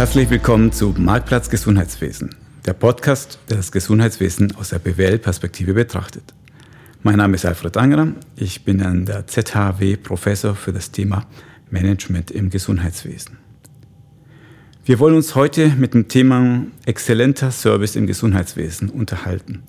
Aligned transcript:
Herzlich 0.00 0.30
willkommen 0.30 0.72
zu 0.72 0.94
Marktplatz 0.96 1.50
Gesundheitswesen, 1.50 2.34
der 2.64 2.72
Podcast, 2.72 3.38
der 3.50 3.58
das 3.58 3.70
Gesundheitswesen 3.70 4.56
aus 4.56 4.70
der 4.70 4.78
BWL-Perspektive 4.78 5.74
betrachtet. 5.74 6.32
Mein 7.02 7.16
Name 7.16 7.34
ist 7.34 7.44
Alfred 7.44 7.76
Angerer. 7.76 8.08
Ich 8.34 8.64
bin 8.64 8.80
an 8.80 9.04
der 9.04 9.26
ZHW 9.26 9.98
Professor 9.98 10.54
für 10.54 10.72
das 10.72 10.90
Thema 10.90 11.26
Management 11.68 12.30
im 12.30 12.48
Gesundheitswesen. 12.48 13.36
Wir 14.86 14.98
wollen 15.00 15.16
uns 15.16 15.34
heute 15.34 15.68
mit 15.68 15.92
dem 15.92 16.08
Thema 16.08 16.64
exzellenter 16.86 17.50
Service 17.50 17.94
im 17.94 18.06
Gesundheitswesen 18.06 18.88
unterhalten. 18.88 19.64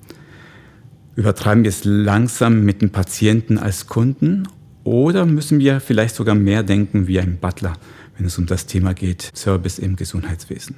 Übertreiben 1.14 1.62
wir 1.62 1.68
es 1.68 1.84
langsam 1.84 2.64
mit 2.64 2.80
dem 2.80 2.88
Patienten 2.88 3.58
als 3.58 3.86
Kunden 3.86 4.48
oder 4.82 5.26
müssen 5.26 5.58
wir 5.58 5.80
vielleicht 5.80 6.14
sogar 6.14 6.34
mehr 6.34 6.62
denken 6.62 7.06
wie 7.06 7.20
ein 7.20 7.36
Butler, 7.36 7.74
wenn 8.22 8.28
es 8.28 8.38
um 8.38 8.46
das 8.46 8.66
Thema 8.66 8.94
geht, 8.94 9.32
Service 9.34 9.80
im 9.80 9.96
Gesundheitswesen? 9.96 10.76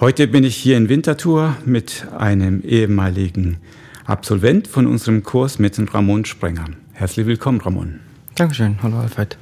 Heute 0.00 0.26
bin 0.26 0.42
ich 0.42 0.56
hier 0.56 0.76
in 0.76 0.88
Winterthur 0.88 1.56
mit 1.64 2.04
einem 2.18 2.62
ehemaligen 2.62 3.58
Absolvent 4.06 4.66
von 4.66 4.88
unserem 4.88 5.22
Kurs 5.22 5.60
mit 5.60 5.78
Ramon 5.94 6.24
Sprenger. 6.24 6.64
Herzlich 6.94 7.26
willkommen, 7.26 7.60
Ramon. 7.60 8.00
Dankeschön. 8.34 8.76
Hallo, 8.82 8.98
Alfred. 8.98 9.38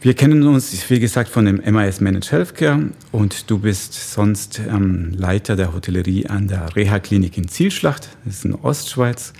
Wir 0.00 0.14
kennen 0.14 0.42
uns, 0.44 0.88
wie 0.88 1.00
gesagt, 1.00 1.28
von 1.28 1.44
dem 1.44 1.56
MIS 1.56 2.00
Managed 2.00 2.32
Healthcare 2.32 2.88
und 3.12 3.50
du 3.50 3.58
bist 3.58 3.92
sonst 4.14 4.58
ähm, 4.58 5.12
Leiter 5.14 5.54
der 5.54 5.74
Hotellerie 5.74 6.28
an 6.28 6.48
der 6.48 6.74
Reha-Klinik 6.74 7.36
in 7.36 7.46
Zielschlacht, 7.46 8.08
das 8.24 8.36
ist 8.36 8.46
in 8.46 8.54
Ostschweiz. 8.54 9.34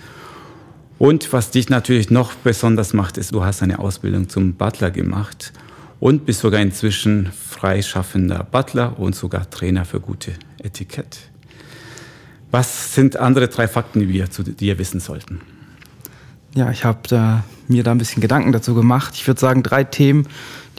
Und 0.99 1.33
was 1.33 1.49
dich 1.49 1.69
natürlich 1.69 2.11
noch 2.11 2.35
besonders 2.35 2.93
macht, 2.93 3.17
ist, 3.17 3.33
du 3.33 3.43
hast 3.43 3.63
eine 3.63 3.79
Ausbildung 3.79 4.29
zum 4.29 4.53
Butler 4.53 4.91
gemacht 4.91 5.53
und 6.01 6.25
bist 6.25 6.39
sogar 6.39 6.59
inzwischen 6.59 7.31
freischaffender 7.31 8.43
Butler 8.43 8.99
und 8.99 9.15
sogar 9.15 9.49
Trainer 9.49 9.85
für 9.85 10.01
gute 10.01 10.33
Etikett. 10.61 11.19
Was 12.49 12.95
sind 12.95 13.17
andere 13.17 13.47
drei 13.47 13.67
Fakten, 13.67 14.01
die 14.01 14.09
wir 14.09 14.29
zu 14.29 14.43
dir 14.43 14.77
wissen 14.79 14.99
sollten? 14.99 15.41
Ja, 16.55 16.71
ich 16.71 16.83
habe 16.83 16.99
da, 17.07 17.43
mir 17.67 17.83
da 17.83 17.91
ein 17.91 17.99
bisschen 17.99 18.19
Gedanken 18.19 18.51
dazu 18.51 18.73
gemacht. 18.73 19.13
Ich 19.13 19.27
würde 19.27 19.39
sagen, 19.39 19.61
drei 19.61 19.83
Themen, 19.83 20.27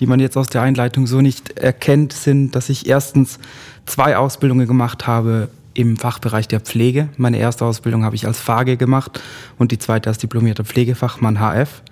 die 0.00 0.06
man 0.06 0.18
jetzt 0.18 0.36
aus 0.36 0.48
der 0.48 0.60
Einleitung 0.62 1.06
so 1.06 1.20
nicht 1.20 1.56
erkennt, 1.56 2.12
sind, 2.12 2.56
dass 2.56 2.68
ich 2.68 2.88
erstens 2.88 3.38
zwei 3.86 4.16
Ausbildungen 4.16 4.66
gemacht 4.66 5.06
habe 5.06 5.48
im 5.72 5.96
Fachbereich 5.96 6.48
der 6.48 6.60
Pflege. 6.60 7.08
Meine 7.16 7.38
erste 7.38 7.64
Ausbildung 7.64 8.04
habe 8.04 8.16
ich 8.16 8.26
als 8.26 8.40
FAGE 8.40 8.76
gemacht 8.76 9.22
und 9.56 9.70
die 9.70 9.78
zweite 9.78 10.10
als 10.10 10.18
diplomierter 10.18 10.64
Pflegefachmann 10.64 11.38
HF. 11.38 11.82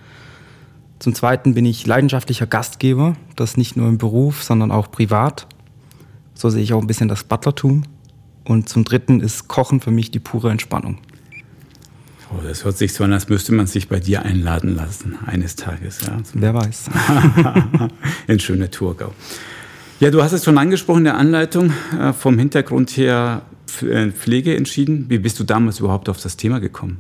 Zum 1.01 1.15
Zweiten 1.15 1.55
bin 1.55 1.65
ich 1.65 1.87
leidenschaftlicher 1.87 2.47
Gastgeber, 2.47 3.17
das 3.35 3.57
nicht 3.57 3.75
nur 3.75 3.89
im 3.89 3.97
Beruf, 3.97 4.45
sondern 4.45 4.71
auch 4.71 4.91
privat. 4.91 5.47
So 6.35 6.51
sehe 6.51 6.63
ich 6.63 6.75
auch 6.75 6.81
ein 6.81 6.87
bisschen 6.87 7.09
das 7.09 7.25
Butlertum. 7.25 7.85
Und 8.45 8.69
zum 8.69 8.85
Dritten 8.85 9.21
ist 9.21 9.49
Kochen 9.49 9.81
für 9.81 9.91
mich 9.91 10.11
die 10.11 10.19
pure 10.19 10.51
Entspannung. 10.51 10.99
Oh, 12.31 12.43
das 12.47 12.65
hört 12.65 12.77
sich 12.77 12.93
so 12.93 13.05
an, 13.05 13.15
als 13.15 13.31
müsste 13.31 13.53
man 13.53 13.67
sich 13.67 13.89
bei 13.89 13.99
dir 13.99 14.27
einladen 14.27 14.77
lassen, 14.77 15.19
eines 15.25 15.57
Tages. 15.57 16.03
Ja. 16.03 16.19
Wer 16.35 16.53
weiß. 16.55 16.91
in 18.27 18.39
schöne 18.39 18.71
Thurgau. 18.71 19.15
Ja, 20.01 20.11
du 20.11 20.23
hast 20.23 20.33
es 20.33 20.45
schon 20.45 20.59
angesprochen 20.59 20.99
in 20.99 21.05
der 21.05 21.17
Anleitung, 21.17 21.73
äh, 21.99 22.13
vom 22.13 22.39
Hintergrund 22.39 22.95
her 22.99 23.43
äh, 23.81 24.11
Pflege 24.11 24.55
entschieden. 24.55 25.07
Wie 25.09 25.19
bist 25.19 25.41
du 25.41 25.45
damals 25.45 25.81
überhaupt 25.81 26.11
auf 26.11 26.21
das 26.21 26.37
Thema 26.37 26.61
gekommen? 26.61 26.99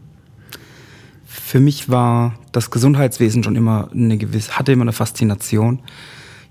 Für 1.50 1.58
mich 1.58 1.88
war 1.88 2.34
das 2.52 2.70
Gesundheitswesen 2.70 3.42
schon 3.42 3.56
immer 3.56 3.88
eine 3.92 4.16
gewisse, 4.16 4.52
hatte 4.52 4.70
immer 4.70 4.82
eine 4.82 4.92
Faszination. 4.92 5.80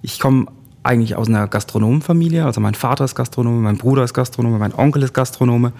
Ich 0.02 0.19
komme 0.19 0.47
eigentlich 0.83 1.16
aus 1.16 1.30
einer 1.30 1.47
Gastronomenfamilie, 1.47 2.44
also 2.44 2.59
mein 2.59 2.75
Vater 2.75 3.05
ist 3.05 3.16
Gastronome, 3.16 3.61
mein 3.61 3.77
Bruder 3.77 4.04
ist 4.04 4.14
Gastronome, 4.14 4.60
mein 4.60 4.76
Onkel 4.76 5.04
ist 5.04 5.14
Gastronome. 5.14 5.71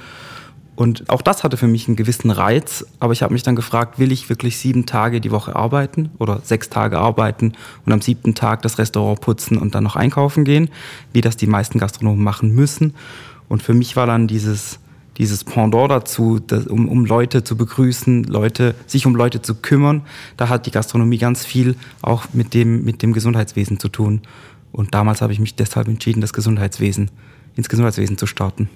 Und 0.78 1.10
auch 1.10 1.22
das 1.22 1.44
hatte 1.44 1.58
für 1.58 1.68
mich 1.68 1.90
einen 1.90 1.98
gewissen 1.98 2.32
Reiz, 2.32 2.86
aber 3.02 3.12
ich 3.12 3.22
habe 3.22 3.34
mich 3.34 3.44
dann 3.44 3.58
gefragt, 3.58 4.00
will 4.00 4.14
ich 4.14 4.30
wirklich 4.30 4.58
sieben 4.58 4.86
Tage 4.86 5.20
die 5.20 5.32
Woche 5.32 5.54
arbeiten 5.54 6.12
oder 6.18 6.40
sechs 6.46 6.70
Tage 6.70 6.98
arbeiten 6.98 7.56
und 7.86 7.92
am 7.92 8.00
siebten 8.00 8.36
Tag 8.36 8.62
das 8.62 8.78
Restaurant 8.78 9.20
putzen 9.20 9.58
und 9.58 9.76
dann 9.76 9.84
noch 9.84 9.98
einkaufen 9.98 10.46
gehen, 10.46 10.70
wie 11.12 11.20
das 11.20 11.36
die 11.36 11.48
meisten 11.48 11.78
Gastronomen 11.78 12.24
machen 12.24 12.56
müssen. 12.56 12.94
Und 13.50 13.64
für 13.64 13.74
mich 13.74 13.98
war 13.98 14.08
dann 14.08 14.28
dieses, 14.28 14.80
dieses 15.20 15.44
Pendant 15.44 15.92
dazu, 15.92 16.40
das, 16.40 16.66
um, 16.66 16.88
um 16.88 17.06
Leute 17.06 17.44
zu 17.44 17.58
begrüßen, 17.58 18.24
Leute, 18.24 18.74
sich 18.88 19.06
um 19.06 19.16
Leute 19.16 19.42
zu 19.42 19.54
kümmern, 19.54 20.02
da 20.38 20.48
hat 20.48 20.66
die 20.66 20.72
Gastronomie 20.72 21.18
ganz 21.18 21.46
viel 21.46 21.76
auch 22.02 22.26
mit 22.34 22.54
dem, 22.54 22.86
mit 22.86 23.04
dem 23.04 23.12
Gesundheitswesen 23.14 23.80
zu 23.80 23.90
tun. 23.90 24.22
Und 24.72 24.94
damals 24.94 25.22
habe 25.22 25.34
ich 25.34 25.40
mich 25.40 25.56
deshalb 25.56 25.88
entschieden, 25.90 26.22
das 26.22 26.32
Gesundheitswesen, 26.32 27.12
ins 27.56 27.68
Gesundheitswesen 27.68 28.18
zu 28.18 28.28
starten. 28.28 28.70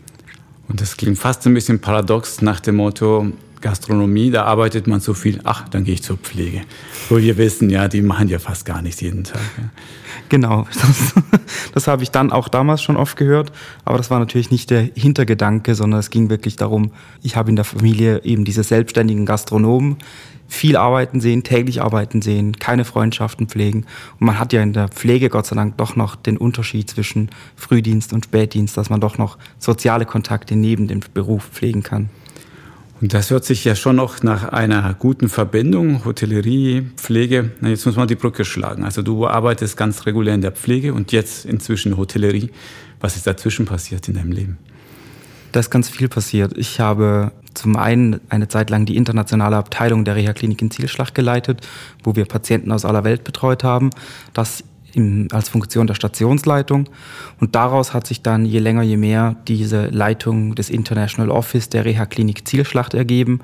Und 0.67 0.81
das 0.81 0.97
klingt 0.97 1.17
fast 1.17 1.45
ein 1.47 1.53
bisschen 1.53 1.79
paradox 1.79 2.41
nach 2.41 2.59
dem 2.59 2.75
Motto, 2.75 3.27
Gastronomie, 3.63 4.29
da 4.29 4.43
arbeitet 4.43 4.85
man 4.85 4.99
so 4.99 5.13
viel, 5.13 5.39
ach, 5.45 5.67
dann 5.69 5.85
gehe 5.85 5.95
ich 5.95 6.03
zur 6.03 6.17
Pflege. 6.17 6.61
Wo 7.09 7.17
wir 7.17 7.37
wissen, 7.37 7.69
ja, 7.69 7.87
die 7.87 8.01
machen 8.01 8.27
ja 8.27 8.37
fast 8.37 8.65
gar 8.65 8.81
nichts 8.81 9.01
jeden 9.01 9.23
Tag. 9.23 9.41
Ja. 9.57 9.69
Genau, 10.29 10.67
das, 10.73 11.13
das 11.73 11.87
habe 11.87 12.03
ich 12.03 12.11
dann 12.11 12.31
auch 12.31 12.49
damals 12.49 12.81
schon 12.81 12.97
oft 12.97 13.17
gehört, 13.17 13.51
aber 13.85 13.97
das 13.97 14.11
war 14.11 14.19
natürlich 14.19 14.51
nicht 14.51 14.69
der 14.69 14.89
Hintergedanke, 14.93 15.75
sondern 15.75 15.99
es 15.99 16.09
ging 16.09 16.29
wirklich 16.29 16.55
darum, 16.55 16.91
ich 17.23 17.35
habe 17.35 17.49
in 17.49 17.55
der 17.55 17.65
Familie 17.65 18.21
eben 18.23 18.45
diese 18.45 18.63
selbstständigen 18.63 19.25
Gastronomen, 19.25 19.97
viel 20.47 20.77
arbeiten 20.77 21.19
sehen, 21.19 21.43
täglich 21.43 21.81
arbeiten 21.81 22.21
sehen, 22.21 22.59
keine 22.59 22.85
Freundschaften 22.85 23.47
pflegen. 23.47 23.85
Und 24.19 24.27
man 24.27 24.39
hat 24.39 24.53
ja 24.53 24.61
in 24.61 24.73
der 24.73 24.87
Pflege 24.87 25.29
Gott 25.29 25.47
sei 25.47 25.55
Dank 25.55 25.77
doch 25.77 25.95
noch 25.95 26.15
den 26.15 26.37
Unterschied 26.37 26.89
zwischen 26.89 27.29
Frühdienst 27.55 28.13
und 28.13 28.25
Spätdienst, 28.25 28.77
dass 28.77 28.89
man 28.89 29.01
doch 29.01 29.17
noch 29.17 29.37
soziale 29.57 30.05
Kontakte 30.05 30.55
neben 30.55 30.87
dem 30.87 30.99
Beruf 31.13 31.49
pflegen 31.51 31.81
kann. 31.81 32.09
Das 33.05 33.31
hört 33.31 33.43
sich 33.43 33.65
ja 33.65 33.75
schon 33.75 33.97
noch 33.97 34.23
nach 34.23 34.45
einer 34.45 34.93
guten 34.93 35.27
Verbindung, 35.27 36.05
Hotellerie, 36.05 36.83
Pflege. 36.95 37.51
Na, 37.59 37.67
jetzt 37.67 37.85
muss 37.85 37.97
man 37.97 38.07
die 38.07 38.15
Brücke 38.15 38.45
schlagen. 38.45 38.85
Also 38.85 39.01
du 39.01 39.27
arbeitest 39.27 39.75
ganz 39.75 40.05
regulär 40.05 40.33
in 40.33 40.39
der 40.39 40.53
Pflege 40.53 40.93
und 40.93 41.11
jetzt 41.11 41.43
inzwischen 41.43 41.97
Hotellerie. 41.97 42.49
Was 43.01 43.17
ist 43.17 43.27
dazwischen 43.27 43.65
passiert 43.65 44.07
in 44.07 44.13
deinem 44.13 44.31
Leben? 44.31 44.57
Da 45.51 45.59
ist 45.59 45.69
ganz 45.69 45.89
viel 45.89 46.07
passiert. 46.07 46.57
Ich 46.57 46.79
habe 46.79 47.33
zum 47.53 47.75
einen 47.75 48.21
eine 48.29 48.47
Zeit 48.47 48.69
lang 48.69 48.85
die 48.85 48.95
internationale 48.95 49.57
Abteilung 49.57 50.05
der 50.05 50.15
Reha-Klinik 50.15 50.61
in 50.61 50.71
Zielschlag 50.71 51.13
geleitet, 51.13 51.67
wo 52.05 52.15
wir 52.15 52.23
Patienten 52.23 52.71
aus 52.71 52.85
aller 52.85 53.03
Welt 53.03 53.25
betreut 53.25 53.65
haben. 53.65 53.89
Das 54.31 54.63
im, 54.93 55.27
als 55.31 55.49
Funktion 55.49 55.87
der 55.87 55.95
Stationsleitung. 55.95 56.89
Und 57.39 57.55
daraus 57.55 57.93
hat 57.93 58.07
sich 58.07 58.21
dann 58.21 58.45
je 58.45 58.59
länger, 58.59 58.83
je 58.83 58.97
mehr 58.97 59.35
diese 59.47 59.87
Leitung 59.87 60.55
des 60.55 60.69
International 60.69 61.31
Office 61.31 61.69
der 61.69 61.85
Reha-Klinik 61.85 62.47
Zielschlacht 62.47 62.93
ergeben, 62.93 63.41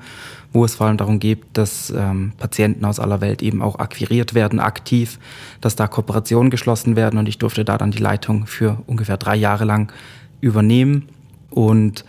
wo 0.52 0.64
es 0.64 0.74
vor 0.74 0.86
allem 0.86 0.96
darum 0.96 1.18
geht, 1.18 1.40
dass 1.52 1.90
ähm, 1.90 2.32
Patienten 2.38 2.84
aus 2.84 2.98
aller 2.98 3.20
Welt 3.20 3.42
eben 3.42 3.62
auch 3.62 3.78
akquiriert 3.78 4.34
werden, 4.34 4.60
aktiv, 4.60 5.18
dass 5.60 5.76
da 5.76 5.86
Kooperationen 5.86 6.50
geschlossen 6.50 6.96
werden. 6.96 7.18
Und 7.18 7.28
ich 7.28 7.38
durfte 7.38 7.64
da 7.64 7.78
dann 7.78 7.90
die 7.90 7.98
Leitung 7.98 8.46
für 8.46 8.82
ungefähr 8.86 9.16
drei 9.16 9.36
Jahre 9.36 9.64
lang 9.64 9.92
übernehmen 10.40 11.08
und 11.50 12.04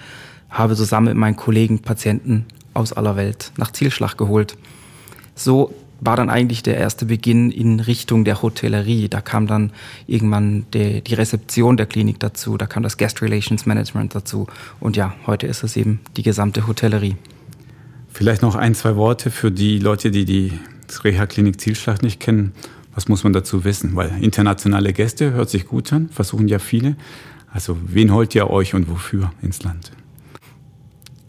habe 0.49 0.75
zusammen 0.75 1.07
mit 1.07 1.17
meinen 1.17 1.35
Kollegen 1.35 1.79
Patienten 1.79 2.45
aus 2.73 2.93
aller 2.93 3.15
Welt 3.15 3.51
nach 3.57 3.71
Zielschlag 3.71 4.17
geholt. 4.17 4.57
So 5.35 5.73
war 6.01 6.17
dann 6.17 6.29
eigentlich 6.29 6.63
der 6.63 6.77
erste 6.77 7.05
Beginn 7.05 7.51
in 7.51 7.79
Richtung 7.79 8.25
der 8.25 8.41
Hotellerie. 8.41 9.07
Da 9.07 9.21
kam 9.21 9.47
dann 9.47 9.71
irgendwann 10.07 10.65
die, 10.73 11.01
die 11.01 11.13
Rezeption 11.13 11.77
der 11.77 11.85
Klinik 11.85 12.19
dazu, 12.19 12.57
da 12.57 12.65
kam 12.65 12.83
das 12.83 12.97
Guest 12.97 13.21
Relations 13.21 13.65
Management 13.65 14.15
dazu. 14.15 14.47
Und 14.79 14.97
ja, 14.97 15.13
heute 15.27 15.47
ist 15.47 15.63
es 15.63 15.77
eben 15.77 15.99
die 16.17 16.23
gesamte 16.23 16.67
Hotellerie. 16.67 17.15
Vielleicht 18.09 18.41
noch 18.41 18.55
ein, 18.55 18.75
zwei 18.75 18.95
Worte 18.95 19.31
für 19.31 19.51
die 19.51 19.79
Leute, 19.79 20.11
die 20.11 20.25
die 20.25 20.51
Reha-Klinik 21.03 21.61
Zielschlag 21.61 22.01
nicht 22.01 22.19
kennen. 22.19 22.51
Was 22.93 23.07
muss 23.07 23.23
man 23.23 23.31
dazu 23.31 23.63
wissen? 23.63 23.95
Weil 23.95 24.11
internationale 24.21 24.91
Gäste 24.91 25.31
hört 25.31 25.49
sich 25.49 25.67
gut 25.67 25.93
an, 25.93 26.09
versuchen 26.09 26.47
ja 26.49 26.59
viele. 26.59 26.97
Also 27.53 27.77
wen 27.85 28.11
holt 28.11 28.35
ihr 28.35 28.49
euch 28.49 28.73
und 28.73 28.89
wofür 28.89 29.31
ins 29.41 29.63
Land? 29.63 29.91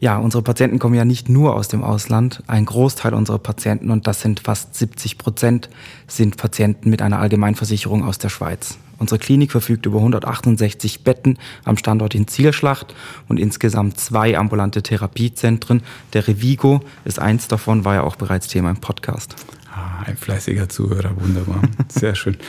Ja, 0.02 0.18
unsere 0.18 0.42
Patienten 0.42 0.80
kommen 0.80 0.96
ja 0.96 1.04
nicht 1.04 1.28
nur 1.28 1.54
aus 1.54 1.68
dem 1.68 1.84
Ausland. 1.84 2.42
Ein 2.48 2.64
Großteil 2.64 3.14
unserer 3.14 3.38
Patienten, 3.38 3.88
und 3.92 4.08
das 4.08 4.20
sind 4.20 4.40
fast 4.40 4.74
70 4.74 5.16
Prozent, 5.16 5.70
sind 6.08 6.36
Patienten 6.36 6.90
mit 6.90 7.00
einer 7.00 7.20
Allgemeinversicherung 7.20 8.02
aus 8.02 8.18
der 8.18 8.28
Schweiz. 8.28 8.78
Unsere 8.98 9.20
Klinik 9.20 9.52
verfügt 9.52 9.86
über 9.86 9.98
168 9.98 11.04
Betten 11.04 11.38
am 11.62 11.76
Standort 11.76 12.16
in 12.16 12.26
Zielschlacht 12.26 12.96
und 13.28 13.38
insgesamt 13.38 14.00
zwei 14.00 14.36
ambulante 14.36 14.82
Therapiezentren. 14.82 15.84
Der 16.14 16.26
Revigo 16.26 16.80
ist 17.04 17.20
eins 17.20 17.46
davon, 17.46 17.84
war 17.84 17.94
ja 17.94 18.02
auch 18.02 18.16
bereits 18.16 18.48
Thema 18.48 18.70
im 18.70 18.78
Podcast. 18.78 19.36
Ah, 19.72 20.02
ein 20.04 20.16
fleißiger 20.16 20.68
Zuhörer, 20.68 21.12
wunderbar. 21.20 21.62
Sehr 21.88 22.16
schön. 22.16 22.38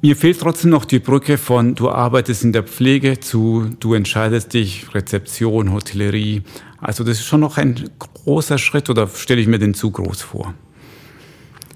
Mir 0.00 0.14
fehlt 0.14 0.38
trotzdem 0.38 0.70
noch 0.70 0.84
die 0.84 1.00
Brücke 1.00 1.38
von 1.38 1.74
du 1.74 1.90
arbeitest 1.90 2.44
in 2.44 2.52
der 2.52 2.62
Pflege 2.62 3.18
zu 3.18 3.68
du 3.80 3.94
entscheidest 3.94 4.54
dich, 4.54 4.94
Rezeption, 4.94 5.72
Hotellerie. 5.72 6.42
Also 6.80 7.02
das 7.02 7.18
ist 7.18 7.26
schon 7.26 7.40
noch 7.40 7.58
ein 7.58 7.90
großer 7.98 8.58
Schritt 8.58 8.90
oder 8.90 9.08
stelle 9.08 9.40
ich 9.40 9.48
mir 9.48 9.58
den 9.58 9.74
zu 9.74 9.90
groß 9.90 10.22
vor? 10.22 10.54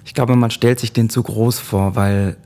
Ich 0.04 0.14
glaube, 0.14 0.36
man 0.36 0.52
stellt 0.52 0.78
sich 0.78 0.92
den 0.92 1.10
zu 1.10 1.24
groß 1.24 1.58
vor, 1.58 1.96
weil 1.96 2.36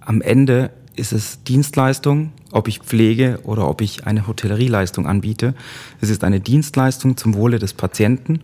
am 0.00 0.20
Ende 0.20 0.70
ist 0.96 1.14
es 1.14 1.42
Dienstleistung, 1.44 2.32
ob 2.50 2.68
ich 2.68 2.80
pflege 2.80 3.40
oder 3.44 3.66
ob 3.68 3.80
ich 3.80 4.06
eine 4.06 4.26
Hotellerieleistung 4.26 5.06
anbiete. 5.06 5.54
Es 6.02 6.10
ist 6.10 6.24
eine 6.24 6.40
Dienstleistung 6.40 7.16
zum 7.16 7.34
Wohle 7.34 7.58
des 7.58 7.72
Patienten. 7.72 8.40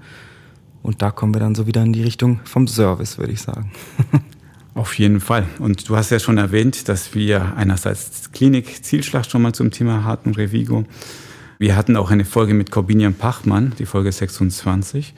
Und 0.82 1.02
da 1.02 1.11
kommen 1.11 1.35
wir 1.35 1.40
dann 1.40 1.55
so 1.55 1.67
wieder 1.67 1.82
in 1.82 1.93
die 1.93 2.02
Richtung 2.02 2.40
vom 2.44 2.67
Service, 2.67 3.19
würde 3.19 3.35
ich 3.35 3.43
sagen. 3.43 3.73
Auf 4.79 4.97
jeden 4.97 5.19
Fall. 5.19 5.45
Und 5.59 5.89
du 5.89 5.97
hast 5.97 6.11
ja 6.11 6.21
schon 6.21 6.39
erwähnt, 6.39 6.89
dass 6.89 7.13
wir 7.13 7.57
einerseits 7.57 8.31
Klinik 8.31 8.85
Zielschlacht 8.85 9.29
schon 9.29 9.43
mal 9.43 9.53
zum 9.53 9.73
Thema 9.73 10.05
hatten, 10.05 10.37
Revigo. 10.37 10.85
Wir 11.59 11.75
hatten 11.75 11.97
auch 11.97 12.13
eine 12.13 12.25
Folge 12.25 12.55
mit 12.55 12.71
Corbinian 12.71 13.15
Pachmann, 13.15 13.73
die 13.81 13.87
Folge 13.87 14.13
26. 14.13 15.15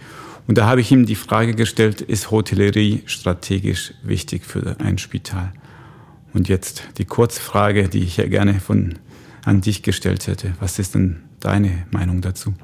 Und 0.47 0.57
da 0.57 0.65
habe 0.65 0.81
ich 0.81 0.91
ihm 0.91 1.05
die 1.05 1.15
Frage 1.15 1.55
gestellt, 1.55 2.01
ist 2.01 2.31
Hotellerie 2.31 3.03
strategisch 3.05 3.93
wichtig 4.03 4.47
für 4.47 4.77
ein 4.81 4.97
Spital? 4.97 5.53
Und 6.33 6.49
jetzt 6.49 6.85
die 6.97 7.05
Kurzfrage, 7.05 7.91
die 7.91 8.03
ich 8.03 8.17
ja 8.17 8.27
gerne 8.29 8.61
von, 8.61 8.95
an 9.45 9.61
dich 9.61 9.83
gestellt 9.83 10.27
hätte. 10.27 10.55
Was 10.59 10.79
ist 10.79 10.95
denn 10.95 11.21
deine 11.39 11.85
Meinung 11.91 12.23
dazu? 12.23 12.55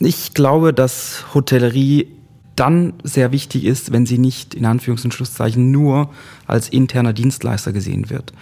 Ich 0.00 0.34
glaube, 0.34 0.74
dass 0.74 1.24
Hotellerie 1.32 2.15
dann 2.56 2.94
sehr 3.02 3.32
wichtig 3.32 3.64
ist, 3.64 3.92
wenn 3.92 4.06
sie 4.06 4.18
nicht 4.18 4.54
in 4.54 4.66
Anführungs- 4.66 5.04
und 5.04 5.14
Schlusszeichen 5.14 5.70
nur 5.70 6.10
als 6.46 6.68
interner 6.68 7.12
Dienstleister 7.12 7.72
gesehen 7.72 8.10
wird. 8.10 8.32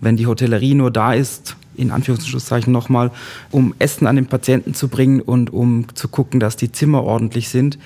Wenn 0.00 0.16
die 0.16 0.26
Hotellerie 0.26 0.74
nur 0.74 0.90
da 0.90 1.14
ist, 1.14 1.56
in 1.76 1.90
Anführungs- 1.90 2.20
und 2.20 2.28
Schlusszeichen 2.28 2.72
nochmal, 2.72 3.10
um 3.50 3.74
Essen 3.78 4.06
an 4.06 4.16
den 4.16 4.26
Patienten 4.26 4.74
zu 4.74 4.88
bringen 4.88 5.20
und 5.20 5.52
um 5.52 5.86
zu 5.94 6.08
gucken, 6.08 6.40
dass 6.40 6.56
die 6.56 6.70
Zimmer 6.70 7.02
ordentlich 7.02 7.48
sind, 7.48 7.78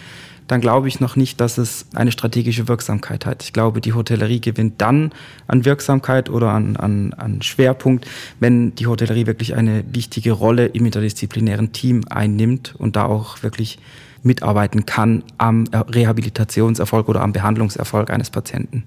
dann 0.48 0.60
glaube 0.62 0.88
ich 0.88 0.98
noch 0.98 1.14
nicht, 1.14 1.40
dass 1.40 1.58
es 1.58 1.86
eine 1.94 2.10
strategische 2.10 2.68
Wirksamkeit 2.68 3.26
hat. 3.26 3.42
Ich 3.42 3.52
glaube, 3.52 3.82
die 3.82 3.92
Hotellerie 3.92 4.40
gewinnt 4.40 4.80
dann 4.80 5.12
an 5.46 5.66
Wirksamkeit 5.66 6.30
oder 6.30 6.50
an, 6.52 6.76
an, 6.76 7.12
an 7.12 7.42
Schwerpunkt, 7.42 8.06
wenn 8.40 8.74
die 8.74 8.86
Hotellerie 8.86 9.26
wirklich 9.26 9.54
eine 9.54 9.84
wichtige 9.92 10.32
Rolle 10.32 10.66
im 10.66 10.86
interdisziplinären 10.86 11.72
Team 11.72 12.04
einnimmt 12.08 12.74
und 12.78 12.96
da 12.96 13.04
auch 13.04 13.42
wirklich 13.42 13.78
mitarbeiten 14.28 14.86
kann 14.86 15.24
am 15.38 15.64
Rehabilitationserfolg 15.72 17.08
oder 17.08 17.22
am 17.22 17.32
Behandlungserfolg 17.32 18.10
eines 18.10 18.30
Patienten. 18.30 18.84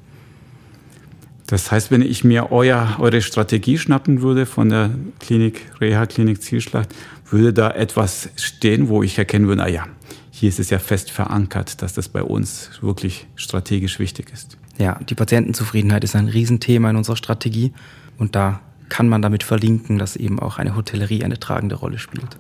Das 1.47 1.69
heißt, 1.69 1.91
wenn 1.91 2.01
ich 2.01 2.23
mir 2.23 2.53
euer, 2.53 2.95
eure 2.99 3.21
Strategie 3.21 3.77
schnappen 3.77 4.21
würde 4.21 4.45
von 4.45 4.69
der 4.69 4.91
Klinik, 5.19 5.69
Reha-Klinik 5.81 6.41
Zielschlacht, 6.41 6.95
würde 7.29 7.51
da 7.51 7.71
etwas 7.71 8.29
stehen, 8.37 8.87
wo 8.87 9.03
ich 9.03 9.17
erkennen 9.17 9.47
würde, 9.47 9.63
ah 9.63 9.67
ja, 9.67 9.85
hier 10.29 10.47
ist 10.47 10.59
es 10.59 10.69
ja 10.69 10.79
fest 10.79 11.11
verankert, 11.11 11.81
dass 11.81 11.91
das 11.91 12.07
bei 12.07 12.23
uns 12.23 12.69
wirklich 12.81 13.27
strategisch 13.35 13.99
wichtig 13.99 14.31
ist. 14.31 14.57
Ja, 14.77 14.97
die 15.09 15.15
Patientenzufriedenheit 15.15 16.05
ist 16.05 16.15
ein 16.15 16.29
Riesenthema 16.29 16.89
in 16.89 16.95
unserer 16.95 17.17
Strategie 17.17 17.73
und 18.17 18.35
da 18.35 18.61
kann 18.87 19.09
man 19.09 19.21
damit 19.21 19.43
verlinken, 19.43 19.97
dass 19.97 20.15
eben 20.15 20.39
auch 20.39 20.57
eine 20.57 20.75
Hotellerie 20.75 21.23
eine 21.25 21.39
tragende 21.39 21.75
Rolle 21.75 21.99
spielt. 21.99 22.37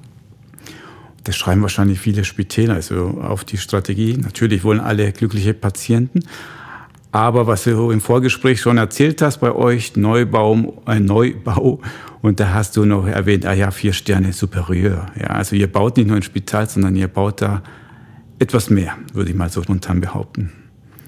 Das 1.23 1.37
schreiben 1.37 1.61
wahrscheinlich 1.61 1.99
viele 1.99 2.23
Spitäler 2.23 2.75
also 2.75 3.21
auf 3.21 3.43
die 3.43 3.57
Strategie. 3.57 4.17
Natürlich 4.17 4.63
wollen 4.63 4.79
alle 4.79 5.11
glückliche 5.11 5.53
Patienten. 5.53 6.21
Aber 7.11 7.45
was 7.45 7.65
du 7.65 7.91
im 7.91 7.99
Vorgespräch 7.99 8.61
schon 8.61 8.77
erzählt 8.77 9.21
hast 9.21 9.39
bei 9.39 9.51
euch, 9.51 9.97
Neubau, 9.97 10.81
ein 10.85 11.05
Neubau, 11.05 11.81
und 12.21 12.39
da 12.39 12.53
hast 12.53 12.77
du 12.77 12.85
noch 12.85 13.07
erwähnt, 13.07 13.45
ah 13.45 13.53
ja, 13.53 13.71
vier 13.71 13.93
Sterne 13.93 14.31
superior. 14.31 15.07
Ja, 15.19 15.27
also 15.27 15.55
ihr 15.55 15.69
baut 15.69 15.97
nicht 15.97 16.07
nur 16.07 16.15
ein 16.15 16.23
Spital, 16.23 16.69
sondern 16.69 16.95
ihr 16.95 17.07
baut 17.07 17.41
da 17.41 17.63
etwas 18.39 18.69
mehr, 18.69 18.95
würde 19.13 19.31
ich 19.31 19.35
mal 19.35 19.49
so 19.49 19.61
spontan 19.61 19.99
behaupten. 20.01 20.51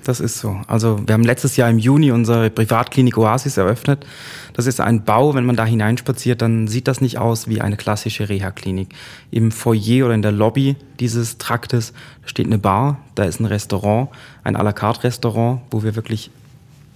Das 0.03 0.19
ist 0.19 0.39
so. 0.39 0.59
Also 0.67 0.99
wir 1.05 1.13
haben 1.13 1.23
letztes 1.23 1.55
Jahr 1.55 1.69
im 1.69 1.79
Juni 1.79 2.11
unsere 2.11 2.49
Privatklinik 2.49 3.17
Oasis 3.17 3.55
eröffnet. 3.55 4.05
Das 4.53 4.67
ist 4.67 4.81
ein 4.81 5.05
Bau, 5.05 5.33
wenn 5.33 5.45
man 5.45 5.55
da 5.55 5.65
hineinspaziert, 5.65 6.41
dann 6.41 6.67
sieht 6.67 6.89
das 6.89 6.99
nicht 6.99 7.17
aus 7.17 7.47
wie 7.47 7.61
eine 7.61 7.77
klassische 7.77 8.27
Reha-Klinik. 8.27 8.89
Im 9.31 9.51
Foyer 9.51 10.05
oder 10.05 10.13
in 10.13 10.21
der 10.21 10.33
Lobby 10.33 10.75
dieses 10.99 11.37
Traktes 11.37 11.93
steht 12.25 12.47
eine 12.47 12.57
Bar, 12.57 12.99
da 13.15 13.23
ist 13.23 13.39
ein 13.39 13.45
Restaurant, 13.45 14.09
ein 14.43 14.57
à 14.57 14.63
la 14.63 14.73
carte 14.73 15.05
Restaurant, 15.05 15.61
wo 15.71 15.83
wir 15.83 15.95
wirklich 15.95 16.29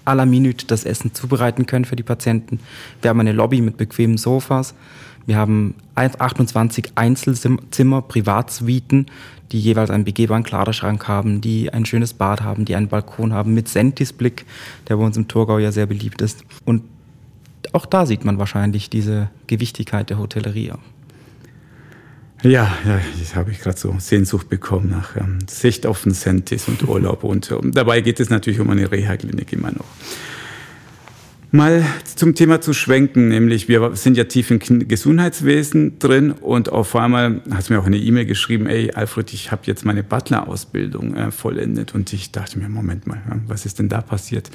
à 0.04 0.14
la 0.14 0.26
Minute 0.26 0.66
das 0.68 0.84
Essen 0.84 1.14
zubereiten 1.14 1.66
können 1.66 1.86
für 1.86 1.96
die 1.96 2.04
Patienten. 2.04 2.60
Wir 3.02 3.10
haben 3.10 3.20
eine 3.20 3.32
Lobby 3.32 3.62
mit 3.62 3.78
bequemen 3.78 4.18
Sofas. 4.18 4.74
Wir 5.26 5.36
haben 5.36 5.76
28 5.96 6.94
Einzelzimmer, 6.96 8.02
Privatsuiten, 8.02 9.08
die 9.52 9.60
jeweils 9.60 9.90
einen 9.90 10.04
begehbaren 10.04 10.44
Kleiderschrank 10.44 11.08
haben, 11.08 11.42
die 11.42 11.72
ein 11.72 11.86
schönes 11.86 12.14
Bad 12.14 12.42
haben, 12.42 12.66
die 12.66 12.76
einen 12.76 12.88
Balkon 12.88 13.34
haben 13.34 13.54
mit 13.54 13.68
Sentisblick, 13.68 14.46
der 14.88 14.98
bei 14.98 15.04
uns 15.04 15.18
im 15.18 15.28
Thurgau 15.28 15.58
ja 15.60 15.72
sehr 15.72 15.86
beliebt 15.86 16.22
ist. 16.22 16.44
Und 16.66 16.84
auch 17.74 17.86
da 17.86 18.06
sieht 18.06 18.26
man 18.26 18.38
wahrscheinlich 18.40 18.90
diese 18.90 19.30
Gewichtigkeit 19.48 20.10
der 20.10 20.18
Hotellerie. 20.18 20.74
Ja, 22.44 22.78
ja, 22.86 23.02
ich 23.22 23.36
habe 23.36 23.52
ich 23.52 23.60
gerade 23.60 23.78
so 23.78 23.96
Sehnsucht 23.98 24.48
bekommen 24.48 24.90
nach 24.92 25.16
ähm, 25.16 25.40
Sicht 25.50 25.88
auf 25.88 26.04
den 26.04 26.14
Sentis 26.14 26.68
und 26.68 26.88
Urlaub. 26.88 27.24
und, 27.24 27.52
und 27.52 27.76
dabei 27.76 28.02
geht 28.02 28.20
es 28.20 28.30
natürlich 28.30 28.60
um 28.60 28.70
eine 28.70 28.92
Reha-Klinik 28.92 29.54
immer 29.54 29.72
noch. 29.72 29.86
Mal 31.50 31.86
zum 32.04 32.36
Thema 32.36 32.60
zu 32.60 32.74
schwenken, 32.74 33.30
nämlich 33.30 33.70
wir 33.70 33.96
sind 33.96 34.18
ja 34.18 34.26
tief 34.26 34.52
im 34.52 34.60
Gesundheitswesen 34.60 35.98
drin 35.98 36.34
und 36.34 36.70
auf 36.70 36.94
einmal 36.94 37.42
hast 37.52 37.70
du 37.70 37.74
mir 37.74 37.80
auch 37.80 37.86
eine 37.86 37.98
E-Mail 37.98 38.26
geschrieben, 38.26 38.66
ey 38.68 38.92
Alfred, 38.92 39.32
ich 39.32 39.50
habe 39.50 39.62
jetzt 39.64 39.86
meine 39.86 40.04
Butler-Ausbildung 40.04 41.16
äh, 41.16 41.32
vollendet 41.32 41.96
und 41.96 42.12
ich 42.12 42.34
dachte 42.34 42.60
mir, 42.60 42.68
Moment 42.68 43.08
mal, 43.08 43.22
was 43.48 43.66
ist 43.66 43.80
denn 43.80 43.88
da 43.88 44.02
passiert? 44.02 44.50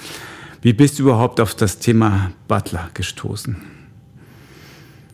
Wie 0.60 0.74
bist 0.74 0.98
du 0.98 1.04
überhaupt 1.04 1.40
auf 1.40 1.54
das 1.54 1.78
Thema 1.78 2.30
Butler 2.46 2.90
gestoßen? 2.92 3.56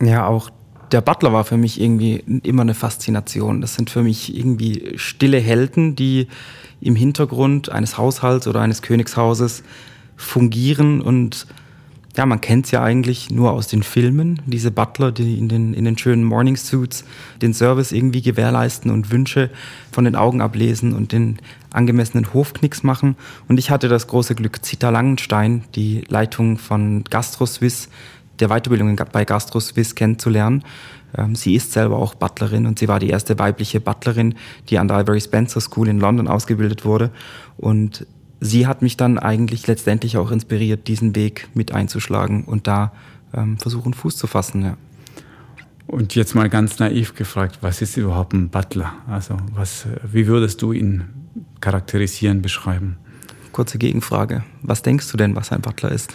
Ja, 0.01 0.27
auch 0.27 0.49
der 0.91 0.99
Butler 0.99 1.31
war 1.31 1.45
für 1.45 1.57
mich 1.57 1.79
irgendwie 1.79 2.17
immer 2.43 2.63
eine 2.63 2.73
Faszination. 2.73 3.61
Das 3.61 3.75
sind 3.75 3.89
für 3.89 4.03
mich 4.03 4.35
irgendwie 4.35 4.93
stille 4.95 5.39
Helden, 5.39 5.95
die 5.95 6.27
im 6.81 6.95
Hintergrund 6.95 7.69
eines 7.69 7.97
Haushalts 7.97 8.47
oder 8.47 8.59
eines 8.59 8.81
Königshauses 8.81 9.63
fungieren 10.17 11.01
und 11.01 11.47
ja, 12.19 12.25
man 12.25 12.41
kennt 12.41 12.65
es 12.65 12.71
ja 12.71 12.83
eigentlich 12.83 13.31
nur 13.31 13.53
aus 13.53 13.67
den 13.67 13.81
Filmen, 13.81 14.41
diese 14.45 14.71
Butler, 14.71 15.13
die 15.13 15.37
in 15.37 15.47
den, 15.47 15.73
in 15.73 15.85
den 15.85 15.97
schönen 15.97 16.25
Morning 16.25 16.57
Suits 16.57 17.05
den 17.41 17.53
Service 17.53 17.93
irgendwie 17.93 18.21
gewährleisten 18.21 18.91
und 18.91 19.09
Wünsche 19.09 19.49
von 19.89 20.03
den 20.03 20.17
Augen 20.17 20.41
ablesen 20.41 20.91
und 20.91 21.13
den 21.13 21.37
angemessenen 21.71 22.33
Hofknicks 22.33 22.83
machen. 22.83 23.15
Und 23.47 23.57
ich 23.57 23.71
hatte 23.71 23.87
das 23.87 24.07
große 24.07 24.35
Glück, 24.35 24.65
Zita 24.65 24.89
Langenstein, 24.89 25.63
die 25.75 26.03
Leitung 26.09 26.57
von 26.57 27.05
GastroSwiss, 27.05 27.87
der 28.41 28.49
Weiterbildung 28.49 28.99
bei 29.13 29.23
GastroSwiss 29.23 29.95
kennenzulernen. 29.95 30.65
Ähm, 31.17 31.35
sie 31.35 31.55
ist 31.55 31.71
selber 31.71 31.99
auch 31.99 32.15
Butlerin 32.15 32.65
und 32.65 32.79
sie 32.79 32.89
war 32.89 32.99
die 32.99 33.11
erste 33.11 33.39
weibliche 33.39 33.79
Butlerin, 33.79 34.35
die 34.67 34.77
an 34.77 34.89
der 34.89 34.99
Ivory 34.99 35.21
Spencer 35.21 35.61
School 35.61 35.87
in 35.87 36.01
London 36.01 36.27
ausgebildet 36.27 36.83
wurde. 36.83 37.11
Und 37.55 38.05
sie 38.39 38.67
hat 38.67 38.81
mich 38.81 38.97
dann 38.97 39.17
eigentlich 39.17 39.67
letztendlich 39.67 40.17
auch 40.17 40.31
inspiriert, 40.31 40.87
diesen 40.87 41.15
Weg 41.15 41.49
mit 41.53 41.71
einzuschlagen 41.71 42.43
und 42.43 42.67
da 42.67 42.91
ähm, 43.33 43.57
versuchen, 43.57 43.93
Fuß 43.93 44.17
zu 44.17 44.27
fassen. 44.27 44.63
Ja. 44.63 44.77
Und 45.87 46.15
jetzt 46.15 46.35
mal 46.35 46.49
ganz 46.49 46.79
naiv 46.79 47.15
gefragt, 47.15 47.59
was 47.61 47.81
ist 47.81 47.97
überhaupt 47.97 48.33
ein 48.33 48.49
Butler? 48.49 48.93
Also 49.07 49.37
was, 49.53 49.87
wie 50.03 50.27
würdest 50.27 50.61
du 50.61 50.71
ihn 50.71 51.05
charakterisieren, 51.61 52.41
beschreiben? 52.41 52.97
Kurze 53.51 53.77
Gegenfrage. 53.77 54.43
Was 54.61 54.83
denkst 54.83 55.11
du 55.11 55.17
denn, 55.17 55.35
was 55.35 55.51
ein 55.51 55.61
Butler 55.61 55.91
ist? 55.91 56.13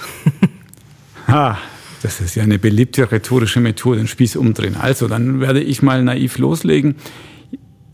ha, 1.26 1.58
das 2.02 2.20
ist 2.20 2.36
ja 2.36 2.44
eine 2.44 2.58
beliebte 2.58 3.10
rhetorische 3.10 3.60
Methode, 3.60 3.98
den 3.98 4.06
Spieß 4.06 4.36
umdrehen. 4.36 4.76
Also, 4.76 5.08
dann 5.08 5.40
werde 5.40 5.60
ich 5.60 5.82
mal 5.82 6.04
naiv 6.04 6.38
loslegen. 6.38 6.94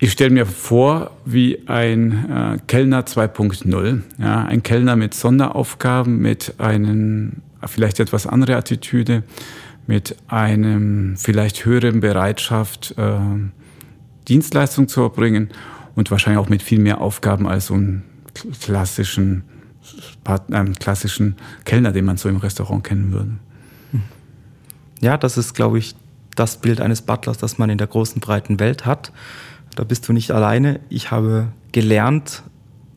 Ich 0.03 0.13
stelle 0.13 0.31
mir 0.31 0.47
vor, 0.47 1.11
wie 1.27 1.69
ein 1.69 2.31
äh, 2.31 2.59
Kellner 2.67 3.03
2.0, 3.03 4.01
ja, 4.19 4.45
ein 4.45 4.63
Kellner 4.63 4.97
mit 4.97 5.13
Sonderaufgaben, 5.13 6.19
mit 6.19 6.55
einem 6.57 7.43
vielleicht 7.67 8.01
etwas 8.01 8.27
andere 8.27 8.57
Attitüde, 8.57 9.25
mit 9.87 10.17
einem 10.29 11.19
vielleicht 11.19 11.67
höheren 11.67 12.01
Bereitschaft, 12.01 12.95
äh, 12.97 13.19
Dienstleistung 14.27 14.89
zu 14.89 15.03
erbringen 15.03 15.51
und 15.95 16.11
wahrscheinlich 16.11 16.43
auch 16.43 16.49
mit 16.49 16.63
viel 16.63 16.79
mehr 16.79 17.03
Aufgaben 17.03 17.47
als 17.47 17.67
so 17.67 17.75
einen 17.75 18.03
klassischen, 18.59 19.45
einen 20.51 20.77
klassischen 20.77 21.37
Kellner, 21.67 21.93
den 21.93 22.07
man 22.07 22.17
so 22.17 22.31
im 22.31 22.39
Restaurant 22.39 22.85
kennen 22.85 23.13
würde. 23.13 23.33
Ja, 25.03 25.19
das 25.19 25.37
ist, 25.37 25.53
glaube 25.53 25.79
ich, 25.79 25.95
das 26.37 26.59
Bild 26.59 26.81
eines 26.81 27.03
Butlers, 27.03 27.37
das 27.37 27.59
man 27.59 27.69
in 27.69 27.77
der 27.77 27.87
großen, 27.87 28.21
breiten 28.21 28.61
Welt 28.61 28.87
hat. 28.87 29.13
Da 29.81 29.85
bist 29.85 30.07
du 30.07 30.13
nicht 30.13 30.31
alleine. 30.31 30.79
Ich 30.91 31.11
habe 31.11 31.49
gelernt, 31.73 32.43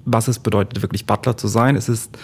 was 0.04 0.28
es 0.28 0.40
bedeutet, 0.40 0.82
wirklich 0.82 1.06
Butler 1.06 1.38
zu 1.38 1.48
sein. 1.48 1.78
Es 1.78 1.88
ist 1.88 2.18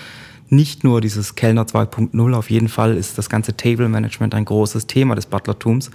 nicht 0.50 0.84
nur 0.84 1.00
dieses 1.00 1.36
Kellner 1.36 1.64
2.0, 1.64 2.34
auf 2.34 2.50
jeden 2.50 2.68
Fall 2.68 2.98
ist 2.98 3.18
das 3.18 3.30
ganze 3.30 3.56
Table 3.56 3.88
Management 3.88 4.36
ein 4.36 4.44
großes 4.44 4.86
Thema 4.86 5.16
des 5.16 5.28
Butlertums. 5.28 5.92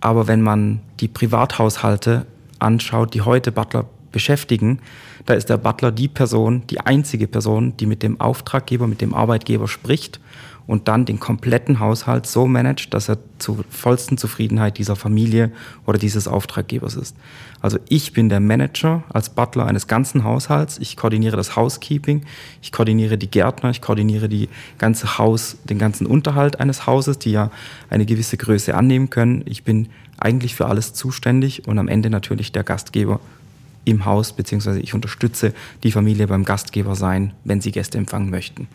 Aber 0.00 0.26
wenn 0.26 0.40
man 0.40 0.80
die 1.00 1.08
Privathaushalte 1.08 2.24
anschaut, 2.60 3.12
die 3.12 3.20
heute 3.20 3.52
Butler 3.52 3.84
beschäftigen, 4.10 4.78
da 5.26 5.34
ist 5.34 5.50
der 5.50 5.58
Butler 5.58 5.92
die 5.92 6.08
Person, 6.08 6.62
die 6.70 6.80
einzige 6.80 7.26
Person, 7.26 7.76
die 7.76 7.84
mit 7.84 8.02
dem 8.02 8.18
Auftraggeber, 8.22 8.86
mit 8.86 9.02
dem 9.02 9.12
Arbeitgeber 9.12 9.68
spricht 9.68 10.18
und 10.66 10.88
dann 10.88 11.04
den 11.04 11.20
kompletten 11.20 11.80
Haushalt 11.80 12.26
so 12.26 12.46
managt, 12.46 12.94
dass 12.94 13.08
er 13.08 13.18
zur 13.38 13.64
vollsten 13.68 14.18
Zufriedenheit 14.18 14.78
dieser 14.78 14.96
Familie 14.96 15.52
oder 15.86 15.98
dieses 15.98 16.28
Auftraggebers 16.28 16.94
ist. 16.96 17.16
Also 17.60 17.78
ich 17.88 18.12
bin 18.12 18.28
der 18.28 18.40
Manager 18.40 19.04
als 19.12 19.30
Butler 19.30 19.66
eines 19.66 19.86
ganzen 19.86 20.24
Haushalts. 20.24 20.78
Ich 20.78 20.96
koordiniere 20.96 21.36
das 21.36 21.56
Housekeeping, 21.56 22.24
ich 22.60 22.72
koordiniere 22.72 23.18
die 23.18 23.30
Gärtner, 23.30 23.70
ich 23.70 23.80
koordiniere 23.80 24.28
die 24.28 24.48
ganze 24.78 25.18
Haus, 25.18 25.56
den 25.64 25.78
ganzen 25.78 26.06
Unterhalt 26.06 26.60
eines 26.60 26.86
Hauses, 26.86 27.18
die 27.18 27.32
ja 27.32 27.50
eine 27.90 28.06
gewisse 28.06 28.36
Größe 28.36 28.74
annehmen 28.74 29.10
können. 29.10 29.42
Ich 29.46 29.64
bin 29.64 29.88
eigentlich 30.18 30.54
für 30.54 30.66
alles 30.66 30.92
zuständig 30.92 31.66
und 31.66 31.78
am 31.78 31.88
Ende 31.88 32.10
natürlich 32.10 32.52
der 32.52 32.64
Gastgeber 32.64 33.20
im 33.84 34.04
Haus, 34.04 34.32
beziehungsweise 34.32 34.80
ich 34.80 34.94
unterstütze 34.94 35.52
die 35.82 35.92
Familie 35.92 36.28
beim 36.28 36.44
Gastgeber 36.44 36.94
sein, 36.94 37.32
wenn 37.44 37.60
sie 37.60 37.72
Gäste 37.72 37.98
empfangen 37.98 38.30
möchten. 38.30 38.68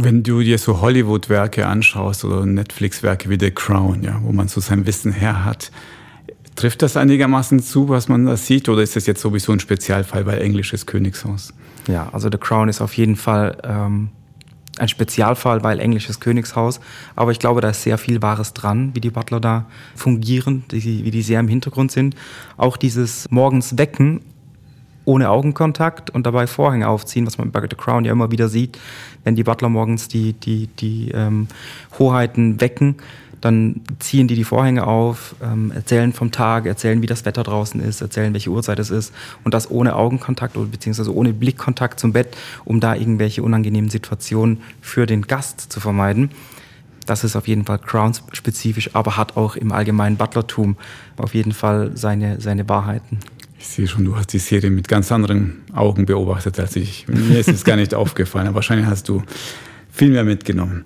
Wenn 0.00 0.22
du 0.22 0.42
dir 0.42 0.58
so 0.58 0.80
Hollywood-Werke 0.80 1.66
anschaust 1.66 2.24
oder 2.24 2.46
Netflix-Werke 2.46 3.28
wie 3.30 3.38
The 3.38 3.50
Crown, 3.50 4.04
ja, 4.04 4.20
wo 4.22 4.30
man 4.30 4.46
so 4.46 4.60
sein 4.60 4.86
Wissen 4.86 5.10
her 5.10 5.44
hat, 5.44 5.72
trifft 6.54 6.82
das 6.82 6.96
einigermaßen 6.96 7.60
zu, 7.60 7.88
was 7.88 8.08
man 8.08 8.24
da 8.24 8.36
sieht, 8.36 8.68
oder 8.68 8.82
ist 8.82 8.94
das 8.94 9.06
jetzt 9.06 9.20
sowieso 9.20 9.52
ein 9.52 9.58
Spezialfall 9.58 10.22
bei 10.22 10.38
englisches 10.38 10.86
Königshaus? 10.86 11.52
Ja, 11.88 12.08
also 12.12 12.28
The 12.30 12.38
Crown 12.38 12.68
ist 12.68 12.80
auf 12.80 12.94
jeden 12.94 13.16
Fall 13.16 13.58
ähm, 13.64 14.10
ein 14.78 14.88
Spezialfall, 14.88 15.62
weil 15.62 15.80
englisches 15.80 16.20
Königshaus. 16.20 16.80
Aber 17.16 17.32
ich 17.32 17.38
glaube, 17.38 17.60
da 17.60 17.70
ist 17.70 17.82
sehr 17.82 17.98
viel 17.98 18.22
Wahres 18.22 18.54
dran, 18.54 18.94
wie 18.94 19.00
die 19.00 19.10
Butler 19.10 19.40
da 19.40 19.66
fungieren, 19.96 20.64
wie 20.70 21.10
die 21.10 21.22
sehr 21.22 21.40
im 21.40 21.48
Hintergrund 21.48 21.90
sind. 21.90 22.14
Auch 22.56 22.76
dieses 22.76 23.26
morgens 23.30 23.78
wecken 23.78 24.20
ohne 25.08 25.30
Augenkontakt 25.30 26.10
und 26.10 26.26
dabei 26.26 26.46
Vorhänge 26.46 26.86
aufziehen, 26.86 27.26
was 27.26 27.38
man 27.38 27.50
bei 27.50 27.62
The 27.62 27.76
Crown 27.76 28.04
ja 28.04 28.12
immer 28.12 28.30
wieder 28.30 28.50
sieht, 28.50 28.78
wenn 29.24 29.36
die 29.36 29.42
Butler 29.42 29.70
morgens 29.70 30.08
die, 30.08 30.34
die, 30.34 30.66
die 30.66 31.12
ähm, 31.12 31.48
Hoheiten 31.98 32.60
wecken, 32.60 32.96
dann 33.40 33.80
ziehen 34.00 34.28
die 34.28 34.34
die 34.34 34.44
Vorhänge 34.44 34.86
auf, 34.86 35.34
ähm, 35.42 35.72
erzählen 35.74 36.12
vom 36.12 36.30
Tag, 36.30 36.66
erzählen, 36.66 37.00
wie 37.00 37.06
das 37.06 37.24
Wetter 37.24 37.42
draußen 37.42 37.80
ist, 37.80 38.02
erzählen, 38.02 38.34
welche 38.34 38.50
Uhrzeit 38.50 38.78
es 38.80 38.90
ist 38.90 39.14
und 39.44 39.54
das 39.54 39.70
ohne 39.70 39.96
Augenkontakt 39.96 40.58
oder 40.58 40.66
beziehungsweise 40.66 41.14
ohne 41.14 41.32
Blickkontakt 41.32 41.98
zum 41.98 42.12
Bett, 42.12 42.36
um 42.66 42.78
da 42.78 42.94
irgendwelche 42.94 43.42
unangenehmen 43.42 43.88
Situationen 43.88 44.60
für 44.82 45.06
den 45.06 45.22
Gast 45.22 45.72
zu 45.72 45.80
vermeiden. 45.80 46.32
Das 47.06 47.24
ist 47.24 47.34
auf 47.34 47.48
jeden 47.48 47.64
Fall 47.64 47.78
Crown-spezifisch, 47.78 48.94
aber 48.94 49.16
hat 49.16 49.38
auch 49.38 49.56
im 49.56 49.72
allgemeinen 49.72 50.18
Butlertum 50.18 50.76
auf 51.16 51.32
jeden 51.32 51.52
Fall 51.52 51.92
seine, 51.94 52.42
seine 52.42 52.68
Wahrheiten. 52.68 53.20
Ich 53.58 53.66
sehe 53.66 53.88
schon, 53.88 54.04
du 54.04 54.16
hast 54.16 54.32
die 54.32 54.38
Serie 54.38 54.70
mit 54.70 54.86
ganz 54.86 55.10
anderen 55.10 55.62
Augen 55.72 56.06
beobachtet 56.06 56.60
als 56.60 56.76
ich. 56.76 57.06
Mir 57.08 57.38
ist 57.38 57.48
es 57.48 57.64
gar 57.64 57.76
nicht 57.76 57.92
aufgefallen, 57.94 58.46
aber 58.46 58.56
wahrscheinlich 58.56 58.86
hast 58.86 59.08
du 59.08 59.22
viel 59.90 60.10
mehr 60.10 60.24
mitgenommen. 60.24 60.84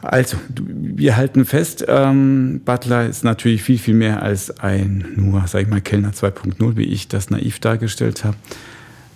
Also, 0.00 0.36
wir 0.54 1.16
halten 1.16 1.44
fest, 1.44 1.84
ähm, 1.88 2.60
Butler 2.64 3.08
ist 3.08 3.24
natürlich 3.24 3.62
viel, 3.62 3.78
viel 3.78 3.94
mehr 3.94 4.22
als 4.22 4.60
ein 4.60 5.08
nur, 5.16 5.42
sag 5.46 5.62
ich 5.62 5.68
mal, 5.68 5.80
Kellner 5.80 6.12
2.0, 6.12 6.76
wie 6.76 6.84
ich 6.84 7.08
das 7.08 7.30
naiv 7.30 7.58
dargestellt 7.58 8.22
habe. 8.22 8.36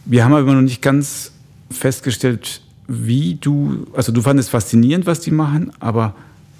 Wir 0.04 0.24
haben 0.24 0.34
aber 0.34 0.54
noch 0.54 0.62
nicht 0.62 0.82
ganz 0.82 1.32
festgestellt, 1.70 2.62
wie 2.88 3.36
du, 3.36 3.86
also 3.94 4.10
du 4.10 4.22
fandest 4.22 4.50
faszinierend, 4.50 5.06
was 5.06 5.20
die 5.20 5.30
machen, 5.30 5.70
aber 5.78 6.16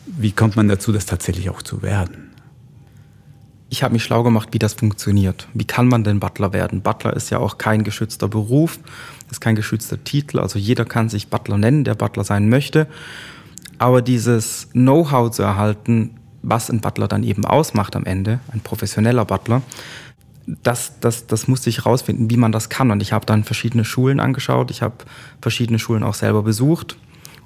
wie 0.06 0.32
kommt 0.32 0.56
man 0.56 0.68
dazu, 0.68 0.92
das 0.92 1.06
tatsächlich 1.06 1.50
auch 1.50 1.62
zu 1.62 1.82
werden? 1.82 2.21
Ich 3.72 3.82
habe 3.82 3.94
mich 3.94 4.04
schlau 4.04 4.22
gemacht, 4.22 4.50
wie 4.52 4.58
das 4.58 4.74
funktioniert. 4.74 5.48
Wie 5.54 5.64
kann 5.64 5.88
man 5.88 6.04
denn 6.04 6.20
Butler 6.20 6.52
werden? 6.52 6.82
Butler 6.82 7.16
ist 7.16 7.30
ja 7.30 7.38
auch 7.38 7.56
kein 7.56 7.84
geschützter 7.84 8.28
Beruf, 8.28 8.78
ist 9.30 9.40
kein 9.40 9.56
geschützter 9.56 10.04
Titel. 10.04 10.40
Also 10.40 10.58
jeder 10.58 10.84
kann 10.84 11.08
sich 11.08 11.28
Butler 11.28 11.56
nennen, 11.56 11.82
der 11.82 11.94
Butler 11.94 12.22
sein 12.22 12.50
möchte. 12.50 12.86
Aber 13.78 14.02
dieses 14.02 14.68
Know-how 14.72 15.30
zu 15.30 15.42
erhalten, 15.42 16.10
was 16.42 16.68
ein 16.68 16.82
Butler 16.82 17.08
dann 17.08 17.24
eben 17.24 17.46
ausmacht 17.46 17.96
am 17.96 18.04
Ende, 18.04 18.40
ein 18.52 18.60
professioneller 18.60 19.24
Butler, 19.24 19.62
das, 20.46 21.00
das, 21.00 21.26
das 21.26 21.48
musste 21.48 21.70
ich 21.70 21.78
herausfinden, 21.78 22.28
wie 22.30 22.36
man 22.36 22.52
das 22.52 22.68
kann. 22.68 22.90
Und 22.90 23.00
ich 23.00 23.14
habe 23.14 23.24
dann 23.24 23.42
verschiedene 23.42 23.86
Schulen 23.86 24.20
angeschaut. 24.20 24.70
Ich 24.70 24.82
habe 24.82 24.96
verschiedene 25.40 25.78
Schulen 25.78 26.02
auch 26.02 26.14
selber 26.14 26.42
besucht 26.42 26.98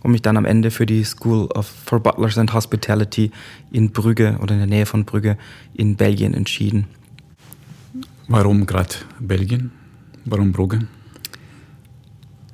und 0.06 0.12
mich 0.12 0.22
dann 0.22 0.36
am 0.36 0.44
Ende 0.44 0.70
für 0.70 0.86
die 0.86 1.02
School 1.02 1.48
of, 1.48 1.66
for 1.66 2.00
Butlers 2.00 2.38
and 2.38 2.52
Hospitality 2.54 3.32
in 3.72 3.90
Brügge 3.90 4.38
oder 4.40 4.54
in 4.54 4.60
der 4.60 4.68
Nähe 4.68 4.86
von 4.86 5.04
Brügge 5.04 5.36
in 5.74 5.96
Belgien 5.96 6.32
entschieden. 6.32 6.86
Warum 8.28 8.66
gerade 8.66 8.94
Belgien? 9.18 9.72
Warum 10.24 10.52
Brügge? 10.52 10.86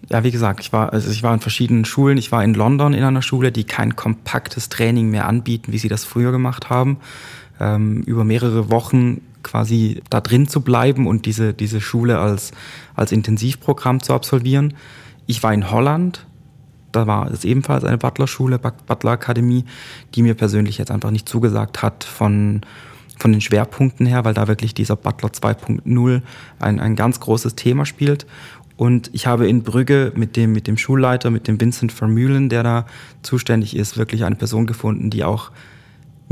Ja, 0.09 0.25
wie 0.25 0.31
gesagt, 0.31 0.61
ich 0.61 0.73
war, 0.73 0.95
also 0.95 1.11
ich 1.11 1.23
war 1.23 1.35
in 1.35 1.41
verschiedenen 1.41 1.85
Schulen. 1.85 2.17
Ich 2.17 2.33
war 2.33 2.43
in 2.43 2.55
London 2.55 2.95
in 2.95 3.05
einer 3.05 3.23
Schule, 3.23 3.53
die 3.53 3.65
kein 3.65 3.97
kompaktes 3.97 4.71
Training 4.71 5.11
mehr 5.11 5.27
anbieten, 5.27 5.73
wie 5.73 5.79
sie 5.79 5.89
das 5.89 6.05
früher 6.05 6.33
gemacht 6.33 6.71
haben. 6.71 6.99
Ähm, 7.61 8.03
über 8.03 8.25
mehrere 8.25 8.71
Wochen 8.71 9.21
quasi 9.43 10.01
da 10.09 10.23
drin 10.23 10.49
zu 10.49 10.63
bleiben 10.63 11.07
und 11.07 11.27
diese, 11.27 11.53
diese 11.53 11.83
Schule 11.83 12.19
als, 12.19 12.53
als 12.95 13.13
Intensivprogramm 13.13 14.03
zu 14.03 14.15
absolvieren. 14.15 14.75
Ich 15.27 15.43
war 15.43 15.53
in 15.53 15.71
Holland, 15.71 16.27
da 16.93 17.07
war 17.07 17.31
es 17.31 17.45
ebenfalls 17.45 17.85
eine 17.85 17.99
Butler-Schule, 17.99 18.59
Butler-Akademie, 18.59 19.65
die 20.15 20.23
mir 20.23 20.35
persönlich 20.35 20.79
jetzt 20.79 20.91
einfach 20.91 21.11
nicht 21.11 21.29
zugesagt 21.29 21.83
hat 21.83 22.05
von, 22.05 22.61
von 23.19 23.33
den 23.33 23.41
Schwerpunkten 23.41 24.07
her, 24.07 24.25
weil 24.25 24.35
da 24.35 24.49
wirklich 24.49 24.75
dieser 24.75 24.97
Butler 24.97 25.31
2.0 25.31 26.23
ein, 26.61 26.81
ein 26.81 26.97
ganz 26.97 27.21
großes 27.21 27.55
Thema 27.55 27.87
spielt. 27.87 28.27
Und 28.77 29.11
ich 29.13 29.27
habe 29.27 29.49
in 29.49 29.63
Brügge 29.63 30.13
mit 30.17 30.37
dem, 30.37 30.53
mit 30.53 30.67
dem 30.67 30.77
Schulleiter, 30.77 31.31
mit 31.31 31.47
dem 31.47 31.61
Vincent 31.61 31.93
Vermühlen, 31.93 32.49
der 32.49 32.63
da 32.63 32.87
zuständig 33.23 33.77
ist, 33.77 33.97
wirklich 33.97 34.25
eine 34.25 34.37
Person 34.37 34.67
gefunden, 34.67 35.11
die 35.11 35.25
auch 35.25 35.51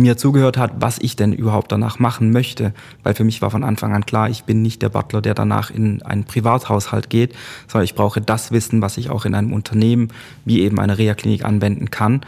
mir 0.01 0.17
zugehört 0.17 0.57
hat, 0.57 0.73
was 0.81 0.99
ich 0.99 1.17
denn 1.17 1.33
überhaupt 1.33 1.73
danach 1.73 1.99
machen 1.99 2.33
möchte. 2.33 2.73
Weil 3.03 3.15
für 3.15 3.25
mich 3.25 3.43
war 3.43 3.51
von 3.51 3.65
Anfang 3.65 3.95
an 3.95 4.07
klar, 4.07 4.29
ich 4.29 4.45
bin 4.45 4.63
nicht 4.63 4.83
der 4.83 4.89
Butler, 4.89 5.21
der 5.21 5.35
danach 5.35 5.71
in 5.71 6.03
einen 6.03 6.25
Privathaushalt 6.25 7.11
geht, 7.11 7.35
sondern 7.69 7.85
ich 7.85 7.95
brauche 7.95 8.21
das 8.21 8.53
Wissen, 8.53 8.83
was 8.83 8.97
ich 8.97 9.11
auch 9.11 9.25
in 9.25 9.35
einem 9.35 9.53
Unternehmen 9.53 10.09
wie 10.45 10.61
eben 10.61 10.79
eine 10.81 10.99
Reha-Klinik 10.99 11.45
anwenden 11.45 11.91
kann 11.91 12.23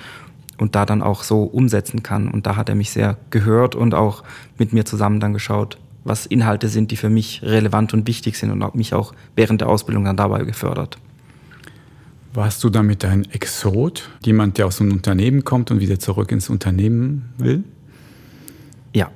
und 0.59 0.75
da 0.75 0.87
dann 0.87 1.03
auch 1.03 1.23
so 1.23 1.43
umsetzen 1.43 2.03
kann. 2.03 2.29
Und 2.29 2.47
da 2.47 2.57
hat 2.57 2.69
er 2.69 2.75
mich 2.75 2.91
sehr 2.91 3.17
gehört 3.31 3.75
und 3.75 3.95
auch 3.95 4.23
mit 4.59 4.73
mir 4.73 4.85
zusammen 4.85 5.21
dann 5.21 5.33
geschaut, 5.33 5.79
was 6.05 6.27
Inhalte 6.27 6.69
sind, 6.69 6.91
die 6.91 6.97
für 6.97 7.11
mich 7.11 7.43
relevant 7.43 7.95
und 7.95 8.07
wichtig 8.07 8.37
sind 8.37 8.51
und 8.51 8.75
mich 8.75 8.95
auch 8.95 9.13
während 9.37 9.61
der 9.61 9.69
Ausbildung 9.69 10.05
dann 10.05 10.17
dabei 10.17 10.45
gefördert. 10.45 10.99
Warst 12.35 12.65
du 12.65 12.71
damit 12.71 13.05
ein 13.05 13.31
Exot? 13.31 14.09
Jemand, 14.25 14.57
der 14.57 14.67
aus 14.67 14.81
einem 14.81 14.93
Unternehmen 14.93 15.45
kommt 15.45 15.71
und 15.71 15.81
wieder 15.81 15.99
zurück 15.99 16.33
ins 16.33 16.49
Unternehmen 16.49 17.35
will? 17.37 17.63
Ja, 18.95 19.11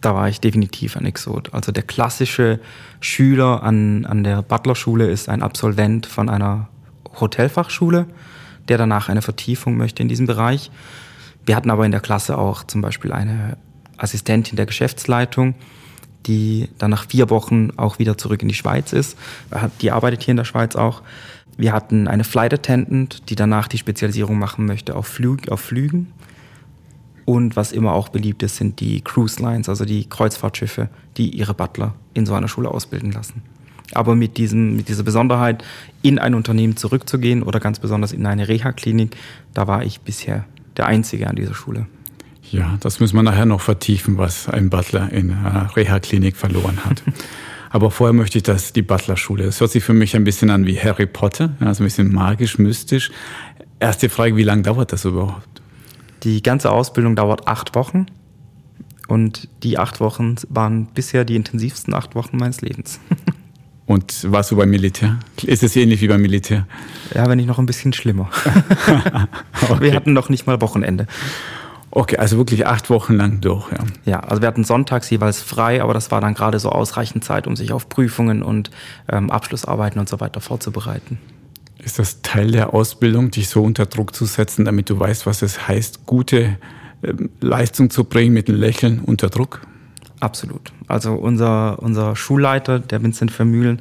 da 0.00 0.14
war 0.14 0.28
ich 0.30 0.40
definitiv 0.40 0.96
ein 0.96 1.04
Exot. 1.04 1.52
Also 1.52 1.70
der 1.70 1.82
klassische 1.82 2.60
Schüler 3.00 3.62
an, 3.62 4.06
an 4.06 4.24
der 4.24 4.40
Butlerschule 4.40 5.10
ist 5.10 5.28
ein 5.28 5.42
Absolvent 5.42 6.06
von 6.06 6.30
einer 6.30 6.68
Hotelfachschule, 7.20 8.06
der 8.68 8.78
danach 8.78 9.10
eine 9.10 9.20
Vertiefung 9.20 9.76
möchte 9.76 10.02
in 10.02 10.08
diesem 10.08 10.26
Bereich. 10.26 10.70
Wir 11.44 11.56
hatten 11.56 11.70
aber 11.70 11.84
in 11.84 11.92
der 11.92 12.00
Klasse 12.00 12.38
auch 12.38 12.64
zum 12.64 12.80
Beispiel 12.80 13.12
eine 13.12 13.58
Assistentin 13.98 14.56
der 14.56 14.66
Geschäftsleitung, 14.66 15.56
die 16.24 16.70
dann 16.78 16.90
nach 16.90 17.06
vier 17.06 17.28
Wochen 17.28 17.70
auch 17.76 17.98
wieder 17.98 18.16
zurück 18.16 18.40
in 18.40 18.48
die 18.48 18.54
Schweiz 18.54 18.94
ist. 18.94 19.18
Die 19.82 19.90
arbeitet 19.92 20.22
hier 20.22 20.32
in 20.32 20.38
der 20.38 20.44
Schweiz 20.44 20.74
auch. 20.74 21.02
Wir 21.56 21.72
hatten 21.72 22.06
eine 22.06 22.24
Flight 22.24 22.52
Attendant, 22.52 23.30
die 23.30 23.34
danach 23.34 23.68
die 23.68 23.78
Spezialisierung 23.78 24.38
machen 24.38 24.66
möchte 24.66 24.94
auf, 24.94 25.06
Flüg, 25.06 25.50
auf 25.50 25.60
Flügen. 25.60 26.12
Und 27.24 27.56
was 27.56 27.72
immer 27.72 27.92
auch 27.92 28.08
beliebt 28.08 28.42
ist, 28.42 28.56
sind 28.56 28.78
die 28.80 29.00
Cruise 29.00 29.42
Lines, 29.42 29.68
also 29.68 29.84
die 29.84 30.08
Kreuzfahrtschiffe, 30.08 30.88
die 31.16 31.30
ihre 31.30 31.54
Butler 31.54 31.94
in 32.14 32.26
so 32.26 32.34
einer 32.34 32.48
Schule 32.48 32.70
ausbilden 32.70 33.10
lassen. 33.10 33.42
Aber 33.94 34.14
mit, 34.14 34.36
diesem, 34.36 34.76
mit 34.76 34.88
dieser 34.88 35.02
Besonderheit, 35.02 35.64
in 36.02 36.18
ein 36.18 36.34
Unternehmen 36.34 36.76
zurückzugehen 36.76 37.42
oder 37.42 37.58
ganz 37.58 37.78
besonders 37.78 38.12
in 38.12 38.26
eine 38.26 38.48
Reha-Klinik, 38.48 39.16
da 39.54 39.66
war 39.66 39.84
ich 39.84 40.00
bisher 40.00 40.44
der 40.76 40.86
Einzige 40.86 41.28
an 41.28 41.36
dieser 41.36 41.54
Schule. 41.54 41.86
Ja, 42.50 42.76
das 42.80 43.00
müssen 43.00 43.16
wir 43.16 43.22
nachher 43.22 43.46
noch 43.46 43.60
vertiefen, 43.60 44.18
was 44.18 44.48
ein 44.48 44.70
Butler 44.70 45.10
in 45.12 45.32
einer 45.32 45.74
Reha-Klinik 45.74 46.36
verloren 46.36 46.84
hat. 46.84 47.02
Aber 47.76 47.90
vorher 47.90 48.14
möchte 48.14 48.38
ich 48.38 48.42
das, 48.42 48.72
die 48.72 48.80
Butler-Schule. 48.80 49.44
Das 49.44 49.60
hört 49.60 49.70
sich 49.70 49.84
für 49.84 49.92
mich 49.92 50.16
ein 50.16 50.24
bisschen 50.24 50.48
an 50.48 50.64
wie 50.64 50.78
Harry 50.78 51.04
Potter, 51.04 51.56
also 51.60 51.82
ein 51.82 51.86
bisschen 51.86 52.10
magisch, 52.10 52.56
mystisch. 52.56 53.10
Erste 53.80 54.08
Frage, 54.08 54.34
wie 54.34 54.44
lange 54.44 54.62
dauert 54.62 54.94
das 54.94 55.04
überhaupt? 55.04 55.60
Die 56.22 56.42
ganze 56.42 56.70
Ausbildung 56.70 57.16
dauert 57.16 57.46
acht 57.46 57.74
Wochen. 57.74 58.06
Und 59.08 59.50
die 59.62 59.76
acht 59.76 60.00
Wochen 60.00 60.36
waren 60.48 60.86
bisher 60.86 61.26
die 61.26 61.36
intensivsten 61.36 61.92
acht 61.92 62.14
Wochen 62.14 62.38
meines 62.38 62.62
Lebens. 62.62 62.98
Und 63.84 64.32
warst 64.32 64.50
du 64.52 64.56
beim 64.56 64.70
Militär? 64.70 65.18
Ist 65.42 65.62
es 65.62 65.76
ähnlich 65.76 66.00
wie 66.00 66.08
beim 66.08 66.22
Militär? 66.22 66.66
Ja, 67.14 67.28
wenn 67.28 67.36
nicht 67.36 67.46
noch 67.46 67.58
ein 67.58 67.66
bisschen 67.66 67.92
schlimmer. 67.92 68.30
okay. 69.68 69.80
Wir 69.80 69.94
hatten 69.94 70.14
noch 70.14 70.30
nicht 70.30 70.46
mal 70.46 70.62
Wochenende. 70.62 71.06
Okay, 71.96 72.18
also 72.18 72.36
wirklich 72.36 72.66
acht 72.66 72.90
Wochen 72.90 73.14
lang 73.14 73.40
durch, 73.40 73.72
ja. 73.72 73.78
Ja, 74.04 74.20
also 74.20 74.42
wir 74.42 74.48
hatten 74.48 74.64
sonntags 74.64 75.08
jeweils 75.08 75.40
frei, 75.40 75.80
aber 75.80 75.94
das 75.94 76.10
war 76.10 76.20
dann 76.20 76.34
gerade 76.34 76.58
so 76.58 76.68
ausreichend 76.68 77.24
Zeit, 77.24 77.46
um 77.46 77.56
sich 77.56 77.72
auf 77.72 77.88
Prüfungen 77.88 78.42
und 78.42 78.70
ähm, 79.08 79.30
Abschlussarbeiten 79.30 79.98
und 79.98 80.06
so 80.06 80.20
weiter 80.20 80.42
vorzubereiten. 80.42 81.18
Ist 81.82 81.98
das 81.98 82.20
Teil 82.20 82.50
der 82.50 82.74
Ausbildung, 82.74 83.30
dich 83.30 83.48
so 83.48 83.62
unter 83.62 83.86
Druck 83.86 84.14
zu 84.14 84.26
setzen, 84.26 84.66
damit 84.66 84.90
du 84.90 85.00
weißt, 85.00 85.24
was 85.24 85.40
es 85.40 85.68
heißt, 85.68 86.04
gute 86.04 86.58
ähm, 87.02 87.30
Leistung 87.40 87.88
zu 87.88 88.04
bringen 88.04 88.34
mit 88.34 88.50
einem 88.50 88.60
Lächeln 88.60 89.00
unter 89.00 89.30
Druck? 89.30 89.62
Absolut. 90.20 90.72
Also 90.88 91.14
unser, 91.14 91.82
unser 91.82 92.14
Schulleiter, 92.14 92.78
der 92.78 93.02
Vincent 93.02 93.30
Vermühlen, 93.30 93.80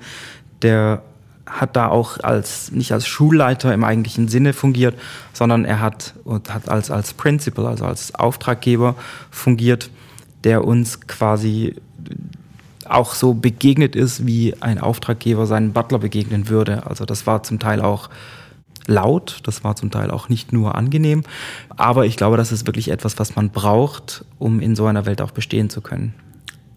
der 0.62 1.02
hat 1.46 1.76
da 1.76 1.90
auch 1.90 2.20
als 2.22 2.72
nicht 2.72 2.92
als 2.92 3.08
Schulleiter 3.08 3.74
im 3.74 3.84
eigentlichen 3.84 4.28
Sinne 4.28 4.54
fungiert, 4.54 4.96
sondern 5.34 5.66
er 5.66 5.80
hat, 5.80 6.14
hat 6.50 6.70
als, 6.70 6.90
als 6.90 7.14
Principal, 7.14 7.68
also 7.68 7.86
als 7.86 8.16
Auftraggeber 8.16 8.96
fungiert, 9.30 9.90
der 10.44 10.66
uns 10.66 11.02
quasi 11.02 11.76
auch 12.88 13.14
so 13.14 13.34
begegnet 13.34 13.96
ist, 13.96 14.26
wie 14.26 14.56
ein 14.62 14.80
Auftraggeber 14.80 15.48
seinen 15.48 15.74
Butler 15.74 16.00
begegnen 16.00 16.50
würde. 16.50 16.86
Also 16.86 17.06
das 17.06 17.26
war 17.26 17.44
zum 17.44 17.60
Teil 17.60 17.82
auch 17.82 18.10
laut, 18.88 19.40
das 19.44 19.64
war 19.64 19.76
zum 19.76 19.92
Teil 19.92 20.12
auch 20.12 20.30
nicht 20.30 20.54
nur 20.54 20.76
angenehm, 20.76 21.24
aber 21.70 22.06
ich 22.06 22.18
glaube, 22.18 22.38
das 22.38 22.52
ist 22.52 22.68
wirklich 22.68 22.90
etwas, 22.90 23.18
was 23.18 23.36
man 23.36 23.50
braucht, 23.50 24.26
um 24.38 24.60
in 24.60 24.76
so 24.76 24.86
einer 24.86 25.08
Welt 25.08 25.22
auch 25.22 25.32
bestehen 25.32 25.70
zu 25.72 25.82
können. 25.82 26.14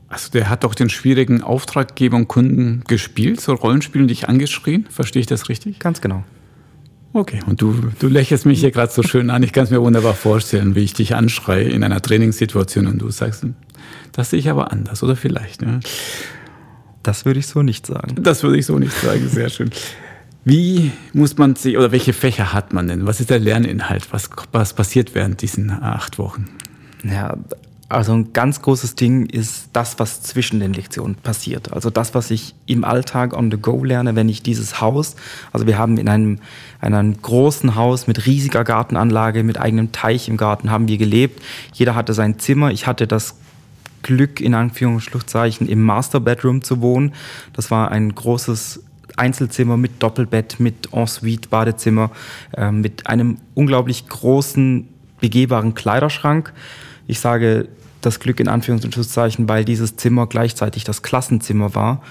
Also 0.08 0.30
der 0.30 0.48
hat 0.48 0.64
doch 0.64 0.74
den 0.74 0.88
schwierigen 0.88 1.42
Auftraggeber 1.42 2.16
und 2.16 2.28
Kunden 2.28 2.82
gespielt, 2.86 3.40
so 3.40 3.52
Rollenspiel 3.52 4.02
und 4.02 4.08
dich 4.08 4.28
angeschrien. 4.28 4.86
Verstehe 4.90 5.20
ich 5.20 5.26
das 5.26 5.48
richtig? 5.48 5.78
Ganz 5.80 6.00
genau. 6.00 6.24
Okay, 7.12 7.40
und 7.46 7.60
du, 7.60 7.90
du 7.98 8.08
lächelst 8.08 8.46
mich 8.46 8.60
hier 8.60 8.70
gerade 8.70 8.92
so 8.92 9.02
schön 9.02 9.30
an. 9.30 9.42
Ich 9.42 9.52
kann 9.52 9.64
es 9.64 9.70
mir 9.70 9.80
wunderbar 9.80 10.14
vorstellen, 10.14 10.74
wie 10.74 10.80
ich 10.80 10.94
dich 10.94 11.14
anschreie 11.14 11.64
in 11.64 11.82
einer 11.82 12.00
Trainingssituation 12.00 12.86
und 12.86 12.98
du 12.98 13.10
sagst, 13.10 13.46
das 14.12 14.30
sehe 14.30 14.38
ich 14.38 14.48
aber 14.50 14.72
anders 14.72 15.02
oder 15.02 15.16
vielleicht. 15.16 15.62
Ja. 15.62 15.80
Das 17.02 17.24
würde 17.24 17.40
ich 17.40 17.46
so 17.46 17.62
nicht 17.62 17.86
sagen. 17.86 18.22
Das 18.22 18.42
würde 18.42 18.58
ich 18.58 18.66
so 18.66 18.78
nicht 18.78 18.92
sagen, 18.92 19.28
sehr 19.28 19.48
schön. 19.48 19.70
Wie 20.44 20.92
muss 21.12 21.36
man 21.36 21.56
sich 21.56 21.76
oder 21.76 21.92
welche 21.92 22.12
Fächer 22.12 22.52
hat 22.52 22.72
man 22.72 22.88
denn? 22.88 23.06
Was 23.06 23.20
ist 23.20 23.30
der 23.30 23.38
Lerninhalt? 23.38 24.08
Was, 24.12 24.30
was 24.52 24.74
passiert 24.74 25.14
während 25.14 25.42
diesen 25.42 25.70
acht 25.70 26.18
Wochen? 26.18 26.46
Ja, 27.04 27.36
also 27.90 28.12
ein 28.12 28.34
ganz 28.34 28.60
großes 28.60 28.96
Ding 28.96 29.26
ist 29.26 29.70
das, 29.72 29.98
was 29.98 30.22
zwischen 30.22 30.60
den 30.60 30.74
Lektionen 30.74 31.14
passiert. 31.14 31.72
Also 31.72 31.88
das, 31.88 32.14
was 32.14 32.30
ich 32.30 32.54
im 32.66 32.84
Alltag 32.84 33.34
on 33.34 33.50
the 33.50 33.56
go 33.56 33.82
lerne, 33.82 34.14
wenn 34.14 34.28
ich 34.28 34.42
dieses 34.42 34.82
Haus, 34.82 35.16
also 35.52 35.66
wir 35.66 35.78
haben 35.78 35.96
in 35.96 36.06
einem, 36.08 36.38
in 36.82 36.92
einem 36.92 37.20
großen 37.22 37.76
Haus 37.76 38.06
mit 38.06 38.26
riesiger 38.26 38.62
Gartenanlage, 38.62 39.42
mit 39.42 39.58
eigenem 39.58 39.90
Teich 39.90 40.28
im 40.28 40.36
Garten 40.36 40.70
haben 40.70 40.86
wir 40.86 40.98
gelebt. 40.98 41.42
Jeder 41.72 41.94
hatte 41.94 42.12
sein 42.12 42.38
Zimmer. 42.38 42.72
Ich 42.72 42.86
hatte 42.86 43.06
das 43.06 43.36
Glück, 44.02 44.42
in 44.42 44.54
Anführungszeichen, 44.54 45.66
im 45.66 45.82
Master 45.82 46.20
Bedroom 46.20 46.62
zu 46.62 46.82
wohnen. 46.82 47.14
Das 47.54 47.70
war 47.70 47.90
ein 47.90 48.14
großes 48.14 48.82
Einzelzimmer 49.16 49.78
mit 49.78 50.02
Doppelbett, 50.02 50.60
mit 50.60 50.92
Ensuite, 50.92 51.48
Badezimmer, 51.48 52.10
äh, 52.54 52.70
mit 52.70 53.06
einem 53.06 53.38
unglaublich 53.54 54.06
großen, 54.06 54.88
begehbaren 55.20 55.74
Kleiderschrank. 55.74 56.52
Ich 57.08 57.18
sage 57.18 57.68
das 58.00 58.20
Glück 58.20 58.38
in 58.38 58.46
Anführungszeichen, 58.46 59.48
weil 59.48 59.64
dieses 59.64 59.96
Zimmer 59.96 60.28
gleichzeitig 60.28 60.84
das 60.84 61.02
Klassenzimmer 61.02 61.74
war 61.74 62.02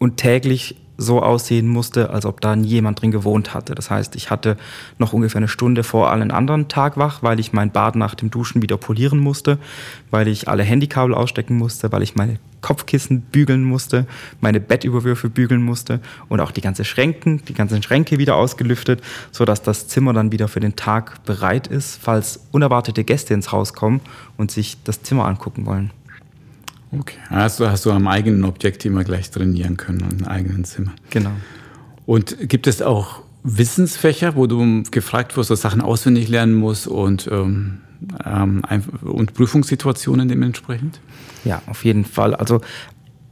und 0.00 0.16
täglich 0.16 0.76
so 1.00 1.22
aussehen 1.22 1.66
musste, 1.66 2.10
als 2.10 2.26
ob 2.26 2.40
da 2.42 2.54
jemand 2.54 3.00
drin 3.00 3.10
gewohnt 3.10 3.54
hatte. 3.54 3.74
Das 3.74 3.90
heißt, 3.90 4.14
ich 4.16 4.30
hatte 4.30 4.56
noch 4.98 5.14
ungefähr 5.14 5.38
eine 5.38 5.48
Stunde 5.48 5.82
vor 5.82 6.10
allen 6.10 6.30
anderen 6.30 6.68
Tag 6.68 6.98
wach, 6.98 7.22
weil 7.22 7.40
ich 7.40 7.52
mein 7.54 7.72
Bad 7.72 7.96
nach 7.96 8.14
dem 8.14 8.30
Duschen 8.30 8.60
wieder 8.60 8.76
polieren 8.76 9.18
musste, 9.18 9.58
weil 10.10 10.28
ich 10.28 10.48
alle 10.48 10.62
Handykabel 10.62 11.14
ausstecken 11.14 11.56
musste, 11.56 11.90
weil 11.90 12.02
ich 12.02 12.16
meine 12.16 12.38
Kopfkissen 12.60 13.22
bügeln 13.22 13.64
musste, 13.64 14.06
meine 14.42 14.60
Bettüberwürfe 14.60 15.30
bügeln 15.30 15.62
musste 15.62 16.00
und 16.28 16.40
auch 16.40 16.50
die 16.50 16.60
ganze 16.60 16.84
Schränken, 16.84 17.42
die 17.46 17.54
ganzen 17.54 17.82
Schränke 17.82 18.18
wieder 18.18 18.36
ausgelüftet, 18.36 19.00
sodass 19.32 19.62
das 19.62 19.88
Zimmer 19.88 20.12
dann 20.12 20.32
wieder 20.32 20.48
für 20.48 20.60
den 20.60 20.76
Tag 20.76 21.24
bereit 21.24 21.66
ist, 21.66 21.98
falls 22.02 22.40
unerwartete 22.52 23.04
Gäste 23.04 23.32
ins 23.32 23.52
Haus 23.52 23.72
kommen 23.72 24.00
und 24.36 24.50
sich 24.50 24.76
das 24.84 25.02
Zimmer 25.02 25.24
angucken 25.24 25.64
wollen. 25.64 25.92
Okay, 26.92 27.18
also 27.28 27.70
hast 27.70 27.86
du 27.86 27.92
am 27.92 28.08
eigenen 28.08 28.44
Objekt 28.44 28.84
immer 28.84 29.04
gleich 29.04 29.30
trainieren 29.30 29.76
können, 29.76 30.04
im 30.10 30.26
eigenen 30.26 30.64
Zimmer. 30.64 30.92
Genau. 31.10 31.30
Und 32.04 32.36
gibt 32.48 32.66
es 32.66 32.82
auch 32.82 33.22
Wissensfächer, 33.44 34.34
wo 34.36 34.46
du 34.46 34.82
gefragt 34.90 35.36
wirst, 35.36 35.50
dass 35.50 35.60
Sachen 35.60 35.80
auswendig 35.80 36.28
lernen 36.28 36.54
musst 36.54 36.88
und, 36.88 37.28
ähm, 37.30 37.78
ähm, 38.24 38.62
und 39.02 39.34
Prüfungssituationen 39.34 40.28
dementsprechend? 40.28 41.00
Ja, 41.44 41.62
auf 41.66 41.84
jeden 41.84 42.04
Fall. 42.04 42.34
Also 42.34 42.60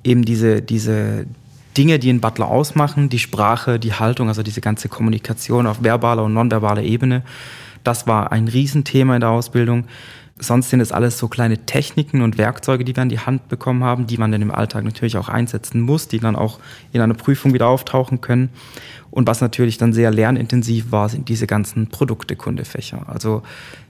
eben 0.04 0.24
diese, 0.24 0.62
diese 0.62 1.26
Dinge, 1.76 1.98
die 1.98 2.10
einen 2.10 2.20
Butler 2.20 2.48
ausmachen, 2.48 3.08
die 3.08 3.18
Sprache, 3.18 3.78
die 3.78 3.92
Haltung, 3.92 4.28
also 4.28 4.42
diese 4.42 4.60
ganze 4.60 4.88
Kommunikation 4.88 5.66
auf 5.66 5.82
verbaler 5.82 6.24
und 6.24 6.32
nonverbaler 6.32 6.82
Ebene, 6.82 7.22
das 7.84 8.06
war 8.06 8.32
ein 8.32 8.48
Riesenthema 8.48 9.14
in 9.14 9.20
der 9.20 9.30
Ausbildung. 9.30 9.84
Sonst 10.40 10.70
sind 10.70 10.80
es 10.80 10.92
alles 10.92 11.18
so 11.18 11.28
kleine 11.28 11.58
Techniken 11.58 12.22
und 12.22 12.38
Werkzeuge, 12.38 12.84
die 12.84 12.94
wir 12.94 13.02
an 13.02 13.08
die 13.08 13.18
Hand 13.18 13.48
bekommen 13.48 13.82
haben, 13.82 14.06
die 14.06 14.18
man 14.18 14.30
dann 14.30 14.42
im 14.42 14.52
Alltag 14.52 14.84
natürlich 14.84 15.16
auch 15.16 15.28
einsetzen 15.28 15.80
muss, 15.80 16.06
die 16.06 16.20
dann 16.20 16.36
auch 16.36 16.60
in 16.92 17.00
einer 17.00 17.14
Prüfung 17.14 17.54
wieder 17.54 17.68
auftauchen 17.68 18.20
können. 18.20 18.50
Und 19.10 19.26
was 19.26 19.40
natürlich 19.40 19.78
dann 19.78 19.92
sehr 19.92 20.10
lernintensiv 20.10 20.92
war, 20.92 21.08
sind 21.08 21.28
diese 21.28 21.46
ganzen 21.46 21.88
Produktekundefächer. 21.88 23.08
Also 23.08 23.42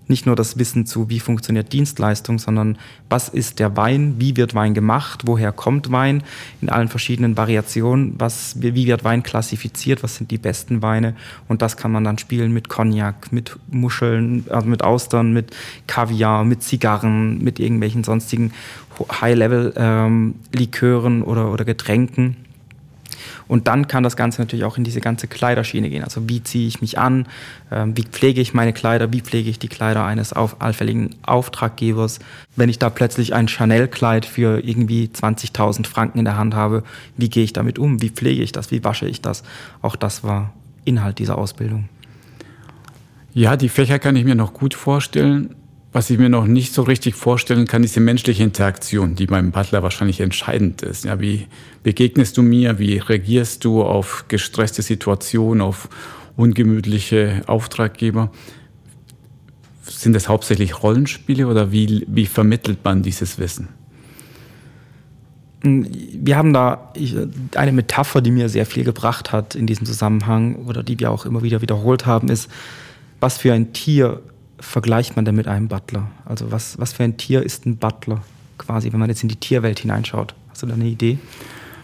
nicht 0.08 0.26
nur 0.26 0.36
das 0.36 0.58
Wissen 0.58 0.86
zu, 0.86 1.08
wie 1.08 1.20
funktioniert 1.20 1.72
Dienstleistung, 1.72 2.38
sondern 2.38 2.78
was 3.08 3.28
ist 3.28 3.58
der 3.58 3.76
Wein, 3.76 4.16
wie 4.18 4.36
wird 4.36 4.54
Wein 4.54 4.74
gemacht, 4.74 5.22
woher 5.26 5.52
kommt 5.52 5.92
Wein 5.92 6.22
in 6.60 6.68
allen 6.68 6.88
verschiedenen 6.88 7.36
Variationen, 7.36 8.14
was, 8.18 8.56
wie 8.60 8.86
wird 8.86 9.04
Wein 9.04 9.22
klassifiziert, 9.22 10.02
was 10.02 10.16
sind 10.16 10.30
die 10.30 10.38
besten 10.38 10.82
Weine 10.82 11.14
und 11.46 11.62
das 11.62 11.76
kann 11.76 11.92
man 11.92 12.04
dann 12.04 12.18
spielen 12.18 12.52
mit 12.52 12.68
Cognac, 12.68 13.32
mit 13.32 13.58
Muscheln, 13.70 14.44
also 14.48 14.66
mit 14.66 14.82
Austern, 14.82 15.32
mit 15.32 15.54
Kaviar, 15.86 16.44
mit 16.44 16.62
Zigarren, 16.62 17.42
mit 17.42 17.60
irgendwelchen 17.60 18.04
sonstigen 18.04 18.52
High-Level-Likören 19.20 21.16
ähm, 21.18 21.22
oder, 21.24 21.52
oder 21.52 21.64
Getränken. 21.64 22.47
Und 23.46 23.68
dann 23.68 23.88
kann 23.88 24.02
das 24.02 24.16
Ganze 24.16 24.40
natürlich 24.40 24.64
auch 24.64 24.76
in 24.76 24.84
diese 24.84 25.00
ganze 25.00 25.28
Kleiderschiene 25.28 25.90
gehen. 25.90 26.04
Also 26.04 26.28
wie 26.28 26.42
ziehe 26.42 26.68
ich 26.68 26.80
mich 26.80 26.98
an, 26.98 27.26
ähm, 27.70 27.96
wie 27.96 28.02
pflege 28.02 28.40
ich 28.40 28.54
meine 28.54 28.72
Kleider, 28.72 29.12
wie 29.12 29.20
pflege 29.20 29.50
ich 29.50 29.58
die 29.58 29.68
Kleider 29.68 30.04
eines 30.04 30.32
auf, 30.32 30.60
allfälligen 30.60 31.16
Auftraggebers. 31.22 32.18
Wenn 32.56 32.68
ich 32.68 32.78
da 32.78 32.90
plötzlich 32.90 33.34
ein 33.34 33.48
Chanel-Kleid 33.48 34.26
für 34.26 34.64
irgendwie 34.64 35.10
20.000 35.12 35.86
Franken 35.86 36.18
in 36.18 36.24
der 36.24 36.36
Hand 36.36 36.54
habe, 36.54 36.82
wie 37.16 37.28
gehe 37.28 37.44
ich 37.44 37.52
damit 37.52 37.78
um? 37.78 38.02
Wie 38.02 38.10
pflege 38.10 38.42
ich 38.42 38.52
das? 38.52 38.70
Wie 38.70 38.84
wasche 38.84 39.06
ich 39.06 39.20
das? 39.20 39.42
Auch 39.82 39.96
das 39.96 40.24
war 40.24 40.52
Inhalt 40.84 41.18
dieser 41.18 41.38
Ausbildung. 41.38 41.88
Ja, 43.34 43.56
die 43.56 43.68
Fächer 43.68 43.98
kann 43.98 44.16
ich 44.16 44.24
mir 44.24 44.34
noch 44.34 44.52
gut 44.52 44.74
vorstellen. 44.74 45.54
Was 45.90 46.10
ich 46.10 46.18
mir 46.18 46.28
noch 46.28 46.46
nicht 46.46 46.74
so 46.74 46.82
richtig 46.82 47.14
vorstellen 47.14 47.66
kann, 47.66 47.82
ist 47.82 47.96
die 47.96 48.00
menschliche 48.00 48.42
Interaktion, 48.42 49.14
die 49.14 49.26
beim 49.26 49.52
Butler 49.52 49.82
wahrscheinlich 49.82 50.20
entscheidend 50.20 50.82
ist. 50.82 51.06
Ja, 51.06 51.18
wie 51.18 51.46
begegnest 51.82 52.36
du 52.36 52.42
mir? 52.42 52.78
Wie 52.78 52.98
reagierst 52.98 53.64
du 53.64 53.82
auf 53.82 54.26
gestresste 54.28 54.82
Situationen, 54.82 55.62
auf 55.62 55.88
ungemütliche 56.36 57.42
Auftraggeber? 57.46 58.30
Sind 59.82 60.12
das 60.12 60.28
hauptsächlich 60.28 60.82
Rollenspiele 60.82 61.46
oder 61.46 61.72
wie, 61.72 62.04
wie 62.06 62.26
vermittelt 62.26 62.80
man 62.84 63.02
dieses 63.02 63.38
Wissen? 63.38 63.68
Wir 65.62 66.36
haben 66.36 66.52
da 66.52 66.92
eine 67.54 67.72
Metapher, 67.72 68.20
die 68.20 68.30
mir 68.30 68.50
sehr 68.50 68.66
viel 68.66 68.84
gebracht 68.84 69.32
hat 69.32 69.54
in 69.54 69.66
diesem 69.66 69.86
Zusammenhang 69.86 70.66
oder 70.66 70.82
die 70.82 71.00
wir 71.00 71.10
auch 71.10 71.24
immer 71.24 71.42
wieder 71.42 71.62
wiederholt 71.62 72.04
haben, 72.04 72.28
ist, 72.28 72.50
was 73.20 73.38
für 73.38 73.54
ein 73.54 73.72
Tier 73.72 74.20
vergleicht 74.60 75.16
man 75.16 75.24
denn 75.24 75.34
mit 75.34 75.48
einem 75.48 75.68
Butler? 75.68 76.08
Also 76.24 76.50
was, 76.50 76.78
was 76.78 76.92
für 76.92 77.04
ein 77.04 77.16
Tier 77.16 77.42
ist 77.42 77.66
ein 77.66 77.76
Butler 77.76 78.22
quasi, 78.58 78.92
wenn 78.92 79.00
man 79.00 79.08
jetzt 79.08 79.22
in 79.22 79.28
die 79.28 79.36
Tierwelt 79.36 79.80
hineinschaut? 79.80 80.34
Hast 80.50 80.62
du 80.62 80.66
da 80.66 80.74
eine 80.74 80.86
Idee? 80.86 81.18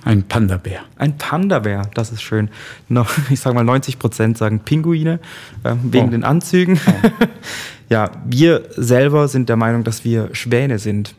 Ein 0.04 0.22
Panda-Bär. 0.24 0.80
Ein 0.96 1.16
Panda-Bär, 1.16 1.88
das 1.94 2.12
ist 2.12 2.22
schön. 2.22 2.50
Ich 3.30 3.40
sage 3.40 3.54
mal 3.54 3.64
90 3.64 3.98
Prozent 3.98 4.38
sagen 4.38 4.60
Pinguine, 4.60 5.18
äh, 5.62 5.74
wegen 5.82 6.08
oh. 6.08 6.10
den 6.10 6.24
Anzügen. 6.24 6.78
Oh. 6.86 7.08
ja, 7.88 8.10
wir 8.26 8.68
selber 8.76 9.28
sind 9.28 9.48
der 9.48 9.56
Meinung, 9.56 9.84
dass 9.84 10.04
wir 10.04 10.34
Schwäne 10.34 10.78
sind. 10.78 11.14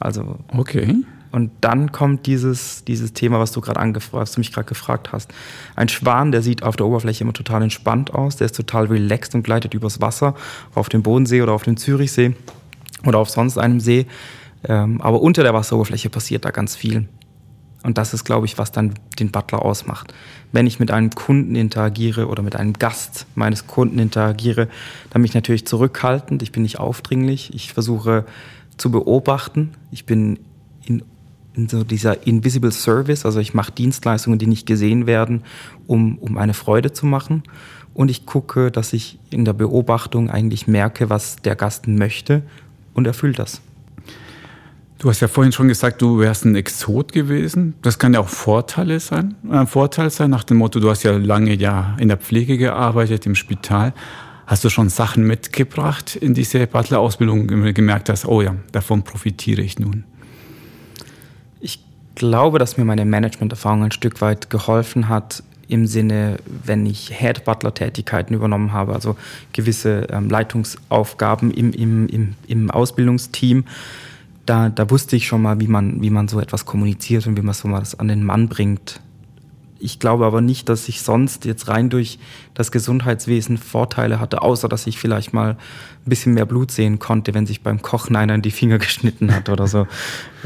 Also. 0.00 0.38
Okay. 0.48 0.96
Und 1.36 1.50
dann 1.60 1.92
kommt 1.92 2.24
dieses, 2.24 2.82
dieses 2.84 3.12
Thema, 3.12 3.38
was 3.38 3.52
du 3.52 3.60
gerade 3.60 3.78
angefragt, 3.78 4.22
was 4.22 4.32
du 4.32 4.40
mich 4.40 4.54
gerade 4.54 4.66
gefragt 4.66 5.12
hast. 5.12 5.30
Ein 5.74 5.90
Schwan, 5.90 6.32
der 6.32 6.40
sieht 6.40 6.62
auf 6.62 6.76
der 6.76 6.86
Oberfläche 6.86 7.24
immer 7.24 7.34
total 7.34 7.60
entspannt 7.60 8.14
aus, 8.14 8.36
der 8.36 8.46
ist 8.46 8.56
total 8.56 8.86
relaxed 8.86 9.34
und 9.34 9.42
gleitet 9.42 9.74
übers 9.74 10.00
Wasser 10.00 10.34
auf 10.74 10.88
dem 10.88 11.02
Bodensee 11.02 11.42
oder 11.42 11.52
auf 11.52 11.62
dem 11.62 11.76
Zürichsee 11.76 12.34
oder 13.04 13.18
auf 13.18 13.28
sonst 13.28 13.58
einem 13.58 13.80
See. 13.80 14.06
Ähm, 14.64 15.02
aber 15.02 15.20
unter 15.20 15.42
der 15.42 15.52
Wasseroberfläche 15.52 16.08
passiert 16.08 16.46
da 16.46 16.52
ganz 16.52 16.74
viel. 16.74 17.06
Und 17.82 17.98
das 17.98 18.14
ist, 18.14 18.24
glaube 18.24 18.46
ich, 18.46 18.56
was 18.56 18.72
dann 18.72 18.94
den 19.18 19.30
Butler 19.30 19.60
ausmacht. 19.62 20.14
Wenn 20.52 20.66
ich 20.66 20.80
mit 20.80 20.90
einem 20.90 21.10
Kunden 21.10 21.54
interagiere 21.54 22.28
oder 22.28 22.42
mit 22.42 22.56
einem 22.56 22.72
Gast 22.72 23.26
meines 23.34 23.66
Kunden 23.66 23.98
interagiere, 23.98 24.68
dann 25.10 25.20
bin 25.20 25.26
ich 25.26 25.34
natürlich 25.34 25.66
zurückhaltend, 25.66 26.42
ich 26.42 26.50
bin 26.50 26.62
nicht 26.62 26.78
aufdringlich, 26.78 27.52
ich 27.52 27.74
versuche 27.74 28.24
zu 28.78 28.90
beobachten, 28.90 29.72
ich 29.90 30.06
bin 30.06 30.38
so 31.66 31.84
dieser 31.84 32.26
Invisible 32.26 32.72
Service, 32.72 33.24
also 33.24 33.40
ich 33.40 33.54
mache 33.54 33.72
Dienstleistungen, 33.72 34.38
die 34.38 34.46
nicht 34.46 34.66
gesehen 34.66 35.06
werden, 35.06 35.42
um, 35.86 36.18
um 36.18 36.36
eine 36.36 36.54
Freude 36.54 36.92
zu 36.92 37.06
machen. 37.06 37.42
Und 37.94 38.10
ich 38.10 38.26
gucke, 38.26 38.70
dass 38.70 38.92
ich 38.92 39.18
in 39.30 39.46
der 39.46 39.54
Beobachtung 39.54 40.28
eigentlich 40.28 40.66
merke, 40.66 41.08
was 41.08 41.36
der 41.36 41.56
Gast 41.56 41.88
möchte 41.88 42.42
und 42.92 43.06
erfüllt 43.06 43.38
das. 43.38 43.62
Du 44.98 45.10
hast 45.10 45.20
ja 45.20 45.28
vorhin 45.28 45.52
schon 45.52 45.68
gesagt, 45.68 46.00
du 46.00 46.18
wärst 46.18 46.46
ein 46.46 46.54
Exot 46.54 47.12
gewesen. 47.12 47.74
Das 47.82 47.98
kann 47.98 48.14
ja 48.14 48.20
auch 48.20 48.28
Vorteile 48.28 48.98
sein, 48.98 49.34
ein 49.50 49.64
äh, 49.64 49.66
Vorteil 49.66 50.10
sein, 50.10 50.30
nach 50.30 50.44
dem 50.44 50.56
Motto, 50.56 50.80
du 50.80 50.88
hast 50.88 51.02
ja 51.02 51.12
lange 51.12 51.54
ja 51.54 51.96
in 51.98 52.08
der 52.08 52.16
Pflege 52.16 52.56
gearbeitet, 52.56 53.26
im 53.26 53.34
Spital. 53.34 53.92
Hast 54.46 54.64
du 54.64 54.70
schon 54.70 54.88
Sachen 54.88 55.26
mitgebracht 55.26 56.16
in 56.16 56.32
diese 56.32 56.66
Butler-Ausbildung, 56.66 57.46
gemerkt 57.46 58.08
hast, 58.08 58.26
oh 58.26 58.40
ja, 58.40 58.54
davon 58.72 59.02
profitiere 59.02 59.60
ich 59.60 59.78
nun? 59.78 60.04
Ich 62.16 62.20
glaube, 62.20 62.58
dass 62.58 62.78
mir 62.78 62.86
meine 62.86 63.04
Management-Erfahrung 63.04 63.84
ein 63.84 63.92
Stück 63.92 64.22
weit 64.22 64.48
geholfen 64.48 65.10
hat, 65.10 65.42
im 65.68 65.86
Sinne, 65.86 66.38
wenn 66.64 66.86
ich 66.86 67.10
Head 67.10 67.44
Butler 67.44 67.74
Tätigkeiten 67.74 68.32
übernommen 68.32 68.72
habe, 68.72 68.94
also 68.94 69.16
gewisse 69.52 70.06
ähm, 70.10 70.30
Leitungsaufgaben 70.30 71.50
im, 71.50 71.72
im, 71.72 72.08
im, 72.08 72.34
im 72.46 72.70
Ausbildungsteam, 72.70 73.66
da, 74.46 74.70
da 74.70 74.88
wusste 74.88 75.14
ich 75.16 75.26
schon 75.26 75.42
mal, 75.42 75.60
wie 75.60 75.66
man, 75.66 76.00
wie 76.00 76.08
man 76.08 76.26
so 76.26 76.40
etwas 76.40 76.64
kommuniziert 76.64 77.26
und 77.26 77.36
wie 77.36 77.42
man 77.42 77.52
so 77.52 77.70
was 77.70 78.00
an 78.00 78.08
den 78.08 78.24
Mann 78.24 78.48
bringt. 78.48 78.98
Ich 79.78 79.98
glaube 79.98 80.24
aber 80.24 80.40
nicht, 80.40 80.70
dass 80.70 80.88
ich 80.88 81.02
sonst 81.02 81.44
jetzt 81.44 81.68
rein 81.68 81.90
durch 81.90 82.18
das 82.54 82.72
Gesundheitswesen 82.72 83.58
Vorteile 83.58 84.20
hatte, 84.20 84.40
außer 84.40 84.70
dass 84.70 84.86
ich 84.86 84.98
vielleicht 84.98 85.34
mal 85.34 85.50
ein 85.50 85.58
bisschen 86.06 86.32
mehr 86.32 86.46
Blut 86.46 86.70
sehen 86.70 86.98
konnte, 86.98 87.34
wenn 87.34 87.46
sich 87.46 87.60
beim 87.60 87.82
Kochen 87.82 88.16
einer 88.16 88.36
in 88.36 88.40
die 88.40 88.50
Finger 88.50 88.78
geschnitten 88.78 89.34
hat 89.34 89.50
oder 89.50 89.66
so. 89.66 89.86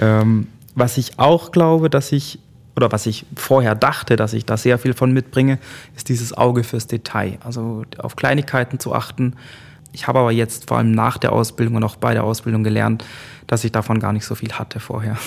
ähm, 0.01 0.49
was 0.81 0.99
ich 0.99 1.19
auch 1.19 1.53
glaube, 1.53 1.91
dass 1.91 2.11
ich 2.11 2.41
oder 2.77 2.91
was 2.93 3.07
ich 3.07 3.27
vorher 3.37 3.75
dachte, 3.75 4.17
dass 4.17 4.33
ich 4.33 4.47
da 4.47 4.57
sehr 4.57 4.79
viel 4.79 4.95
von 4.95 5.13
mitbringe, 5.13 5.59
ist 5.97 6.09
dieses 6.09 6.33
Auge 6.33 6.65
fürs 6.65 6.87
Detail. 6.87 7.39
Also 7.45 7.85
auf 7.99 8.17
Kleinigkeiten 8.17 8.79
zu 8.79 8.95
achten. 8.95 9.35
Ich 9.93 10.07
habe 10.07 10.21
aber 10.21 10.33
jetzt 10.33 10.69
vor 10.69 10.79
allem 10.79 10.93
nach 10.93 11.19
der 11.19 11.33
Ausbildung 11.33 11.77
und 11.77 11.85
auch 11.85 11.97
bei 11.97 12.15
der 12.15 12.25
Ausbildung 12.25 12.65
gelernt, 12.65 13.05
dass 13.47 13.65
ich 13.65 13.73
davon 13.73 13.99
gar 13.99 14.13
nicht 14.13 14.25
so 14.25 14.35
viel 14.35 14.53
hatte 14.53 14.81
vorher. 14.81 15.19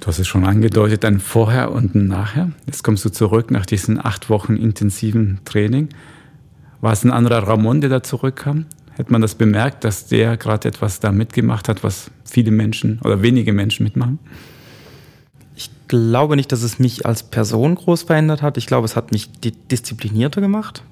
du 0.00 0.06
hast 0.06 0.18
es 0.18 0.26
schon 0.26 0.44
angedeutet, 0.46 1.04
ein 1.04 1.20
Vorher 1.20 1.72
und 1.72 1.94
ein 1.94 2.06
Nachher. 2.06 2.52
Jetzt 2.66 2.84
kommst 2.84 3.04
du 3.04 3.10
zurück 3.10 3.50
nach 3.50 3.66
diesen 3.66 4.02
acht 4.02 4.30
Wochen 4.30 4.56
intensiven 4.56 5.40
Training. 5.44 5.88
War 6.80 6.92
es 6.92 7.04
ein 7.04 7.10
anderer 7.10 7.46
Ramon, 7.46 7.80
der 7.80 7.90
da 7.90 8.02
zurückkam? 8.02 8.66
Hätte 8.98 9.12
man 9.12 9.22
das 9.22 9.36
bemerkt, 9.36 9.84
dass 9.84 10.06
der 10.08 10.36
gerade 10.36 10.66
etwas 10.66 10.98
da 10.98 11.12
mitgemacht 11.12 11.68
hat, 11.68 11.84
was 11.84 12.10
viele 12.24 12.50
Menschen 12.50 12.98
oder 13.04 13.22
wenige 13.22 13.52
Menschen 13.52 13.84
mitmachen? 13.84 14.18
Ich 15.54 15.70
glaube 15.86 16.34
nicht, 16.34 16.50
dass 16.50 16.64
es 16.64 16.80
mich 16.80 17.06
als 17.06 17.22
Person 17.22 17.76
groß 17.76 18.02
verändert 18.02 18.42
hat. 18.42 18.56
Ich 18.56 18.66
glaube, 18.66 18.86
es 18.86 18.96
hat 18.96 19.12
mich 19.12 19.30
disziplinierter 19.70 20.40
gemacht. 20.40 20.82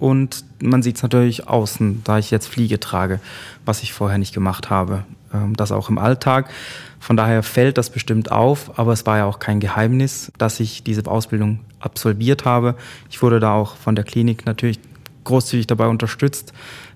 Und 0.00 0.44
man 0.60 0.82
sieht 0.82 0.96
es 0.96 1.04
natürlich 1.04 1.46
außen, 1.46 2.02
da 2.02 2.18
ich 2.18 2.32
jetzt 2.32 2.48
Fliege 2.48 2.80
trage, 2.80 3.20
was 3.64 3.84
ich 3.84 3.92
vorher 3.92 4.18
nicht 4.18 4.34
gemacht 4.34 4.68
habe. 4.68 5.04
Ähm, 5.32 5.54
das 5.54 5.70
auch 5.70 5.88
im 5.88 5.98
Alltag. 5.98 6.50
Von 6.98 7.16
daher 7.16 7.44
fällt 7.44 7.78
das 7.78 7.88
bestimmt 7.88 8.32
auf, 8.32 8.80
aber 8.80 8.92
es 8.92 9.06
war 9.06 9.18
ja 9.18 9.26
auch 9.26 9.38
kein 9.38 9.60
Geheimnis, 9.60 10.32
dass 10.38 10.58
ich 10.58 10.82
diese 10.82 11.06
Ausbildung 11.08 11.60
absolviert 11.78 12.44
habe. 12.44 12.74
Ich 13.10 13.22
wurde 13.22 13.38
da 13.38 13.54
auch 13.54 13.76
von 13.76 13.94
der 13.94 14.04
Klinik 14.04 14.44
natürlich 14.44 14.80
großzügig 15.24 15.66
dabei 15.66 15.88
unterstützt, 15.88 16.52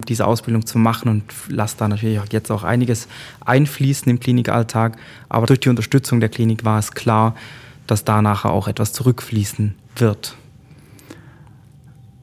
diese 0.09 0.27
Ausbildung 0.27 0.67
zu 0.67 0.79
machen 0.79 1.09
und 1.09 1.25
lasse 1.49 1.77
da 1.79 1.89
natürlich 1.89 2.21
auch 2.21 2.27
jetzt 2.31 2.51
auch 2.51 2.63
einiges 2.63 3.09
einfließen 3.45 4.09
im 4.09 4.21
Klinikalltag. 4.21 4.97
Aber 5.29 5.47
durch 5.47 5.61
die 5.61 5.69
Unterstützung 5.69 6.21
der 6.21 6.29
Klinik 6.29 6.65
war 6.65 6.79
es 6.79 6.93
klar, 6.93 7.35
dass 7.87 8.05
da 8.05 8.23
nachher 8.23 8.51
auch 8.51 8.69
etwas 8.69 8.93
zurückfließen 8.93 9.75
wird. 9.97 10.37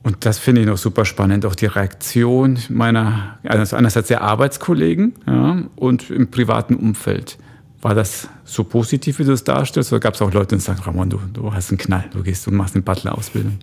Und 0.04 0.24
das 0.24 0.38
finde 0.38 0.62
ich 0.62 0.68
noch 0.68 0.78
super 0.78 1.04
spannend, 1.04 1.48
auch 1.48 1.56
die 1.56 1.66
Reaktion 1.66 2.60
meiner, 2.70 3.40
also 3.44 3.76
einerseits 3.76 4.08
der 4.08 4.22
Arbeitskollegen 4.22 5.16
ja, 5.26 5.64
und 5.76 6.12
im 6.12 6.30
privaten 6.30 6.76
Umfeld. 6.76 7.40
War 7.82 7.96
das 7.96 8.30
so 8.44 8.64
positiv, 8.64 9.18
wie 9.18 9.24
du 9.24 9.32
es 9.32 9.44
darstellst, 9.44 9.92
oder 9.92 10.00
gab 10.00 10.14
es 10.14 10.22
auch 10.22 10.32
Leute, 10.32 10.56
die 10.56 10.62
sagen, 10.62 10.80
Ramon, 10.84 11.10
du, 11.10 11.20
du 11.34 11.52
hast 11.52 11.72
einen 11.72 11.80
Knall, 11.80 12.06
du 12.12 12.22
gehst 12.22 12.48
und 12.48 12.54
machst 12.54 12.76
eine 12.76 12.84
Butler-Ausbildung? 12.84 13.58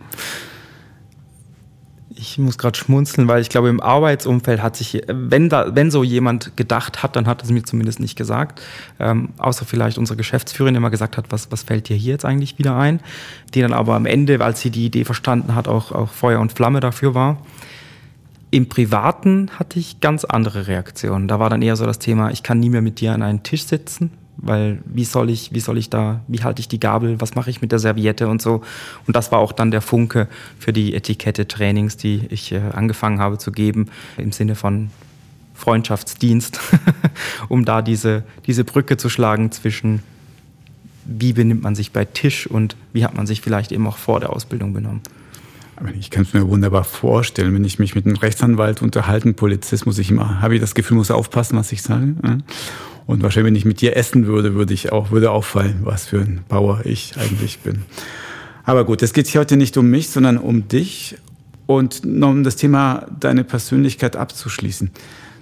Ich 2.22 2.38
muss 2.38 2.56
gerade 2.56 2.78
schmunzeln, 2.78 3.26
weil 3.26 3.42
ich 3.42 3.48
glaube, 3.48 3.68
im 3.68 3.80
Arbeitsumfeld 3.80 4.62
hat 4.62 4.76
sich, 4.76 5.02
wenn, 5.08 5.48
da, 5.48 5.74
wenn 5.74 5.90
so 5.90 6.04
jemand 6.04 6.56
gedacht 6.56 7.02
hat, 7.02 7.16
dann 7.16 7.26
hat 7.26 7.42
es 7.42 7.50
mir 7.50 7.64
zumindest 7.64 7.98
nicht 7.98 8.14
gesagt. 8.14 8.62
Ähm, 9.00 9.30
außer 9.38 9.64
vielleicht 9.64 9.98
unsere 9.98 10.16
Geschäftsführerin, 10.16 10.74
die 10.74 10.78
immer 10.78 10.90
gesagt 10.90 11.16
hat, 11.16 11.26
was, 11.30 11.50
was 11.50 11.64
fällt 11.64 11.88
dir 11.88 11.96
hier 11.96 12.12
jetzt 12.12 12.24
eigentlich 12.24 12.60
wieder 12.60 12.76
ein? 12.76 13.00
Die 13.54 13.60
dann 13.60 13.72
aber 13.72 13.96
am 13.96 14.06
Ende, 14.06 14.38
weil 14.38 14.54
sie 14.54 14.70
die 14.70 14.86
Idee 14.86 15.04
verstanden 15.04 15.56
hat, 15.56 15.66
auch, 15.66 15.90
auch 15.90 16.10
Feuer 16.10 16.38
und 16.38 16.52
Flamme 16.52 16.78
dafür 16.78 17.16
war. 17.16 17.38
Im 18.52 18.68
Privaten 18.68 19.50
hatte 19.58 19.80
ich 19.80 19.98
ganz 19.98 20.24
andere 20.24 20.68
Reaktionen. 20.68 21.26
Da 21.26 21.40
war 21.40 21.50
dann 21.50 21.60
eher 21.60 21.74
so 21.74 21.86
das 21.86 21.98
Thema, 21.98 22.30
ich 22.30 22.44
kann 22.44 22.60
nie 22.60 22.70
mehr 22.70 22.82
mit 22.82 23.00
dir 23.00 23.14
an 23.14 23.22
einen 23.22 23.42
Tisch 23.42 23.64
sitzen, 23.64 24.12
weil 24.42 24.82
wie 24.84 25.04
soll 25.04 25.30
ich, 25.30 25.54
wie 25.54 25.60
soll 25.60 25.78
ich 25.78 25.88
da, 25.88 26.20
wie 26.28 26.42
halte 26.42 26.60
ich 26.60 26.68
die 26.68 26.80
Gabel, 26.80 27.20
was 27.20 27.34
mache 27.34 27.48
ich 27.48 27.62
mit 27.62 27.72
der 27.72 27.78
Serviette 27.78 28.28
und 28.28 28.42
so. 28.42 28.62
Und 29.06 29.16
das 29.16 29.32
war 29.32 29.38
auch 29.38 29.52
dann 29.52 29.70
der 29.70 29.80
Funke 29.80 30.28
für 30.58 30.72
die 30.72 30.94
Etikette-Trainings, 30.94 31.96
die 31.96 32.26
ich 32.28 32.52
äh, 32.52 32.60
angefangen 32.72 33.20
habe 33.20 33.38
zu 33.38 33.52
geben, 33.52 33.86
im 34.18 34.32
Sinne 34.32 34.56
von 34.56 34.90
Freundschaftsdienst, 35.54 36.60
um 37.48 37.64
da 37.64 37.82
diese, 37.82 38.24
diese 38.46 38.64
Brücke 38.64 38.96
zu 38.96 39.08
schlagen 39.08 39.52
zwischen 39.52 40.02
wie 41.04 41.32
benimmt 41.32 41.62
man 41.62 41.74
sich 41.74 41.92
bei 41.92 42.04
Tisch 42.04 42.46
und 42.46 42.76
wie 42.92 43.04
hat 43.04 43.16
man 43.16 43.26
sich 43.26 43.40
vielleicht 43.40 43.72
eben 43.72 43.86
auch 43.86 43.96
vor 43.96 44.20
der 44.20 44.30
Ausbildung 44.30 44.72
benommen. 44.72 45.00
Ich 45.98 46.10
kann 46.10 46.22
es 46.22 46.32
mir 46.32 46.48
wunderbar 46.48 46.84
vorstellen, 46.84 47.54
wenn 47.54 47.64
ich 47.64 47.80
mich 47.80 47.96
mit 47.96 48.06
einem 48.06 48.16
Rechtsanwalt 48.16 48.82
unterhalte, 48.82 49.32
Polizist, 49.32 49.84
muss 49.84 49.98
ich 49.98 50.10
immer, 50.10 50.40
habe 50.40 50.54
ich 50.54 50.60
das 50.60 50.74
Gefühl, 50.74 50.96
muss 50.96 51.10
aufpassen, 51.10 51.56
was 51.56 51.72
ich 51.72 51.82
sage. 51.82 52.14
Und 53.06 53.22
wahrscheinlich, 53.22 53.50
wenn 53.50 53.56
ich 53.56 53.64
mit 53.64 53.80
dir 53.80 53.96
essen 53.96 54.26
würde, 54.26 54.54
würde 54.54 54.74
ich 54.74 54.92
auch, 54.92 55.10
würde 55.10 55.30
auffallen, 55.30 55.80
was 55.82 56.06
für 56.06 56.20
ein 56.20 56.42
Bauer 56.48 56.82
ich 56.84 57.14
eigentlich 57.18 57.58
bin. 57.60 57.82
Aber 58.64 58.84
gut, 58.84 59.02
es 59.02 59.12
geht 59.12 59.26
hier 59.26 59.40
heute 59.40 59.56
nicht 59.56 59.76
um 59.76 59.90
mich, 59.90 60.10
sondern 60.10 60.38
um 60.38 60.68
dich 60.68 61.16
und 61.66 62.04
noch 62.04 62.30
um 62.30 62.44
das 62.44 62.56
Thema 62.56 63.06
deine 63.18 63.44
Persönlichkeit 63.44 64.16
abzuschließen. 64.16 64.90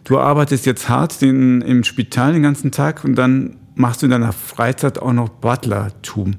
Du 0.04 0.18
arbeitest 0.18 0.64
jetzt 0.66 0.88
hart 0.88 1.20
den, 1.20 1.60
im 1.60 1.84
Spital 1.84 2.32
den 2.32 2.42
ganzen 2.42 2.70
Tag 2.70 3.04
und 3.04 3.16
dann 3.16 3.56
machst 3.74 4.02
du 4.02 4.06
in 4.06 4.10
deiner 4.10 4.32
Freizeit 4.32 4.98
auch 4.98 5.12
noch 5.12 5.28
Butlertum. 5.28 6.36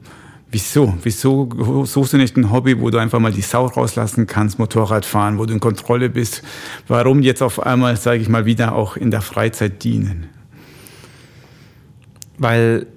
Wieso? 0.50 0.98
Wieso 1.04 1.86
suchst 1.86 2.14
du 2.14 2.18
nicht 2.18 2.36
ein 2.36 2.52
Hobby, 2.52 2.80
wo 2.80 2.90
du 2.90 2.98
einfach 2.98 3.20
mal 3.20 3.32
die 3.32 3.42
Sau 3.42 3.68
rauslassen 3.68 4.28
kannst, 4.28 4.60
Motorrad 4.60 5.06
fahren, 5.06 5.38
wo 5.38 5.46
du 5.46 5.54
in 5.54 5.62
Kontrolle 5.62 6.10
bist? 6.10 6.44
Warum 6.88 7.22
jetzt 7.22 7.42
auf 7.42 7.62
einmal, 7.62 7.96
sage 7.96 8.22
ich 8.22 8.28
mal, 8.28 8.46
wieder 8.46 8.76
auch 8.76 8.98
in 8.98 9.12
der 9.12 9.22
Freizeit 9.22 9.84
dienen? 9.84 10.28
Weil 12.42 12.88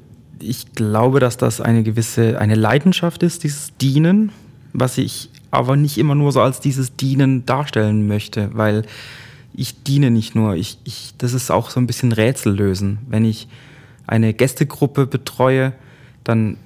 ich 0.41 0.73
glaube, 0.75 1.21
dass 1.21 1.37
das 1.37 1.61
eine 1.61 1.83
gewisse, 1.83 2.39
eine 2.41 2.55
Leidenschaft 2.55 3.23
ist, 3.23 3.45
dieses 3.45 3.77
Dienen, 3.77 4.33
was 4.73 4.99
ich 4.99 5.31
aber 5.51 5.77
nicht 5.77 5.99
immer 5.99 6.15
nur 6.15 6.33
so 6.33 6.41
als 6.41 6.61
dieses 6.61 6.97
Dienen 6.97 7.47
darstellen 7.47 8.07
möchte, 8.09 8.51
weil 8.55 8.83
ich 9.55 9.85
diene 9.85 10.11
nicht 10.11 10.35
nur, 10.35 10.55
ich, 10.57 10.79
ich, 10.85 11.15
das 11.19 11.33
ist 11.33 11.51
auch 11.51 11.71
so 11.71 11.79
ein 11.79 11.87
bisschen 11.87 12.11
Rätsel 12.11 12.55
lösen. 12.55 12.99
Wenn 13.09 13.25
ich 13.25 13.47
eine 14.07 14.35
Gästegruppe 14.35 15.07
betreue, 15.07 15.73
dann 16.25 16.57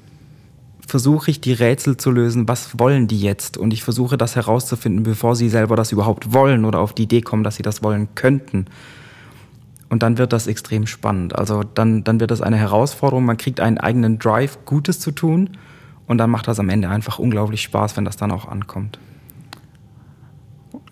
versuche 0.86 1.30
ich 1.30 1.40
die 1.40 1.52
Rätsel 1.52 1.98
zu 1.98 2.10
lösen, 2.10 2.48
was 2.48 2.78
wollen 2.78 3.08
die 3.08 3.20
jetzt? 3.20 3.58
Und 3.58 3.74
ich 3.74 3.82
versuche 3.82 4.16
das 4.16 4.36
herauszufinden, 4.36 5.02
bevor 5.02 5.36
sie 5.36 5.50
selber 5.50 5.76
das 5.76 5.92
überhaupt 5.92 6.32
wollen 6.32 6.64
oder 6.64 6.78
auf 6.78 6.94
die 6.94 7.02
Idee 7.02 7.20
kommen, 7.20 7.44
dass 7.44 7.56
sie 7.56 7.62
das 7.62 7.82
wollen 7.82 8.08
könnten. 8.14 8.66
Und 9.88 10.02
dann 10.02 10.18
wird 10.18 10.32
das 10.32 10.46
extrem 10.46 10.86
spannend. 10.86 11.34
Also 11.34 11.62
dann, 11.62 12.04
dann 12.04 12.20
wird 12.20 12.30
das 12.30 12.42
eine 12.42 12.56
Herausforderung. 12.56 13.24
Man 13.24 13.38
kriegt 13.38 13.60
einen 13.60 13.78
eigenen 13.78 14.18
Drive, 14.18 14.58
Gutes 14.66 15.00
zu 15.00 15.12
tun. 15.12 15.50
Und 16.06 16.18
dann 16.18 16.30
macht 16.30 16.48
das 16.48 16.58
am 16.60 16.68
Ende 16.68 16.88
einfach 16.88 17.18
unglaublich 17.18 17.62
Spaß, 17.62 17.96
wenn 17.96 18.04
das 18.04 18.16
dann 18.16 18.30
auch 18.30 18.46
ankommt. 18.48 18.98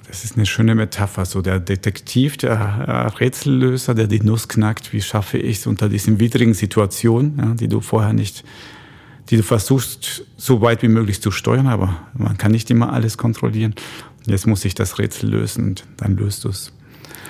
Das 0.09 0.24
ist 0.24 0.37
eine 0.37 0.46
schöne 0.46 0.74
Metapher. 0.74 1.26
So 1.26 1.42
der 1.42 1.61
Detektiv, 1.61 2.37
der 2.37 2.52
äh, 2.52 3.06
Rätsellöser, 3.18 3.94
der 3.94 4.06
die 4.06 4.20
Nuss 4.20 4.48
knackt. 4.48 4.92
Wie 4.92 5.02
schaffe 5.02 5.38
ich 5.38 5.59
es 5.59 5.66
unter 5.66 5.88
diesen 5.88 6.20
widrigen 6.20 6.54
Situationen, 6.54 7.38
ja, 7.38 7.54
die 7.54 7.68
du 7.68 7.80
vorher 7.80 8.12
nicht, 8.12 8.44
die 9.28 9.37
du 9.37 9.42
versuchst, 9.42 10.24
so 10.37 10.61
weit 10.61 10.82
wie 10.82 10.88
möglich 10.88 11.20
zu 11.20 11.30
steuern, 11.30 11.66
aber 11.66 11.96
man 12.14 12.38
kann 12.38 12.52
nicht 12.52 12.70
immer 12.70 12.92
alles 12.92 13.18
kontrollieren. 13.18 13.74
Jetzt 14.26 14.46
muss 14.46 14.64
ich 14.64 14.74
das 14.74 14.98
Rätsel 14.98 15.30
lösen 15.30 15.68
und 15.68 15.85
dann 15.96 16.16
löst 16.16 16.44
du 16.44 16.50
es. 16.50 16.72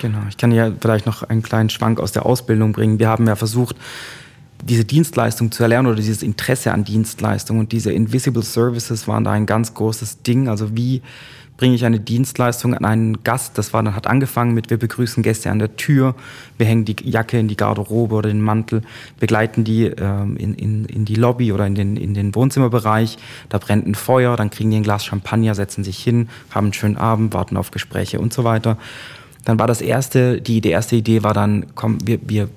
Genau, 0.00 0.18
ich 0.28 0.36
kann 0.36 0.52
ja 0.52 0.70
vielleicht 0.80 1.06
noch 1.06 1.22
einen 1.22 1.42
kleinen 1.42 1.70
Schwank 1.70 2.00
aus 2.00 2.12
der 2.12 2.26
Ausbildung 2.26 2.72
bringen. 2.72 2.98
Wir 2.98 3.08
haben 3.08 3.26
ja 3.26 3.36
versucht, 3.36 3.76
diese 4.64 4.84
Dienstleistung 4.84 5.52
zu 5.52 5.62
erlernen 5.62 5.88
oder 5.88 5.96
dieses 5.96 6.22
Interesse 6.22 6.72
an 6.72 6.84
Dienstleistung. 6.84 7.58
Und 7.58 7.72
diese 7.72 7.92
Invisible 7.92 8.42
Services 8.42 9.06
waren 9.06 9.24
da 9.24 9.32
ein 9.32 9.46
ganz 9.46 9.74
großes 9.74 10.22
Ding. 10.22 10.48
Also 10.48 10.76
wie 10.76 11.02
bringe 11.56 11.74
ich 11.74 11.84
eine 11.84 12.00
Dienstleistung 12.00 12.74
an 12.74 12.84
einen 12.84 13.24
Gast? 13.24 13.56
Das 13.58 13.72
war 13.72 13.82
dann 13.82 13.94
hat 13.94 14.06
angefangen 14.06 14.54
mit 14.54 14.70
wir 14.70 14.78
begrüßen 14.78 15.22
Gäste 15.22 15.50
an 15.50 15.58
der 15.58 15.76
Tür, 15.76 16.14
wir 16.58 16.66
hängen 16.66 16.84
die 16.84 16.96
Jacke 17.02 17.38
in 17.38 17.48
die 17.48 17.56
Garderobe 17.56 18.14
oder 18.14 18.28
den 18.28 18.42
Mantel, 18.42 18.82
begleiten 19.18 19.64
die 19.64 19.84
ähm, 19.84 20.36
in, 20.36 20.54
in, 20.54 20.84
in 20.86 21.04
die 21.04 21.14
Lobby 21.14 21.52
oder 21.52 21.66
in 21.66 21.74
den, 21.74 21.96
in 21.96 22.14
den 22.14 22.34
Wohnzimmerbereich. 22.34 23.16
Da 23.48 23.58
brennt 23.58 23.86
ein 23.86 23.94
Feuer, 23.94 24.36
dann 24.36 24.50
kriegen 24.50 24.70
die 24.70 24.76
ein 24.76 24.82
Glas 24.82 25.04
Champagner, 25.04 25.54
setzen 25.54 25.84
sich 25.84 25.98
hin, 25.98 26.28
haben 26.50 26.66
einen 26.66 26.72
schönen 26.72 26.96
Abend, 26.96 27.32
warten 27.32 27.56
auf 27.56 27.70
Gespräche 27.70 28.20
und 28.20 28.32
so 28.32 28.44
weiter. 28.44 28.76
Dann 29.46 29.60
war 29.60 29.68
das 29.68 29.80
erste, 29.80 30.40
die, 30.40 30.60
die 30.60 30.70
erste 30.70 30.96
Idee 30.96 31.22
war 31.22 31.32
dann, 31.32 31.66
komm, 31.76 31.98
wir, 32.04 32.18
wir 32.26 32.48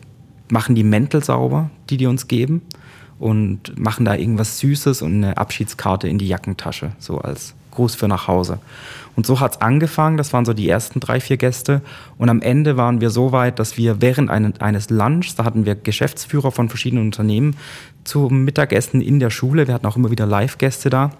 machen 0.49 0.73
die 0.73 0.83
Mäntel 0.83 1.23
sauber, 1.23 1.69
die 1.89 1.97
die 1.97 2.07
uns 2.07 2.27
geben 2.27 2.63
und 3.19 3.77
machen 3.77 4.05
da 4.05 4.15
irgendwas 4.15 4.57
Süßes 4.57 5.03
und 5.03 5.23
eine 5.23 5.37
Abschiedskarte 5.37 6.07
in 6.07 6.17
die 6.17 6.27
Jackentasche, 6.27 6.93
so 6.97 7.19
als 7.19 7.53
Gruß 7.69 7.93
für 7.93 8.07
nach 8.07 8.27
Hause. 8.27 8.57
Und 9.15 9.27
so 9.27 9.39
hat 9.39 9.51
es 9.51 9.61
angefangen, 9.61 10.17
das 10.17 10.33
waren 10.33 10.45
so 10.45 10.53
die 10.53 10.67
ersten 10.67 10.99
drei, 10.99 11.19
vier 11.19 11.37
Gäste. 11.37 11.81
Und 12.17 12.29
am 12.29 12.41
Ende 12.41 12.75
waren 12.75 13.01
wir 13.01 13.11
so 13.11 13.31
weit, 13.31 13.59
dass 13.59 13.77
wir 13.77 14.01
während 14.01 14.31
eines 14.31 14.89
Lunchs, 14.89 15.35
da 15.35 15.45
hatten 15.45 15.67
wir 15.67 15.75
Geschäftsführer 15.75 16.51
von 16.51 16.69
verschiedenen 16.69 17.05
Unternehmen 17.05 17.55
zum 18.03 18.45
Mittagessen 18.45 18.99
in 19.01 19.19
der 19.19 19.29
Schule, 19.29 19.67
wir 19.67 19.75
hatten 19.75 19.85
auch 19.85 19.95
immer 19.95 20.09
wieder 20.09 20.25
Live-Gäste 20.25 20.89
da, 20.89 21.11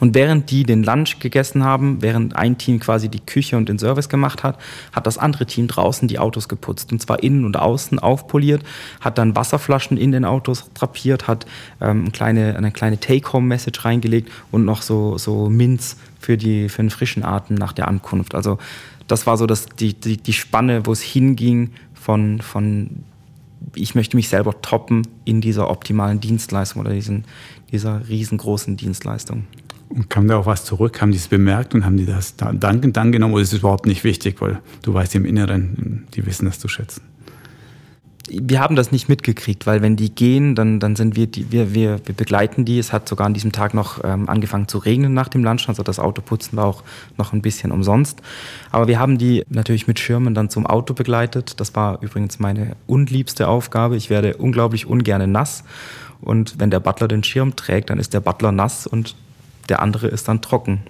und 0.00 0.14
während 0.14 0.50
die 0.50 0.64
den 0.64 0.82
Lunch 0.82 1.18
gegessen 1.18 1.64
haben, 1.64 2.02
während 2.02 2.36
ein 2.36 2.58
Team 2.58 2.80
quasi 2.80 3.08
die 3.08 3.20
Küche 3.20 3.56
und 3.56 3.68
den 3.68 3.78
Service 3.78 4.08
gemacht 4.08 4.42
hat, 4.42 4.58
hat 4.92 5.06
das 5.06 5.18
andere 5.18 5.46
Team 5.46 5.68
draußen 5.68 6.08
die 6.08 6.18
Autos 6.18 6.48
geputzt. 6.48 6.92
Und 6.92 7.00
zwar 7.00 7.22
innen 7.22 7.44
und 7.44 7.56
außen 7.56 7.98
aufpoliert, 7.98 8.62
hat 9.00 9.18
dann 9.18 9.36
Wasserflaschen 9.36 9.96
in 9.96 10.12
den 10.12 10.24
Autos 10.24 10.70
drapiert, 10.74 11.28
hat 11.28 11.46
ähm, 11.80 12.02
eine 12.02 12.10
kleine, 12.10 12.56
eine 12.56 12.72
kleine 12.72 13.00
Take-Home-Message 13.00 13.84
reingelegt 13.84 14.30
und 14.50 14.64
noch 14.64 14.82
so, 14.82 15.18
so 15.18 15.48
Minz 15.48 15.96
für, 16.18 16.36
die, 16.36 16.68
für 16.68 16.82
den 16.82 16.90
frischen 16.90 17.24
Atem 17.24 17.56
nach 17.56 17.72
der 17.72 17.88
Ankunft. 17.88 18.34
Also 18.34 18.58
das 19.06 19.26
war 19.26 19.36
so 19.36 19.46
das, 19.46 19.66
die, 19.66 19.94
die, 19.94 20.16
die 20.16 20.32
Spanne, 20.32 20.86
wo 20.86 20.92
es 20.92 21.02
hinging 21.02 21.70
von, 21.94 22.40
von 22.40 23.04
ich 23.74 23.94
möchte 23.94 24.16
mich 24.16 24.28
selber 24.28 24.60
toppen 24.60 25.06
in 25.24 25.40
dieser 25.40 25.70
optimalen 25.70 26.20
Dienstleistung 26.20 26.82
oder 26.82 26.92
diesen, 26.92 27.24
dieser 27.72 28.08
riesengroßen 28.08 28.76
Dienstleistung. 28.76 29.44
Und 29.88 30.10
kam 30.10 30.26
da 30.28 30.38
auch 30.38 30.46
was 30.46 30.64
zurück? 30.64 31.00
Haben 31.00 31.12
die 31.12 31.18
es 31.18 31.28
bemerkt 31.28 31.74
und 31.74 31.84
haben 31.84 31.96
die 31.96 32.06
das 32.06 32.36
dankend 32.36 32.98
angenommen 32.98 33.34
oder 33.34 33.42
ist 33.42 33.52
es 33.52 33.60
überhaupt 33.60 33.86
nicht 33.86 34.02
wichtig, 34.02 34.40
weil 34.40 34.60
du 34.82 34.94
weißt 34.94 35.14
im 35.14 35.24
Inneren, 35.24 36.06
die 36.14 36.26
wissen 36.26 36.46
das 36.46 36.58
zu 36.58 36.68
schätzen? 36.68 37.02
Wir 38.30 38.60
haben 38.60 38.74
das 38.74 38.90
nicht 38.90 39.08
mitgekriegt, 39.08 39.66
weil 39.66 39.82
wenn 39.82 39.96
die 39.96 40.14
gehen, 40.14 40.54
dann, 40.54 40.80
dann 40.80 40.96
sind 40.96 41.14
wir, 41.14 41.26
die, 41.26 41.52
wir, 41.52 41.74
wir, 41.74 42.00
wir 42.06 42.14
begleiten 42.14 42.64
die. 42.64 42.78
Es 42.78 42.92
hat 42.92 43.08
sogar 43.08 43.26
an 43.26 43.34
diesem 43.34 43.52
Tag 43.52 43.74
noch 43.74 44.02
ähm, 44.02 44.28
angefangen 44.28 44.66
zu 44.66 44.78
regnen 44.78 45.12
nach 45.12 45.28
dem 45.28 45.44
Lunch, 45.44 45.68
also 45.68 45.82
das 45.82 45.98
Autoputzen 45.98 46.56
war 46.56 46.64
auch 46.66 46.82
noch 47.18 47.32
ein 47.32 47.42
bisschen 47.42 47.70
umsonst. 47.70 48.22
Aber 48.70 48.88
wir 48.88 48.98
haben 48.98 49.18
die 49.18 49.44
natürlich 49.48 49.86
mit 49.86 49.98
Schirmen 49.98 50.34
dann 50.34 50.48
zum 50.48 50.66
Auto 50.66 50.94
begleitet. 50.94 51.60
Das 51.60 51.74
war 51.74 52.02
übrigens 52.02 52.38
meine 52.38 52.76
unliebste 52.86 53.46
Aufgabe. 53.46 53.96
Ich 53.96 54.08
werde 54.08 54.36
unglaublich 54.36 54.86
ungern 54.86 55.30
nass. 55.30 55.64
Und 56.20 56.58
wenn 56.58 56.70
der 56.70 56.80
Butler 56.80 57.08
den 57.08 57.22
Schirm 57.22 57.56
trägt, 57.56 57.90
dann 57.90 57.98
ist 57.98 58.14
der 58.14 58.20
Butler 58.20 58.52
nass 58.52 58.86
und 58.86 59.16
der 59.68 59.82
andere 59.82 60.08
ist 60.08 60.28
dann 60.28 60.40
trocken. 60.40 60.80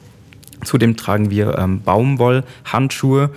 Zudem 0.63 0.97
tragen 0.97 1.31
wir 1.31 1.59
ähm, 1.59 1.83
Baumwollhandschuhe, 1.83 3.31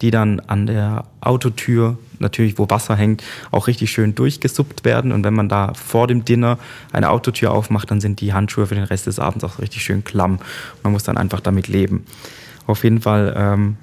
die 0.00 0.10
dann 0.10 0.40
an 0.40 0.66
der 0.66 1.04
Autotür, 1.20 1.96
natürlich 2.18 2.58
wo 2.58 2.68
Wasser 2.68 2.96
hängt, 2.96 3.22
auch 3.50 3.68
richtig 3.68 3.90
schön 3.90 4.14
durchgesuppt 4.14 4.84
werden. 4.84 5.12
Und 5.12 5.24
wenn 5.24 5.34
man 5.34 5.48
da 5.48 5.74
vor 5.74 6.08
dem 6.08 6.24
Dinner 6.24 6.58
eine 6.92 7.10
Autotür 7.10 7.52
aufmacht, 7.52 7.90
dann 7.90 8.00
sind 8.00 8.20
die 8.20 8.32
Handschuhe 8.32 8.66
für 8.66 8.74
den 8.74 8.84
Rest 8.84 9.06
des 9.06 9.20
Abends 9.20 9.44
auch 9.44 9.60
richtig 9.60 9.82
schön 9.82 10.02
klamm. 10.02 10.40
Man 10.82 10.92
muss 10.92 11.04
dann 11.04 11.16
einfach 11.16 11.40
damit 11.40 11.68
leben. 11.68 12.04
Auf 12.66 12.82
jeden 12.84 13.00
Fall, 13.00 13.34
ähm, 13.36 13.76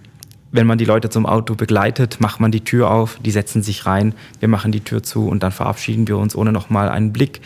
wenn 0.52 0.68
man 0.68 0.78
die 0.78 0.86
Leute 0.86 1.10
zum 1.10 1.26
Auto 1.26 1.56
begleitet, 1.56 2.20
macht 2.20 2.40
man 2.40 2.52
die 2.52 2.64
Tür 2.64 2.92
auf, 2.92 3.18
die 3.24 3.32
setzen 3.32 3.62
sich 3.64 3.86
rein, 3.86 4.14
wir 4.40 4.48
machen 4.50 4.72
die 4.72 4.82
Tür 4.82 5.04
zu 5.04 5.28
und 5.28 5.44
dann 5.44 5.52
verabschieden 5.52 6.08
wir 6.08 6.18
uns 6.18 6.36
ohne 6.36 6.52
nochmal 6.52 6.90
einen 6.90 7.14
Blick 7.14 7.40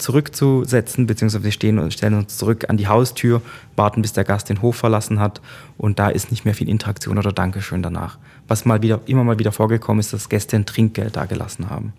zurückzusetzen, 0.00 1.06
beziehungsweise 1.06 1.44
wir 1.44 1.52
stehen, 1.52 1.90
stellen 1.90 2.14
uns 2.14 2.36
zurück 2.36 2.66
an 2.68 2.76
die 2.76 2.88
Haustür, 2.88 3.42
warten, 3.76 4.02
bis 4.02 4.12
der 4.12 4.24
Gast 4.24 4.48
den 4.48 4.62
Hof 4.62 4.76
verlassen 4.76 5.20
hat 5.20 5.40
und 5.78 5.98
da 5.98 6.08
ist 6.08 6.30
nicht 6.30 6.44
mehr 6.44 6.54
viel 6.54 6.68
Interaktion 6.68 7.18
oder 7.18 7.32
Dankeschön 7.32 7.82
danach. 7.82 8.18
Was 8.48 8.64
mal 8.64 8.82
wieder, 8.82 9.00
immer 9.06 9.24
mal 9.24 9.38
wieder 9.38 9.52
vorgekommen 9.52 10.00
ist, 10.00 10.12
dass 10.12 10.28
Gäste 10.28 10.56
ein 10.56 10.66
Trinkgeld 10.66 11.16
dagelassen 11.16 11.70
haben. 11.70 11.92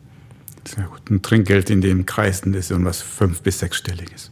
Sehr 0.65 0.83
gut. 0.83 1.09
Ein 1.09 1.21
Trinkgeld 1.21 1.69
in 1.69 1.81
dem 1.81 2.05
Kreisen 2.05 2.53
ist 2.53 2.71
irgendwas 2.71 3.01
fünf- 3.01 3.41
bis 3.41 3.59
sechsstelliges. 3.59 4.31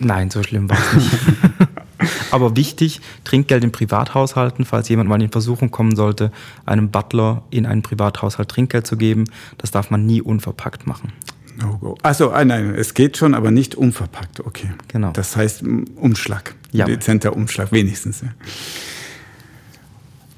Nein, 0.00 0.30
so 0.30 0.42
schlimm 0.42 0.70
war 0.70 0.78
es 0.78 0.94
nicht. 0.94 1.18
Aber 2.30 2.56
wichtig, 2.56 3.00
Trinkgeld 3.24 3.64
in 3.64 3.72
Privathaushalten, 3.72 4.64
falls 4.64 4.88
jemand 4.88 5.08
mal 5.08 5.20
in 5.20 5.30
Versuchung 5.30 5.70
kommen 5.70 5.96
sollte, 5.96 6.30
einem 6.64 6.90
Butler 6.90 7.42
in 7.50 7.66
einen 7.66 7.82
Privathaushalt 7.82 8.48
Trinkgeld 8.48 8.86
zu 8.86 8.96
geben, 8.96 9.24
das 9.58 9.70
darf 9.70 9.90
man 9.90 10.06
nie 10.06 10.22
unverpackt 10.22 10.86
machen. 10.86 11.12
No-Go. 11.58 11.96
Achso, 12.02 12.30
ah, 12.30 12.44
nein, 12.44 12.74
es 12.74 12.94
geht 12.94 13.16
schon, 13.16 13.34
aber 13.34 13.50
nicht 13.50 13.74
unverpackt. 13.74 14.40
Okay. 14.40 14.70
Genau. 14.88 15.10
Das 15.12 15.36
heißt 15.36 15.62
Umschlag. 15.96 16.54
Ja. 16.72 16.84
Dezenter 16.84 17.34
Umschlag, 17.34 17.72
wenigstens. 17.72 18.20
Ja. 18.20 18.28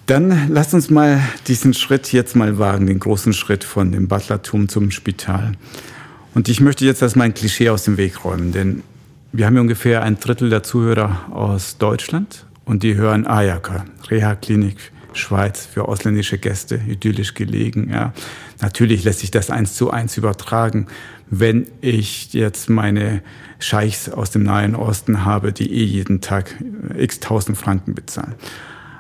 Dann 0.07 0.49
lasst 0.49 0.75
uns 0.75 0.91
mal 0.91 1.21
diesen 1.47 1.75
Schritt 1.75 2.13
jetzt 2.13 2.35
mal 2.35 2.59
wagen, 2.59 2.87
den 2.87 2.99
großen 2.99 3.33
Schritt 3.33 3.65
von 3.65 3.93
dem 3.93 4.09
Butlertum 4.09 4.69
zum 4.69 4.91
Spital. 4.91 5.53
Und 6.35 6.49
ich 6.49 6.61
möchte 6.61 6.85
jetzt 6.85 7.03
erstmal 7.03 7.27
ein 7.27 7.35
Klischee 7.35 7.71
aus 7.71 7.85
dem 7.85 7.97
Weg 7.97 8.25
räumen, 8.25 8.53
denn 8.53 8.83
wir 9.33 9.47
haben 9.47 9.55
ja 9.55 9.61
ungefähr 9.61 10.03
ein 10.03 10.19
Drittel 10.19 10.51
der 10.51 10.63
Zuhörer 10.63 11.27
aus 11.31 11.79
Deutschland 11.79 12.47
und 12.65 12.83
die 12.83 12.95
hören 12.95 13.27
Ayaka, 13.27 13.85
Reha-Klinik 14.09 14.77
Schweiz 15.15 15.67
für 15.67 15.89
ausländische 15.89 16.39
Gäste, 16.39 16.81
idyllisch 16.89 17.35
gelegen. 17.35 17.91
Ja. 17.91 18.13
Natürlich 18.61 19.05
lässt 19.05 19.21
sich 19.21 19.31
das 19.31 19.51
eins 19.51 19.75
zu 19.75 19.91
eins 19.91 20.17
übertragen, 20.17 20.87
wenn 21.29 21.67
ich 21.81 22.33
jetzt 22.33 22.69
meine 22.69 23.23
Scheichs 23.59 24.09
aus 24.09 24.31
dem 24.31 24.43
Nahen 24.43 24.75
Osten 24.75 25.25
habe, 25.25 25.53
die 25.53 25.73
eh 25.73 25.85
jeden 25.85 26.21
Tag 26.21 26.55
x 26.97 27.21
tausend 27.21 27.57
Franken 27.57 27.95
bezahlen. 27.95 28.35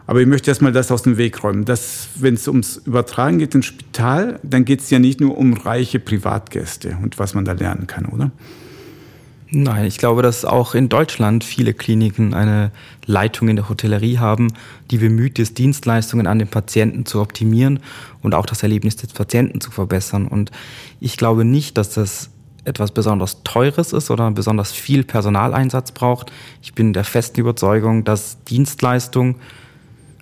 Aber 0.06 0.20
ich 0.20 0.26
möchte 0.26 0.50
erstmal 0.50 0.72
das 0.72 0.90
aus 0.90 1.02
dem 1.02 1.18
Weg 1.18 1.44
räumen. 1.44 1.66
Wenn 1.66 2.34
es 2.34 2.48
ums 2.48 2.78
Übertragen 2.78 3.38
geht 3.38 3.54
ins 3.54 3.66
Spital, 3.66 4.40
dann 4.42 4.64
geht 4.64 4.80
es 4.80 4.90
ja 4.90 4.98
nicht 4.98 5.20
nur 5.20 5.38
um 5.38 5.52
reiche 5.52 6.00
Privatgäste 6.00 6.98
und 7.02 7.18
was 7.20 7.34
man 7.34 7.44
da 7.44 7.52
lernen 7.52 7.86
kann, 7.86 8.06
oder? 8.06 8.32
Nein, 9.52 9.86
ich 9.86 9.98
glaube, 9.98 10.22
dass 10.22 10.44
auch 10.44 10.76
in 10.76 10.88
Deutschland 10.88 11.42
viele 11.42 11.74
Kliniken 11.74 12.34
eine 12.34 12.70
Leitung 13.06 13.48
in 13.48 13.56
der 13.56 13.68
Hotellerie 13.68 14.18
haben, 14.18 14.52
die 14.92 14.98
bemüht 14.98 15.40
ist, 15.40 15.58
Dienstleistungen 15.58 16.28
an 16.28 16.38
den 16.38 16.46
Patienten 16.46 17.04
zu 17.04 17.20
optimieren 17.20 17.80
und 18.22 18.34
auch 18.34 18.46
das 18.46 18.62
Erlebnis 18.62 18.94
des 18.94 19.12
Patienten 19.12 19.60
zu 19.60 19.72
verbessern. 19.72 20.28
Und 20.28 20.52
ich 21.00 21.16
glaube 21.16 21.44
nicht, 21.44 21.76
dass 21.78 21.90
das 21.90 22.30
etwas 22.64 22.92
besonders 22.92 23.42
Teures 23.42 23.92
ist 23.92 24.10
oder 24.10 24.30
besonders 24.30 24.70
viel 24.70 25.02
Personaleinsatz 25.02 25.90
braucht. 25.92 26.30
Ich 26.62 26.74
bin 26.74 26.92
der 26.92 27.04
festen 27.04 27.40
Überzeugung, 27.40 28.04
dass 28.04 28.44
Dienstleistung 28.44 29.36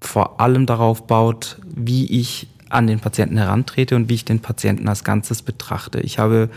vor 0.00 0.40
allem 0.40 0.64
darauf 0.64 1.06
baut, 1.06 1.58
wie 1.66 2.06
ich 2.06 2.46
an 2.70 2.86
den 2.86 3.00
Patienten 3.00 3.36
herantrete 3.36 3.96
und 3.96 4.08
wie 4.08 4.14
ich 4.14 4.24
den 4.24 4.40
Patienten 4.40 4.88
als 4.88 5.04
Ganzes 5.04 5.42
betrachte. 5.42 6.00
Ich 6.00 6.18
habe 6.18 6.48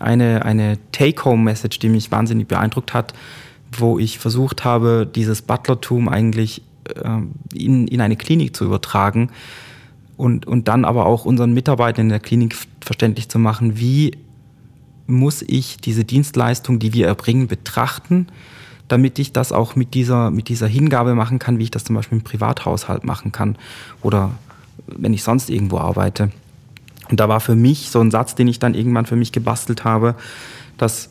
eine, 0.00 0.44
eine 0.44 0.78
Take-Home-Message, 0.92 1.78
die 1.78 1.88
mich 1.88 2.10
wahnsinnig 2.10 2.48
beeindruckt 2.48 2.94
hat, 2.94 3.14
wo 3.72 3.98
ich 3.98 4.18
versucht 4.18 4.64
habe, 4.64 5.08
dieses 5.12 5.42
Butlertum 5.42 6.08
eigentlich 6.08 6.62
äh, 6.88 7.18
in, 7.54 7.88
in 7.88 8.00
eine 8.00 8.16
Klinik 8.16 8.54
zu 8.54 8.64
übertragen 8.64 9.30
und, 10.16 10.46
und 10.46 10.68
dann 10.68 10.84
aber 10.84 11.06
auch 11.06 11.24
unseren 11.24 11.52
Mitarbeitern 11.52 12.06
in 12.06 12.10
der 12.10 12.20
Klinik 12.20 12.56
verständlich 12.80 13.28
zu 13.28 13.38
machen, 13.38 13.78
wie 13.78 14.16
muss 15.06 15.42
ich 15.42 15.76
diese 15.78 16.04
Dienstleistung, 16.04 16.78
die 16.78 16.92
wir 16.92 17.06
erbringen, 17.06 17.46
betrachten, 17.46 18.28
damit 18.88 19.18
ich 19.18 19.32
das 19.32 19.52
auch 19.52 19.76
mit 19.76 19.94
dieser, 19.94 20.30
mit 20.30 20.48
dieser 20.48 20.66
Hingabe 20.66 21.14
machen 21.14 21.38
kann, 21.38 21.58
wie 21.58 21.64
ich 21.64 21.70
das 21.70 21.84
zum 21.84 21.96
Beispiel 21.96 22.18
im 22.18 22.24
Privathaushalt 22.24 23.04
machen 23.04 23.32
kann 23.32 23.56
oder 24.02 24.30
wenn 24.86 25.14
ich 25.14 25.22
sonst 25.22 25.50
irgendwo 25.50 25.78
arbeite. 25.78 26.30
Und 27.10 27.20
da 27.20 27.28
war 27.28 27.40
für 27.40 27.54
mich 27.54 27.90
so 27.90 28.00
ein 28.00 28.10
Satz, 28.10 28.34
den 28.34 28.48
ich 28.48 28.58
dann 28.58 28.74
irgendwann 28.74 29.06
für 29.06 29.16
mich 29.16 29.32
gebastelt 29.32 29.84
habe, 29.84 30.14
dass 30.78 31.10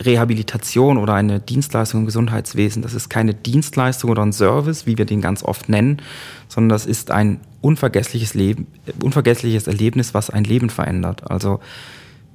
Rehabilitation 0.00 0.96
oder 0.96 1.14
eine 1.14 1.40
Dienstleistung 1.40 2.00
im 2.00 2.06
Gesundheitswesen, 2.06 2.82
das 2.82 2.94
ist 2.94 3.10
keine 3.10 3.34
Dienstleistung 3.34 4.10
oder 4.10 4.22
ein 4.22 4.32
Service, 4.32 4.86
wie 4.86 4.96
wir 4.96 5.04
den 5.04 5.20
ganz 5.20 5.42
oft 5.42 5.68
nennen, 5.68 6.00
sondern 6.48 6.70
das 6.70 6.86
ist 6.86 7.10
ein 7.10 7.40
unvergessliches 7.60 8.34
Leben, 8.34 8.66
unvergessliches 9.02 9.66
Erlebnis, 9.66 10.14
was 10.14 10.30
ein 10.30 10.44
Leben 10.44 10.70
verändert. 10.70 11.30
Also 11.30 11.60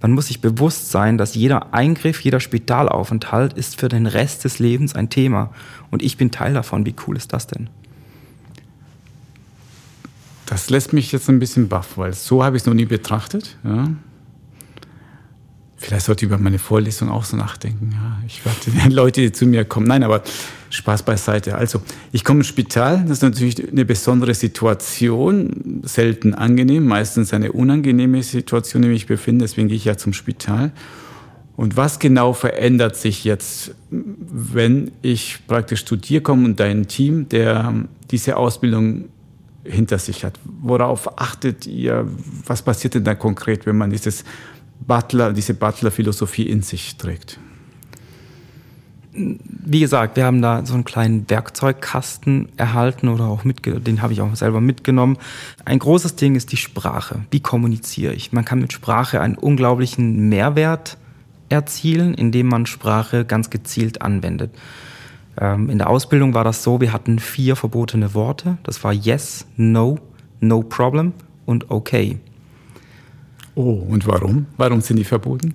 man 0.01 0.11
muss 0.11 0.27
sich 0.27 0.41
bewusst 0.41 0.91
sein, 0.91 1.17
dass 1.17 1.33
jeder 1.33 1.73
Eingriff, 1.73 2.21
jeder 2.21 2.39
Spitalaufenthalt 2.39 3.53
ist 3.53 3.79
für 3.79 3.89
den 3.89 4.05
Rest 4.05 4.43
des 4.43 4.59
Lebens 4.59 4.93
ein 4.93 5.09
Thema. 5.09 5.51
Und 5.89 6.03
ich 6.03 6.17
bin 6.17 6.29
Teil 6.29 6.53
davon. 6.53 6.85
Wie 6.85 6.95
cool 7.07 7.17
ist 7.17 7.33
das 7.33 7.47
denn? 7.47 7.69
Das 10.45 10.69
lässt 10.69 10.93
mich 10.93 11.11
jetzt 11.11 11.29
ein 11.29 11.39
bisschen 11.39 11.67
baff, 11.67 11.97
weil 11.97 12.13
so 12.13 12.43
habe 12.43 12.55
ich 12.55 12.63
es 12.63 12.67
noch 12.67 12.73
nie 12.73 12.85
betrachtet. 12.85 13.57
Ja. 13.63 13.89
Vielleicht 15.77 16.05
sollte 16.05 16.25
ich 16.25 16.31
über 16.31 16.37
meine 16.37 16.57
Vorlesung 16.57 17.09
auch 17.09 17.25
so 17.25 17.35
nachdenken. 17.35 17.91
Ja, 17.91 18.17
ich 18.25 18.45
warte 18.45 18.71
Leute, 18.89 19.21
die 19.21 19.31
zu 19.31 19.45
mir 19.45 19.65
kommen. 19.65 19.87
Nein, 19.87 20.03
aber 20.03 20.23
Spaß 20.69 21.03
beiseite. 21.03 21.55
Also, 21.55 21.81
ich 22.11 22.23
komme 22.23 22.39
ins 22.39 22.47
Spital. 22.47 23.01
Das 23.01 23.17
ist 23.17 23.23
natürlich 23.23 23.69
eine 23.69 23.85
besondere 23.85 24.33
Situation. 24.33 25.81
Selten 25.83 26.33
angenehm, 26.33 26.85
meistens 26.85 27.33
eine 27.33 27.51
unangenehme 27.51 28.23
Situation, 28.23 28.83
in 28.83 28.89
der 28.89 28.95
ich 28.95 29.03
mich 29.03 29.07
befinde. 29.07 29.45
Deswegen 29.45 29.67
gehe 29.67 29.77
ich 29.77 29.85
ja 29.85 29.97
zum 29.97 30.13
Spital. 30.13 30.71
Und 31.57 31.77
was 31.77 31.99
genau 31.99 32.33
verändert 32.33 32.95
sich 32.95 33.23
jetzt, 33.23 33.75
wenn 33.89 34.91
ich 35.01 35.39
praktisch 35.47 35.85
zu 35.85 35.95
dir 35.95 36.21
komme 36.21 36.45
und 36.45 36.59
dein 36.59 36.87
Team, 36.87 37.29
der 37.29 37.73
diese 38.11 38.37
Ausbildung 38.37 39.05
hinter 39.65 39.97
sich 39.97 40.23
hat? 40.23 40.39
Worauf 40.43 41.19
achtet 41.19 41.67
ihr? 41.67 42.07
Was 42.45 42.61
passiert 42.61 42.95
denn 42.95 43.03
da 43.03 43.15
konkret, 43.15 43.65
wenn 43.65 43.77
man 43.77 43.89
dieses 43.89 44.23
Butler, 44.79 45.33
diese 45.33 45.53
Butler-Philosophie 45.53 46.43
in 46.43 46.61
sich 46.61 46.97
trägt? 46.97 47.39
Wie 49.17 49.79
gesagt, 49.79 50.17
wir 50.17 50.25
haben 50.25 50.41
da 50.41 50.65
so 50.65 50.73
einen 50.73 50.83
kleinen 50.83 51.29
Werkzeugkasten 51.29 52.49
erhalten 52.57 53.07
oder 53.07 53.25
auch 53.25 53.45
mitgenommen, 53.45 53.83
den 53.85 54.01
habe 54.01 54.11
ich 54.11 54.19
auch 54.19 54.35
selber 54.35 54.59
mitgenommen. 54.59 55.17
Ein 55.63 55.79
großes 55.79 56.17
Ding 56.17 56.35
ist 56.35 56.51
die 56.51 56.57
Sprache. 56.57 57.25
Wie 57.31 57.39
kommuniziere 57.39 58.13
ich? 58.13 58.33
Man 58.33 58.43
kann 58.43 58.59
mit 58.59 58.73
Sprache 58.73 59.21
einen 59.21 59.37
unglaublichen 59.37 60.27
Mehrwert 60.27 60.97
erzielen, 61.47 62.13
indem 62.13 62.47
man 62.47 62.65
Sprache 62.65 63.23
ganz 63.23 63.49
gezielt 63.49 64.01
anwendet. 64.01 64.51
Ähm, 65.39 65.69
in 65.69 65.77
der 65.77 65.89
Ausbildung 65.89 66.33
war 66.33 66.43
das 66.43 66.63
so, 66.63 66.79
wir 66.81 66.93
hatten 66.93 67.19
vier 67.19 67.55
verbotene 67.55 68.13
Worte. 68.13 68.57
Das 68.63 68.83
war 68.83 68.93
yes, 68.93 69.45
no, 69.57 69.99
no 70.39 70.61
problem 70.61 71.13
und 71.45 71.69
okay. 71.71 72.19
Oh, 73.55 73.85
und 73.89 74.05
warum? 74.07 74.47
Warum 74.57 74.81
sind 74.81 74.97
die 74.97 75.03
verboten? 75.03 75.53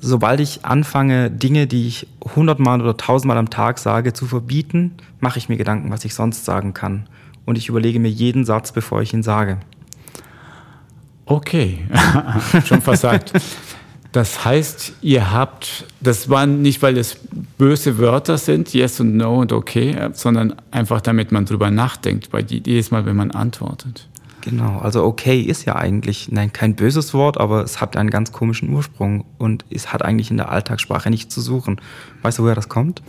Sobald 0.00 0.40
ich 0.40 0.64
anfange, 0.64 1.30
Dinge, 1.30 1.66
die 1.66 1.86
ich 1.86 2.08
hundertmal 2.34 2.80
oder 2.80 2.96
tausendmal 2.96 3.38
am 3.38 3.50
Tag 3.50 3.78
sage, 3.78 4.12
zu 4.12 4.26
verbieten, 4.26 4.94
mache 5.20 5.38
ich 5.38 5.48
mir 5.48 5.56
Gedanken, 5.56 5.90
was 5.90 6.04
ich 6.04 6.14
sonst 6.14 6.44
sagen 6.44 6.74
kann. 6.74 7.06
Und 7.44 7.58
ich 7.58 7.68
überlege 7.68 8.00
mir 8.00 8.08
jeden 8.08 8.44
Satz, 8.44 8.72
bevor 8.72 9.02
ich 9.02 9.12
ihn 9.12 9.22
sage. 9.22 9.58
Okay, 11.24 11.78
schon 12.64 12.80
versagt. 12.80 13.32
Das 14.12 14.44
heißt, 14.44 14.92
ihr 15.00 15.32
habt, 15.32 15.86
das 16.00 16.28
waren 16.28 16.60
nicht, 16.60 16.82
weil 16.82 16.98
es 16.98 17.16
böse 17.56 17.96
Wörter 17.98 18.36
sind, 18.36 18.74
yes 18.74 19.00
und 19.00 19.16
no 19.16 19.40
und 19.40 19.52
okay, 19.52 19.96
sondern 20.12 20.54
einfach 20.70 21.00
damit 21.00 21.32
man 21.32 21.46
drüber 21.46 21.70
nachdenkt, 21.70 22.30
bei 22.30 22.40
jedes 22.40 22.90
Mal, 22.90 23.06
wenn 23.06 23.16
man 23.16 23.30
antwortet. 23.30 24.08
Genau, 24.42 24.78
also 24.80 25.04
okay 25.04 25.40
ist 25.40 25.64
ja 25.64 25.76
eigentlich 25.76 26.30
nein, 26.30 26.52
kein 26.52 26.74
böses 26.74 27.14
Wort, 27.14 27.38
aber 27.38 27.62
es 27.62 27.80
hat 27.80 27.96
einen 27.96 28.10
ganz 28.10 28.32
komischen 28.32 28.68
Ursprung 28.70 29.24
und 29.38 29.64
es 29.70 29.92
hat 29.92 30.04
eigentlich 30.04 30.30
in 30.30 30.36
der 30.36 30.50
Alltagssprache 30.50 31.08
nichts 31.08 31.32
zu 31.34 31.40
suchen. 31.40 31.80
Weißt 32.22 32.38
du, 32.38 32.42
woher 32.42 32.56
das 32.56 32.68
kommt? 32.68 33.02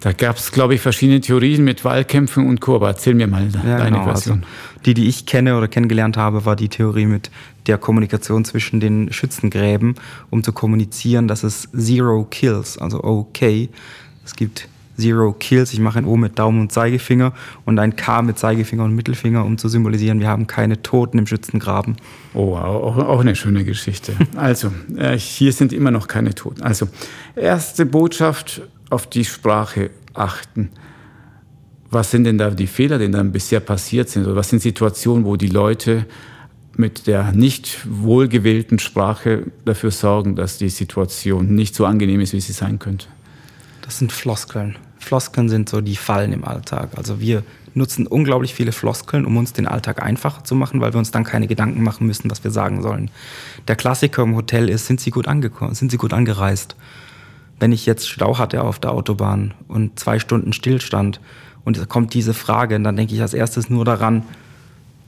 Da 0.00 0.12
gab 0.12 0.36
es, 0.36 0.52
glaube 0.52 0.74
ich, 0.74 0.80
verschiedene 0.80 1.20
Theorien 1.20 1.64
mit 1.64 1.84
Wahlkämpfen 1.84 2.46
und 2.46 2.60
Co. 2.60 2.76
Aber 2.76 2.88
erzähl 2.88 3.14
mir 3.14 3.26
mal 3.26 3.48
ja, 3.50 3.78
deine 3.78 3.98
genau, 3.98 4.04
Version. 4.04 4.38
Also 4.40 4.82
die, 4.84 4.94
die 4.94 5.08
ich 5.08 5.24
kenne 5.24 5.56
oder 5.56 5.66
kennengelernt 5.66 6.16
habe, 6.16 6.44
war 6.44 6.56
die 6.56 6.68
Theorie 6.68 7.06
mit 7.06 7.30
der 7.66 7.78
Kommunikation 7.78 8.44
zwischen 8.44 8.80
den 8.80 9.12
Schützengräben, 9.12 9.94
um 10.30 10.42
zu 10.42 10.52
kommunizieren, 10.52 11.28
dass 11.28 11.42
es 11.42 11.68
Zero 11.76 12.26
Kills, 12.30 12.78
also 12.78 13.02
okay. 13.02 13.68
Es 14.24 14.34
gibt 14.34 14.68
Zero 14.96 15.32
Kills. 15.32 15.72
Ich 15.72 15.80
mache 15.80 15.98
ein 15.98 16.04
O 16.04 16.16
mit 16.16 16.38
Daumen 16.38 16.60
und 16.60 16.72
Zeigefinger 16.72 17.32
und 17.64 17.78
ein 17.78 17.96
K 17.96 18.22
mit 18.22 18.38
Zeigefinger 18.38 18.84
und 18.84 18.94
Mittelfinger, 18.94 19.44
um 19.44 19.58
zu 19.58 19.68
symbolisieren, 19.68 20.20
wir 20.20 20.28
haben 20.28 20.46
keine 20.46 20.82
Toten 20.82 21.18
im 21.18 21.26
Schützengraben. 21.26 21.96
Oh, 22.32 22.54
auch, 22.54 22.96
auch 22.98 23.20
eine 23.20 23.34
schöne 23.34 23.64
Geschichte. 23.64 24.14
Also, 24.36 24.70
äh, 24.96 25.18
hier 25.18 25.52
sind 25.52 25.72
immer 25.72 25.90
noch 25.90 26.08
keine 26.08 26.34
Toten. 26.34 26.62
Also, 26.62 26.88
erste 27.34 27.86
Botschaft, 27.86 28.62
auf 28.90 29.08
die 29.08 29.24
Sprache 29.24 29.90
achten. 30.12 30.70
Was 31.90 32.10
sind 32.10 32.24
denn 32.24 32.38
da 32.38 32.50
die 32.50 32.66
Fehler, 32.66 32.98
die 32.98 33.10
dann 33.10 33.32
bisher 33.32 33.60
passiert 33.60 34.08
sind? 34.08 34.26
Oder 34.26 34.36
was 34.36 34.50
sind 34.50 34.60
Situationen, 34.60 35.24
wo 35.24 35.36
die 35.36 35.48
Leute 35.48 36.06
mit 36.78 37.06
der 37.06 37.32
nicht 37.32 37.86
wohlgewählten 37.88 38.78
Sprache 38.78 39.46
dafür 39.64 39.90
sorgen, 39.90 40.36
dass 40.36 40.58
die 40.58 40.68
Situation 40.68 41.54
nicht 41.54 41.74
so 41.74 41.86
angenehm 41.86 42.20
ist, 42.20 42.32
wie 42.32 42.40
sie 42.40 42.52
sein 42.52 42.78
könnte? 42.78 43.06
Das 43.82 43.98
sind 43.98 44.12
Floskeln. 44.12 44.76
Floskeln 44.98 45.48
sind 45.48 45.68
so 45.68 45.80
die 45.80 45.96
Fallen 45.96 46.32
im 46.32 46.44
Alltag. 46.44 46.90
Also 46.96 47.20
wir 47.20 47.42
nutzen 47.74 48.06
unglaublich 48.06 48.54
viele 48.54 48.72
Floskeln, 48.72 49.26
um 49.26 49.36
uns 49.36 49.52
den 49.52 49.66
Alltag 49.66 50.02
einfacher 50.02 50.44
zu 50.44 50.54
machen, 50.54 50.80
weil 50.80 50.94
wir 50.94 50.98
uns 50.98 51.10
dann 51.10 51.24
keine 51.24 51.46
Gedanken 51.46 51.82
machen 51.82 52.06
müssen, 52.06 52.30
was 52.30 52.44
wir 52.44 52.50
sagen 52.50 52.82
sollen. 52.82 53.10
Der 53.68 53.76
Klassiker 53.76 54.22
im 54.22 54.36
Hotel 54.36 54.70
ist, 54.70 54.86
sind 54.86 55.00
Sie 55.00 55.10
gut 55.10 55.28
angekommen, 55.28 55.74
sind 55.74 55.90
Sie 55.90 55.96
gut 55.96 56.12
angereist? 56.12 56.76
Wenn 57.60 57.72
ich 57.72 57.86
jetzt 57.86 58.08
Stau 58.08 58.38
hatte 58.38 58.62
auf 58.62 58.78
der 58.78 58.92
Autobahn 58.92 59.54
und 59.68 59.98
zwei 59.98 60.18
Stunden 60.18 60.52
Stillstand 60.52 61.20
und 61.64 61.88
kommt 61.88 62.14
diese 62.14 62.34
Frage, 62.34 62.80
dann 62.80 62.96
denke 62.96 63.14
ich 63.14 63.22
als 63.22 63.34
erstes 63.34 63.70
nur 63.70 63.84
daran, 63.84 64.22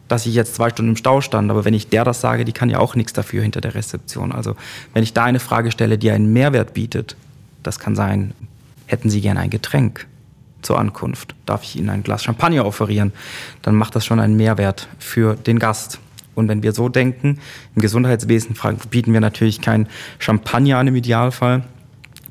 dass 0.09 0.27
ich 0.27 0.35
jetzt 0.35 0.55
zwei 0.55 0.71
Stunden 0.71 0.93
im 0.93 0.97
Stau 0.97 1.21
stand. 1.21 1.51
Aber 1.51 1.65
wenn 1.65 1.75
ich 1.75 1.89
der 1.89 2.05
das 2.05 2.21
sage, 2.21 2.45
die 2.45 2.53
kann 2.53 2.71
ja 2.71 2.79
auch 2.79 2.95
nichts 2.95 3.13
dafür 3.13 3.43
hinter 3.43 3.61
der 3.61 3.75
Rezeption. 3.75 4.33
Also 4.33 4.57
wenn 4.95 5.03
ich 5.03 5.13
da 5.13 5.25
eine 5.25 5.41
Frage 5.41 5.71
stelle, 5.71 5.99
die 5.99 6.11
einen 6.11 6.33
Mehrwert 6.33 6.75
bietet, 6.75 7.17
das 7.63 7.79
kann 7.79 7.97
sein, 7.97 8.33
Hätten 8.87 9.11
Sie 9.11 9.21
gerne 9.21 9.41
ein 9.41 9.51
Getränk 9.51 10.07
zur 10.63 10.79
Ankunft? 10.79 11.35
Darf 11.45 11.65
ich 11.65 11.77
Ihnen 11.77 11.91
ein 11.91 12.03
Glas 12.03 12.25
Champagner 12.25 12.65
offerieren? 12.65 13.13
Dann 13.63 13.75
macht 13.75 13.97
das 13.97 14.07
schon 14.07 14.21
einen 14.21 14.37
Mehrwert 14.37 14.89
für 14.99 15.35
den 15.35 15.59
Gast. 15.59 15.99
Und 16.35 16.49
wenn 16.49 16.63
wir 16.63 16.73
so 16.73 16.89
denken, 16.89 17.39
im 17.75 17.83
Gesundheitswesen 17.83 18.57
bieten 18.91 19.13
wir 19.13 19.21
natürlich 19.21 19.61
kein 19.61 19.89
Champagner 20.19 20.79
an 20.79 20.87
im 20.87 20.97
Idealfall, 20.97 21.65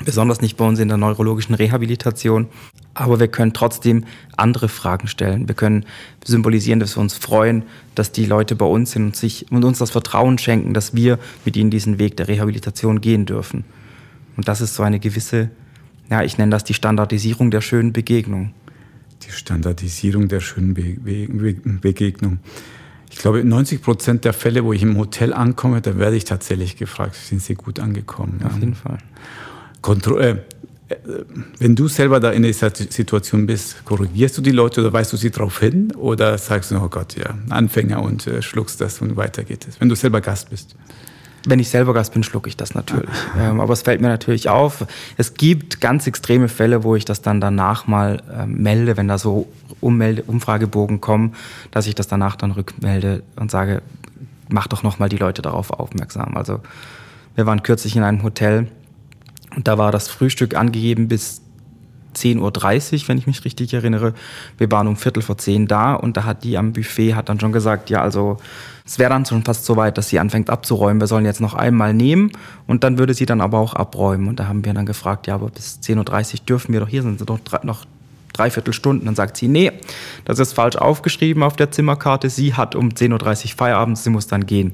besonders 0.04 0.42
nicht 0.42 0.58
bei 0.58 0.66
uns 0.66 0.80
in 0.80 0.88
der 0.88 0.98
neurologischen 0.98 1.56
Rehabilitation. 1.56 2.48
Aber 2.96 3.20
wir 3.20 3.28
können 3.28 3.54
trotzdem 3.54 4.06
andere 4.36 4.68
Fragen 4.68 5.08
stellen. 5.08 5.48
Wir 5.48 5.56
können 5.56 5.86
symbolisieren, 6.24 6.80
dass 6.80 6.98
wir 6.98 7.02
uns 7.02 7.14
freuen, 7.14 7.64
dass 7.94 8.12
die 8.12 8.26
Leute 8.26 8.56
bei 8.56 8.66
uns 8.66 8.92
sind 8.92 9.06
und, 9.06 9.16
sich, 9.16 9.52
und 9.52 9.64
uns 9.64 9.78
das 9.78 9.92
Vertrauen 9.92 10.40
schenken, 10.40 10.74
dass 10.74 10.96
wir 10.96 11.20
mit 11.46 11.56
ihnen 11.56 11.70
diesen 11.70 12.00
Weg 12.00 12.18
der 12.18 12.28
Rehabilitation 12.28 13.02
gehen 13.02 13.28
dürfen. 13.28 13.66
Und 14.38 14.48
das 14.48 14.62
ist 14.62 14.76
so 14.76 14.84
eine 14.84 15.00
gewisse 15.00 15.52
ja, 16.10 16.24
ich 16.24 16.38
nenne 16.38 16.52
das 16.52 16.64
die 16.64 16.74
Standardisierung 16.74 17.52
der 17.52 17.62
schönen 17.62 17.94
Begegnung. 17.94 18.54
Die 19.26 19.32
Standardisierung 19.32 20.28
der 20.28 20.40
schönen 20.40 20.74
Be 20.74 20.98
Be 21.00 21.56
Begegnung. 21.82 22.40
Ich 23.10 23.18
glaube, 23.18 23.44
90 23.44 23.82
Prozent 23.82 24.26
der 24.26 24.34
Fälle, 24.34 24.64
wo 24.66 24.74
ich 24.74 24.84
im 24.84 24.98
Hotel 24.98 25.34
ankomme, 25.34 25.82
da 25.82 25.98
werde 25.98 26.18
ich 26.18 26.26
tatsächlich 26.26 26.76
gefragt, 26.76 27.16
sind 27.16 27.42
Sie 27.42 27.56
gut 27.56 27.80
angekommen? 27.80 28.42
Auf 28.44 28.60
jeden 28.60 28.76
Fall. 28.76 28.98
Kontro 29.82 30.18
äh, 30.18 30.32
äh, 30.32 30.38
wenn 31.60 31.76
du 31.76 31.88
selber 31.88 32.20
da 32.20 32.32
in 32.32 32.44
dieser 32.44 32.70
Situation 32.70 33.48
bist, 33.48 33.84
korrigierst 33.86 34.38
du 34.38 34.42
die 34.42 34.52
Leute 34.52 34.82
oder 34.82 34.94
weißt 34.94 35.12
du 35.14 35.18
sie 35.18 35.32
darauf 35.32 35.60
hin 35.60 35.92
oder 35.96 36.38
sagst 36.38 36.72
du, 36.72 36.78
oh 36.78 36.90
Gott, 36.90 37.16
ja, 37.16 37.34
Anfänger 37.50 38.02
und 38.04 38.28
äh, 38.28 38.42
schluckst 38.42 38.80
das 38.82 39.02
und 39.02 39.16
weiter 39.16 39.44
geht 39.44 39.68
es, 39.68 39.82
wenn 39.82 39.90
du 39.90 39.96
selber 39.96 40.22
Gast 40.22 40.52
bist? 40.52 40.76
Wenn 41.48 41.60
ich 41.60 41.70
selber 41.70 41.94
Gast 41.94 42.14
bin, 42.14 42.24
schlucke 42.24 42.50
ich 42.50 42.58
das 42.58 42.74
natürlich. 42.74 43.10
ähm, 43.40 43.60
aber 43.60 43.74
es 43.74 43.84
fällt 43.84 44.02
mir 44.02 44.10
natürlich 44.10 44.50
auf. 44.50 44.86
Es 45.18 45.36
gibt 45.36 45.82
ganz 45.82 46.08
extreme 46.08 46.50
Fälle, 46.50 46.84
wo 46.84 46.96
ich 46.96 47.06
das 47.06 47.22
dann 47.22 47.40
danach 47.40 47.88
mal 47.88 48.22
äh, 48.32 48.46
melde, 48.46 48.98
wenn 48.98 49.08
da 49.08 49.18
so 49.18 49.48
Ummelde 49.82 50.24
Umfragebogen 50.24 51.02
kommen, 51.02 51.36
dass 51.72 51.86
ich 51.88 51.96
das 51.96 52.08
danach 52.08 52.36
dann 52.36 52.52
rückmelde 52.52 53.22
und 53.36 53.52
sage, 53.52 53.82
mach 54.50 54.68
doch 54.68 54.84
noch 54.84 55.00
mal 55.00 55.10
die 55.10 55.18
Leute 55.18 55.42
darauf 55.42 55.72
aufmerksam. 55.72 56.36
Also 56.38 56.62
wir 57.36 57.46
waren 57.46 57.62
kürzlich 57.62 57.96
in 57.96 58.04
einem 58.04 58.24
Hotel 58.24 58.68
und 59.56 59.68
da 59.68 59.78
war 59.78 59.92
das 59.92 60.08
Frühstück 60.08 60.56
angegeben 60.56 61.08
bis 61.08 61.42
10.30 62.16 63.04
Uhr, 63.04 63.08
wenn 63.10 63.18
ich 63.18 63.28
mich 63.28 63.44
richtig 63.46 63.74
erinnere. 63.74 64.14
Wir 64.58 64.72
waren 64.72 64.88
um 64.88 64.96
Viertel 64.96 65.22
vor 65.22 65.38
zehn 65.38 65.68
da 65.68 65.94
und 65.94 66.18
da 66.18 66.24
hat 66.24 66.44
die 66.44 66.58
am 66.58 66.74
Buffet 66.74 67.14
hat 67.14 67.30
dann 67.30 67.40
schon 67.40 67.52
gesagt, 67.52 67.90
ja, 67.90 68.02
also 68.02 68.38
es 68.86 69.00
wäre 69.00 69.10
dann 69.10 69.26
schon 69.26 69.44
fast 69.44 69.66
so 69.66 69.76
weit, 69.76 69.98
dass 69.98 70.10
sie 70.10 70.20
anfängt 70.20 70.50
abzuräumen. 70.50 71.02
Wir 71.02 71.08
sollen 71.08 71.26
jetzt 71.26 71.42
noch 71.42 71.54
einmal 71.54 71.94
nehmen 71.94 72.32
und 72.68 72.84
dann 72.84 72.98
würde 72.98 73.14
sie 73.14 73.26
dann 73.26 73.42
aber 73.42 73.60
auch 73.60 73.74
abräumen. 73.74 74.28
Und 74.28 74.40
da 74.40 74.48
haben 74.48 74.64
wir 74.64 74.74
dann 74.74 74.86
gefragt, 74.86 75.28
ja, 75.28 75.36
aber 75.36 75.50
bis 75.50 75.80
10.30 75.82 76.34
Uhr 76.34 76.46
dürfen 76.46 76.74
wir 76.74 76.80
doch 76.80 76.88
hier, 76.88 77.02
sind 77.02 77.22
doch 77.30 77.40
drei, 77.40 77.60
noch 77.64 77.86
dreiviertel 78.34 78.74
Stunden. 78.74 79.06
Dann 79.06 79.16
sagt 79.16 79.38
sie, 79.38 79.48
nee, 79.48 79.72
das 80.24 80.40
ist 80.40 80.54
falsch 80.54 80.76
aufgeschrieben 80.76 81.44
auf 81.44 81.56
der 81.56 81.72
Zimmerkarte. 81.72 82.30
Sie 82.30 82.54
hat 82.54 82.76
um 82.76 82.90
10.30 82.90 83.46
Uhr 83.46 83.58
Feierabend, 83.58 83.98
sie 83.98 84.10
muss 84.10 84.28
dann 84.28 84.46
gehen. 84.46 84.74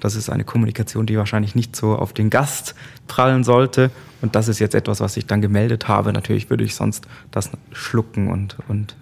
Das 0.00 0.14
ist 0.14 0.28
eine 0.28 0.44
Kommunikation, 0.44 1.06
die 1.06 1.16
wahrscheinlich 1.16 1.54
nicht 1.54 1.74
so 1.74 1.96
auf 1.96 2.12
den 2.12 2.28
Gast 2.28 2.74
prallen 3.06 3.44
sollte. 3.44 3.90
Und 4.22 4.34
das 4.34 4.48
ist 4.48 4.58
jetzt 4.58 4.74
etwas, 4.74 5.00
was 5.00 5.16
ich 5.16 5.26
dann 5.26 5.40
gemeldet 5.40 5.88
habe. 5.88 6.12
Natürlich 6.12 6.48
würde 6.50 6.64
ich 6.64 6.74
sonst 6.74 7.06
das 7.30 7.50
schlucken 7.72 8.28
und, 8.28 8.56
und 8.68 8.96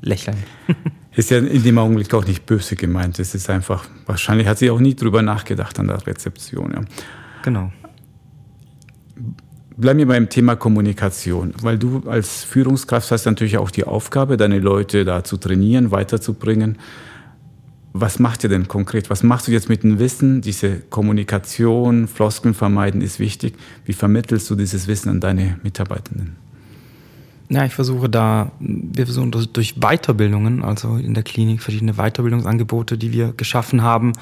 lächeln. 0.00 0.36
Ist 1.14 1.30
ja 1.30 1.38
in 1.38 1.62
dem 1.62 1.76
Augenblick 1.76 2.12
auch 2.14 2.24
nicht 2.24 2.46
böse 2.46 2.74
gemeint. 2.74 3.18
Es 3.18 3.34
ist 3.34 3.50
einfach, 3.50 3.84
wahrscheinlich 4.06 4.46
hat 4.46 4.56
sie 4.56 4.70
auch 4.70 4.80
nie 4.80 4.94
drüber 4.94 5.20
nachgedacht 5.20 5.78
an 5.78 5.88
der 5.88 6.06
Rezeption. 6.06 6.72
Ja. 6.72 6.80
Genau. 7.42 7.70
Bleiben 9.76 9.98
wir 9.98 10.06
beim 10.06 10.30
Thema 10.30 10.56
Kommunikation, 10.56 11.52
weil 11.60 11.76
du 11.76 12.02
als 12.06 12.44
Führungskraft 12.44 13.10
hast 13.10 13.26
natürlich 13.26 13.58
auch 13.58 13.70
die 13.70 13.84
Aufgabe, 13.84 14.38
deine 14.38 14.58
Leute 14.58 15.04
da 15.04 15.22
zu 15.22 15.36
trainieren, 15.36 15.90
weiterzubringen. 15.90 16.78
Was 17.94 18.18
macht 18.18 18.42
ihr 18.42 18.48
denn 18.48 18.68
konkret? 18.68 19.10
Was 19.10 19.22
machst 19.22 19.48
du 19.48 19.52
jetzt 19.52 19.68
mit 19.68 19.82
dem 19.82 19.98
Wissen? 19.98 20.40
Diese 20.40 20.78
Kommunikation, 20.78 22.08
Floskeln 22.08 22.54
vermeiden 22.54 23.02
ist 23.02 23.18
wichtig. 23.18 23.54
Wie 23.84 23.92
vermittelst 23.92 24.48
du 24.48 24.54
dieses 24.54 24.86
Wissen 24.86 25.10
an 25.10 25.20
deine 25.20 25.58
Mitarbeitenden? 25.62 26.36
Ja, 27.50 27.66
ich 27.66 27.74
versuche 27.74 28.08
da, 28.08 28.52
wir 28.60 29.04
versuchen 29.04 29.30
durch 29.30 29.74
Weiterbildungen, 29.78 30.64
also 30.64 30.96
in 30.96 31.12
der 31.12 31.22
Klinik 31.22 31.60
verschiedene 31.60 31.94
Weiterbildungsangebote, 31.94 32.96
die 32.96 33.12
wir 33.12 33.34
geschaffen 33.36 33.82
haben, 33.82 34.14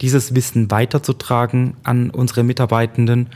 dieses 0.00 0.34
Wissen 0.34 0.70
weiterzutragen 0.70 1.74
an 1.82 2.08
unsere 2.08 2.42
Mitarbeitenden, 2.42 3.26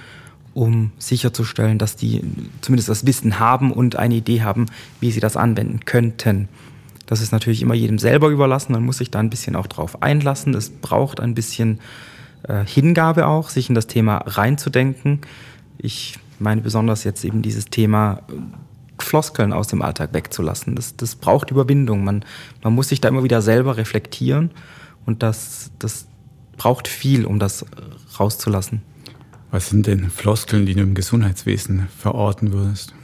um 0.54 0.92
sicherzustellen, 0.96 1.78
dass 1.78 1.94
die 1.94 2.22
zumindest 2.62 2.88
das 2.88 3.06
Wissen 3.06 3.38
haben 3.38 3.70
und 3.70 3.96
eine 3.96 4.14
Idee 4.14 4.40
haben, 4.40 4.64
wie 5.00 5.10
sie 5.10 5.20
das 5.20 5.36
anwenden 5.36 5.80
könnten. 5.84 6.48
Das 7.06 7.20
ist 7.20 7.32
natürlich 7.32 7.62
immer 7.62 7.74
jedem 7.74 7.98
selber 7.98 8.28
überlassen, 8.28 8.72
man 8.72 8.84
muss 8.84 8.98
sich 8.98 9.10
da 9.10 9.18
ein 9.18 9.30
bisschen 9.30 9.56
auch 9.56 9.66
drauf 9.66 10.02
einlassen. 10.02 10.54
Es 10.54 10.70
braucht 10.70 11.20
ein 11.20 11.34
bisschen 11.34 11.80
äh, 12.44 12.64
Hingabe 12.64 13.26
auch, 13.26 13.50
sich 13.50 13.68
in 13.68 13.74
das 13.74 13.86
Thema 13.86 14.18
reinzudenken. 14.18 15.20
Ich 15.78 16.18
meine 16.38 16.60
besonders 16.60 17.04
jetzt 17.04 17.24
eben 17.24 17.42
dieses 17.42 17.66
Thema 17.66 18.22
Floskeln 18.98 19.52
aus 19.52 19.68
dem 19.68 19.82
Alltag 19.82 20.14
wegzulassen. 20.14 20.76
Das, 20.76 20.96
das 20.96 21.16
braucht 21.16 21.50
Überwindung. 21.50 22.04
Man, 22.04 22.24
man 22.62 22.74
muss 22.74 22.88
sich 22.88 23.00
da 23.00 23.08
immer 23.08 23.24
wieder 23.24 23.42
selber 23.42 23.76
reflektieren 23.76 24.50
und 25.04 25.22
das, 25.22 25.70
das 25.78 26.06
braucht 26.56 26.88
viel, 26.88 27.24
um 27.26 27.38
das 27.38 27.64
rauszulassen. 28.18 28.82
Was 29.50 29.68
sind 29.68 29.86
denn 29.86 30.10
Floskeln, 30.10 30.66
die 30.66 30.74
du 30.74 30.82
im 30.82 30.94
Gesundheitswesen 30.94 31.88
verorten 31.98 32.52
würdest? 32.52 32.94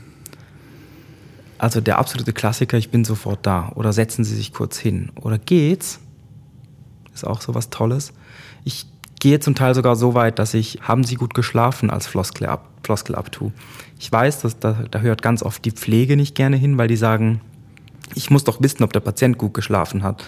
Also 1.60 1.82
der 1.82 1.98
absolute 1.98 2.32
Klassiker, 2.32 2.78
ich 2.78 2.88
bin 2.88 3.04
sofort 3.04 3.40
da. 3.42 3.70
Oder 3.74 3.92
setzen 3.92 4.24
Sie 4.24 4.34
sich 4.34 4.54
kurz 4.54 4.78
hin. 4.78 5.12
Oder 5.20 5.36
geht's? 5.36 6.00
Ist 7.12 7.26
auch 7.26 7.42
so 7.42 7.54
was 7.54 7.68
Tolles. 7.68 8.14
Ich 8.64 8.86
gehe 9.20 9.40
zum 9.40 9.54
Teil 9.54 9.74
sogar 9.74 9.94
so 9.94 10.14
weit, 10.14 10.38
dass 10.38 10.54
ich 10.54 10.78
haben 10.80 11.04
Sie 11.04 11.16
gut 11.16 11.34
geschlafen 11.34 11.90
als 11.90 12.06
Floskel, 12.06 12.46
ab, 12.46 12.66
Floskel 12.82 13.14
abtue. 13.14 13.52
Ich 13.98 14.10
weiß, 14.10 14.40
dass 14.40 14.58
da, 14.58 14.84
da 14.90 15.00
hört 15.00 15.20
ganz 15.20 15.42
oft 15.42 15.62
die 15.66 15.70
Pflege 15.70 16.16
nicht 16.16 16.34
gerne 16.34 16.56
hin, 16.56 16.78
weil 16.78 16.88
die 16.88 16.96
sagen, 16.96 17.42
ich 18.14 18.30
muss 18.30 18.44
doch 18.44 18.62
wissen, 18.62 18.82
ob 18.82 18.94
der 18.94 19.00
Patient 19.00 19.36
gut 19.36 19.52
geschlafen 19.52 20.02
hat. 20.02 20.24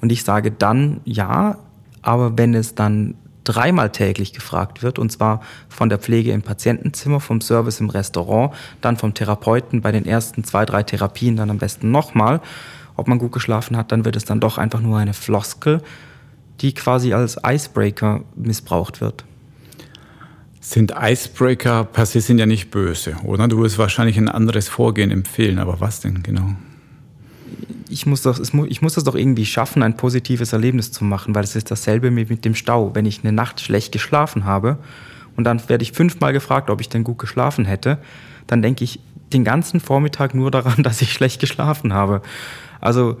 Und 0.00 0.10
ich 0.10 0.24
sage 0.24 0.50
dann 0.50 1.00
ja, 1.04 1.58
aber 2.02 2.36
wenn 2.38 2.54
es 2.54 2.74
dann 2.74 3.14
dreimal 3.46 3.90
täglich 3.90 4.32
gefragt 4.32 4.82
wird, 4.82 4.98
und 4.98 5.10
zwar 5.10 5.40
von 5.68 5.88
der 5.88 5.98
Pflege 5.98 6.32
im 6.32 6.42
Patientenzimmer, 6.42 7.20
vom 7.20 7.40
Service 7.40 7.80
im 7.80 7.90
Restaurant, 7.90 8.52
dann 8.80 8.96
vom 8.96 9.14
Therapeuten 9.14 9.80
bei 9.80 9.92
den 9.92 10.04
ersten 10.04 10.44
zwei, 10.44 10.66
drei 10.66 10.82
Therapien, 10.82 11.36
dann 11.36 11.50
am 11.50 11.58
besten 11.58 11.90
nochmal, 11.90 12.40
ob 12.96 13.08
man 13.08 13.18
gut 13.18 13.32
geschlafen 13.32 13.76
hat, 13.76 13.92
dann 13.92 14.04
wird 14.04 14.16
es 14.16 14.24
dann 14.24 14.40
doch 14.40 14.58
einfach 14.58 14.80
nur 14.80 14.98
eine 14.98 15.14
Floskel, 15.14 15.82
die 16.60 16.74
quasi 16.74 17.12
als 17.12 17.36
Icebreaker 17.44 18.22
missbraucht 18.34 19.00
wird. 19.00 19.24
Sind 20.60 20.94
Icebreaker 20.98 21.84
per 21.84 22.06
se 22.06 22.20
sind 22.20 22.38
ja 22.38 22.46
nicht 22.46 22.70
böse, 22.70 23.16
oder? 23.22 23.46
Du 23.46 23.60
wirst 23.60 23.78
wahrscheinlich 23.78 24.16
ein 24.16 24.28
anderes 24.28 24.68
Vorgehen 24.68 25.12
empfehlen, 25.12 25.58
aber 25.60 25.80
was 25.80 26.00
denn 26.00 26.22
genau? 26.24 26.56
Ich 27.88 28.06
muss, 28.06 28.22
das, 28.22 28.40
ich 28.40 28.82
muss 28.82 28.94
das 28.94 29.04
doch 29.04 29.14
irgendwie 29.14 29.46
schaffen, 29.46 29.82
ein 29.82 29.96
positives 29.96 30.52
Erlebnis 30.52 30.92
zu 30.92 31.04
machen, 31.04 31.34
weil 31.34 31.44
es 31.44 31.54
ist 31.54 31.70
dasselbe 31.70 32.10
mit 32.10 32.44
dem 32.44 32.54
Stau. 32.54 32.94
Wenn 32.94 33.06
ich 33.06 33.20
eine 33.22 33.32
Nacht 33.32 33.60
schlecht 33.60 33.92
geschlafen 33.92 34.44
habe 34.44 34.78
und 35.36 35.44
dann 35.44 35.68
werde 35.68 35.82
ich 35.82 35.92
fünfmal 35.92 36.32
gefragt, 36.32 36.70
ob 36.70 36.80
ich 36.80 36.88
denn 36.88 37.04
gut 37.04 37.18
geschlafen 37.18 37.64
hätte, 37.64 37.98
dann 38.46 38.62
denke 38.62 38.84
ich 38.84 39.00
den 39.32 39.44
ganzen 39.44 39.80
Vormittag 39.80 40.34
nur 40.34 40.50
daran, 40.50 40.82
dass 40.82 41.02
ich 41.02 41.12
schlecht 41.12 41.40
geschlafen 41.40 41.92
habe. 41.92 42.22
Also 42.80 43.18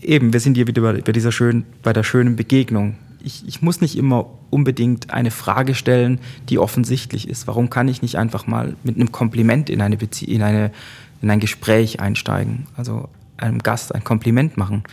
eben, 0.00 0.32
wir 0.32 0.40
sind 0.40 0.56
hier 0.56 0.66
wieder 0.66 0.92
bei, 0.92 1.12
dieser 1.12 1.32
schönen, 1.32 1.64
bei 1.82 1.92
der 1.92 2.02
schönen 2.02 2.36
Begegnung 2.36 2.96
ich, 3.24 3.46
ich 3.46 3.62
muss 3.62 3.80
nicht 3.80 3.96
immer 3.96 4.26
unbedingt 4.50 5.10
eine 5.10 5.30
Frage 5.30 5.74
stellen, 5.74 6.20
die 6.48 6.58
offensichtlich 6.58 7.28
ist. 7.28 7.46
Warum 7.46 7.70
kann 7.70 7.88
ich 7.88 8.02
nicht 8.02 8.16
einfach 8.16 8.46
mal 8.46 8.76
mit 8.82 8.96
einem 8.96 9.12
Kompliment 9.12 9.70
in, 9.70 9.80
eine 9.80 9.96
Bezie 9.96 10.26
in, 10.26 10.42
eine, 10.42 10.72
in 11.20 11.30
ein 11.30 11.40
Gespräch 11.40 12.00
einsteigen? 12.00 12.66
Also 12.76 13.08
einem 13.42 13.58
Gast 13.58 13.94
ein 13.94 14.04
Kompliment 14.04 14.56
machen. 14.56 14.84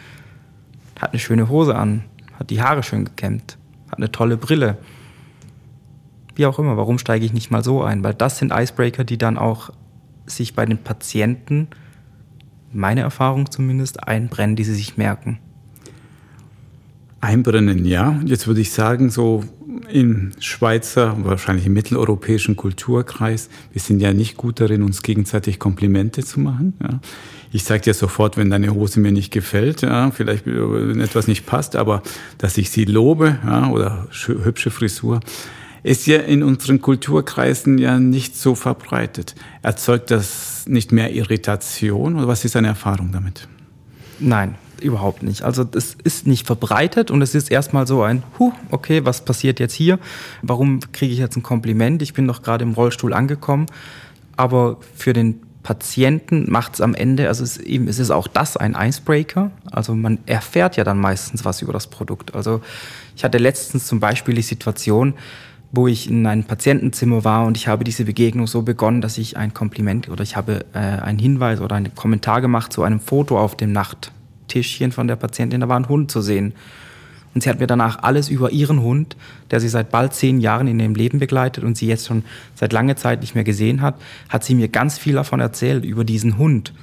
Hat 0.99 1.11
eine 1.11 1.19
schöne 1.19 1.49
Hose 1.49 1.75
an, 1.75 2.03
hat 2.37 2.49
die 2.49 2.61
Haare 2.61 2.83
schön 2.83 3.05
gekämmt, 3.05 3.57
hat 3.89 3.97
eine 3.97 4.11
tolle 4.11 4.37
Brille. 4.37 4.77
Wie 6.35 6.45
auch 6.45 6.59
immer, 6.59 6.77
warum 6.77 6.99
steige 6.99 7.25
ich 7.25 7.33
nicht 7.33 7.51
mal 7.51 7.63
so 7.63 7.83
ein? 7.83 8.03
Weil 8.03 8.13
das 8.13 8.37
sind 8.37 8.51
Icebreaker, 8.53 9.03
die 9.03 9.17
dann 9.17 9.37
auch 9.37 9.71
sich 10.25 10.53
bei 10.53 10.65
den 10.65 10.77
Patienten, 10.77 11.67
meine 12.71 13.01
Erfahrung 13.01 13.51
zumindest, 13.51 14.07
einbrennen, 14.07 14.55
die 14.55 14.63
sie 14.63 14.75
sich 14.75 14.97
merken. 14.97 15.39
Einbrennen, 17.21 17.85
ja. 17.85 18.19
Jetzt 18.25 18.47
würde 18.47 18.61
ich 18.61 18.71
sagen, 18.71 19.09
so 19.09 19.43
im 19.91 20.31
Schweizer, 20.39 21.17
wahrscheinlich 21.25 21.65
im 21.65 21.73
mitteleuropäischen 21.73 22.55
Kulturkreis, 22.55 23.49
wir 23.73 23.81
sind 23.81 23.99
ja 23.99 24.13
nicht 24.13 24.37
gut 24.37 24.59
darin, 24.59 24.83
uns 24.83 25.03
gegenseitig 25.03 25.59
Komplimente 25.59 26.23
zu 26.23 26.39
machen. 26.39 26.73
Ja. 26.81 26.99
Ich 27.51 27.63
sage 27.63 27.81
dir 27.81 27.93
sofort, 27.93 28.37
wenn 28.37 28.49
deine 28.49 28.73
Hose 28.73 28.99
mir 28.99 29.11
nicht 29.11 29.31
gefällt, 29.31 29.81
ja, 29.81 30.11
vielleicht 30.11 30.45
wenn 30.45 31.01
etwas 31.01 31.27
nicht 31.27 31.45
passt, 31.45 31.75
aber 31.75 32.03
dass 32.37 32.57
ich 32.57 32.69
sie 32.69 32.85
lobe 32.85 33.39
ja, 33.43 33.69
oder 33.69 34.07
hübsche 34.11 34.69
Frisur, 34.69 35.19
ist 35.81 36.05
ja 36.07 36.17
in 36.19 36.43
unseren 36.43 36.81
Kulturkreisen 36.81 37.77
ja 37.77 37.99
nicht 37.99 38.35
so 38.35 38.53
verbreitet. 38.53 39.33
Erzeugt 39.61 40.11
das 40.11 40.65
nicht 40.67 40.91
mehr 40.91 41.11
Irritation 41.11 42.17
oder 42.17 42.27
was 42.27 42.45
ist 42.45 42.55
deine 42.55 42.67
Erfahrung 42.67 43.11
damit? 43.11 43.47
Nein, 44.19 44.55
überhaupt 44.81 45.23
nicht. 45.23 45.41
Also 45.41 45.65
es 45.73 45.95
ist 46.03 46.27
nicht 46.27 46.45
verbreitet 46.45 47.09
und 47.09 47.21
es 47.21 47.33
ist 47.33 47.49
erstmal 47.49 47.87
so 47.87 48.03
ein, 48.03 48.23
huh, 48.37 48.51
okay, 48.69 49.05
was 49.05 49.23
passiert 49.23 49.59
jetzt 49.59 49.73
hier? 49.73 49.99
Warum 50.41 50.81
kriege 50.91 51.13
ich 51.13 51.19
jetzt 51.19 51.37
ein 51.37 51.43
Kompliment? 51.43 52.01
Ich 52.01 52.13
bin 52.13 52.27
doch 52.27 52.41
gerade 52.41 52.63
im 52.63 52.73
Rollstuhl 52.73 53.13
angekommen. 53.13 53.67
Aber 54.35 54.77
für 54.95 55.13
den 55.13 55.41
Patienten 55.63 56.49
macht 56.49 56.75
es 56.75 56.81
am 56.81 56.95
Ende, 56.95 57.27
also 57.27 57.43
es 57.43 57.57
ist, 57.57 57.65
eben, 57.65 57.87
es 57.87 57.99
ist 57.99 58.11
auch 58.11 58.27
das 58.27 58.57
ein 58.57 58.75
Icebreaker. 58.79 59.51
Also 59.71 59.93
man 59.93 60.19
erfährt 60.25 60.77
ja 60.77 60.83
dann 60.83 60.99
meistens 60.99 61.43
was 61.45 61.61
über 61.61 61.73
das 61.73 61.87
Produkt. 61.87 62.33
Also 62.33 62.61
ich 63.15 63.23
hatte 63.23 63.37
letztens 63.37 63.85
zum 63.85 63.99
Beispiel 63.99 64.35
die 64.35 64.41
Situation, 64.41 65.13
wo 65.71 65.87
ich 65.87 66.09
in 66.09 66.25
einem 66.25 66.45
Patientenzimmer 66.45 67.23
war 67.23 67.45
und 67.45 67.57
ich 67.57 67.67
habe 67.67 67.83
diese 67.83 68.05
Begegnung 68.05 68.47
so 68.47 68.61
begonnen, 68.61 69.01
dass 69.01 69.17
ich 69.17 69.37
ein 69.37 69.53
Kompliment 69.53 70.09
oder 70.09 70.23
ich 70.23 70.35
habe 70.35 70.65
äh, 70.73 70.79
einen 70.79 71.19
Hinweis 71.19 71.59
oder 71.59 71.75
einen 71.75 71.93
Kommentar 71.93 72.41
gemacht 72.41 72.73
zu 72.73 72.81
einem 72.83 72.99
Foto 72.99 73.37
auf 73.37 73.55
dem 73.55 73.71
Nacht 73.71 74.11
Tischchen 74.47 74.91
von 74.91 75.07
der 75.07 75.15
Patientin, 75.15 75.61
da 75.61 75.69
war 75.69 75.79
ein 75.79 75.89
Hund 75.89 76.09
zu 76.09 76.21
sehen. 76.21 76.53
Und 77.33 77.43
sie 77.43 77.49
hat 77.49 77.59
mir 77.59 77.67
danach 77.67 78.01
alles 78.01 78.29
über 78.29 78.51
ihren 78.51 78.81
Hund, 78.81 79.15
der 79.51 79.59
sie 79.59 79.69
seit 79.69 79.91
bald 79.91 80.13
zehn 80.13 80.39
Jahren 80.39 80.67
in 80.67 80.79
ihrem 80.79 80.95
Leben 80.95 81.19
begleitet 81.19 81.63
und 81.63 81.77
sie 81.77 81.87
jetzt 81.87 82.07
schon 82.07 82.23
seit 82.55 82.73
langer 82.73 82.95
Zeit 82.95 83.21
nicht 83.21 83.35
mehr 83.35 83.43
gesehen 83.43 83.81
hat, 83.81 83.95
hat 84.29 84.43
sie 84.43 84.55
mir 84.55 84.67
ganz 84.67 84.97
viel 84.97 85.13
davon 85.13 85.39
erzählt, 85.39 85.85
über 85.85 86.03
diesen 86.03 86.37
Hund. 86.37 86.73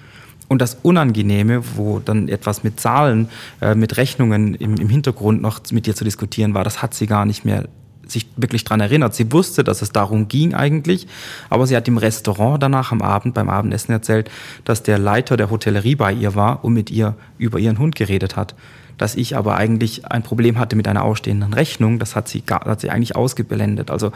Und 0.48 0.62
das 0.62 0.78
Unangenehme, 0.82 1.62
wo 1.74 1.98
dann 1.98 2.28
etwas 2.28 2.62
mit 2.62 2.78
Zahlen, 2.78 3.28
äh, 3.60 3.74
mit 3.74 3.96
Rechnungen 3.96 4.54
im, 4.54 4.76
im 4.76 4.88
Hintergrund 4.88 5.42
noch 5.42 5.60
mit 5.72 5.86
dir 5.86 5.96
zu 5.96 6.04
diskutieren 6.04 6.54
war, 6.54 6.62
das 6.62 6.82
hat 6.82 6.94
sie 6.94 7.06
gar 7.06 7.26
nicht 7.26 7.44
mehr 7.44 7.68
sich 8.06 8.28
wirklich 8.36 8.62
daran 8.62 8.80
erinnert. 8.80 9.16
Sie 9.16 9.32
wusste, 9.32 9.64
dass 9.64 9.82
es 9.82 9.90
darum 9.90 10.28
ging 10.28 10.54
eigentlich, 10.54 11.08
aber 11.50 11.66
sie 11.66 11.76
hat 11.76 11.88
im 11.88 11.98
Restaurant 11.98 12.62
danach 12.62 12.92
am 12.92 13.02
Abend 13.02 13.34
beim 13.34 13.48
Abendessen 13.48 13.90
erzählt, 13.90 14.30
dass 14.64 14.84
der 14.84 14.98
Leiter 14.98 15.36
der 15.36 15.50
Hotellerie 15.50 15.96
bei 15.96 16.12
ihr 16.12 16.36
war 16.36 16.64
und 16.64 16.72
mit 16.72 16.90
ihr 16.90 17.16
über 17.38 17.58
ihren 17.58 17.78
Hund 17.78 17.96
geredet 17.96 18.36
hat. 18.36 18.54
Dass 18.98 19.14
ich 19.14 19.36
aber 19.36 19.56
eigentlich 19.56 20.06
ein 20.06 20.22
Problem 20.22 20.58
hatte 20.58 20.76
mit 20.76 20.88
einer 20.88 21.04
ausstehenden 21.04 21.52
Rechnung, 21.52 21.98
das 21.98 22.16
hat 22.16 22.28
sie, 22.28 22.40
gar, 22.40 22.64
hat 22.64 22.80
sie 22.80 22.90
eigentlich 22.90 23.14
ausgeblendet. 23.14 23.90
Also 23.90 24.12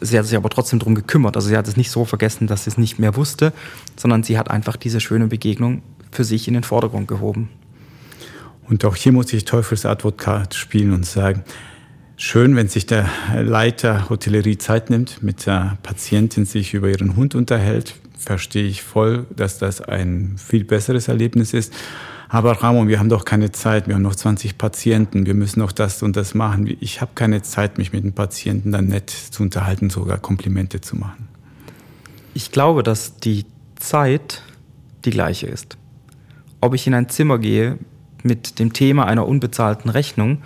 sie 0.00 0.18
hat 0.18 0.26
sich 0.26 0.36
aber 0.36 0.48
trotzdem 0.48 0.78
darum 0.78 0.94
gekümmert. 0.94 1.36
Also 1.36 1.48
sie 1.48 1.56
hat 1.56 1.66
es 1.66 1.76
nicht 1.76 1.90
so 1.90 2.04
vergessen, 2.04 2.46
dass 2.46 2.64
sie 2.64 2.70
es 2.70 2.78
nicht 2.78 2.98
mehr 2.98 3.16
wusste, 3.16 3.52
sondern 3.96 4.22
sie 4.22 4.38
hat 4.38 4.50
einfach 4.50 4.76
diese 4.76 5.00
schöne 5.00 5.26
Begegnung 5.26 5.82
für 6.10 6.24
sich 6.24 6.48
in 6.48 6.54
den 6.54 6.62
Vordergrund 6.62 7.08
gehoben. 7.08 7.48
Und 8.68 8.84
auch 8.84 8.94
hier 8.94 9.12
muss 9.12 9.32
ich 9.32 9.44
Teufelsadvokat 9.44 10.54
spielen 10.54 10.92
und 10.92 11.04
sagen, 11.04 11.42
schön, 12.16 12.54
wenn 12.54 12.68
sich 12.68 12.86
der 12.86 13.08
Leiter 13.34 14.08
Hotellerie 14.08 14.58
Zeit 14.58 14.90
nimmt, 14.90 15.22
mit 15.22 15.46
der 15.46 15.78
Patientin 15.82 16.44
sich 16.44 16.74
über 16.74 16.88
ihren 16.88 17.16
Hund 17.16 17.34
unterhält. 17.34 17.94
Verstehe 18.16 18.66
ich 18.66 18.82
voll, 18.82 19.26
dass 19.34 19.58
das 19.58 19.80
ein 19.80 20.36
viel 20.36 20.62
besseres 20.64 21.08
Erlebnis 21.08 21.52
ist. 21.52 21.72
Aber 22.32 22.52
Ramon, 22.62 22.86
wir 22.86 23.00
haben 23.00 23.08
doch 23.08 23.24
keine 23.24 23.50
Zeit. 23.50 23.88
Wir 23.88 23.96
haben 23.96 24.02
noch 24.02 24.14
20 24.14 24.56
Patienten. 24.56 25.26
Wir 25.26 25.34
müssen 25.34 25.58
noch 25.58 25.72
das 25.72 26.00
und 26.04 26.14
das 26.16 26.32
machen. 26.32 26.76
Ich 26.78 27.00
habe 27.00 27.10
keine 27.16 27.42
Zeit, 27.42 27.76
mich 27.76 27.92
mit 27.92 28.04
den 28.04 28.12
Patienten 28.12 28.70
dann 28.70 28.86
nett 28.86 29.10
zu 29.10 29.42
unterhalten, 29.42 29.90
sogar 29.90 30.18
Komplimente 30.18 30.80
zu 30.80 30.96
machen. 30.96 31.28
Ich 32.32 32.52
glaube, 32.52 32.84
dass 32.84 33.16
die 33.16 33.46
Zeit 33.74 34.42
die 35.04 35.10
gleiche 35.10 35.48
ist. 35.48 35.76
Ob 36.60 36.74
ich 36.74 36.86
in 36.86 36.94
ein 36.94 37.08
Zimmer 37.08 37.38
gehe 37.38 37.78
mit 38.22 38.60
dem 38.60 38.72
Thema 38.72 39.06
einer 39.06 39.26
unbezahlten 39.26 39.90
Rechnung 39.90 40.42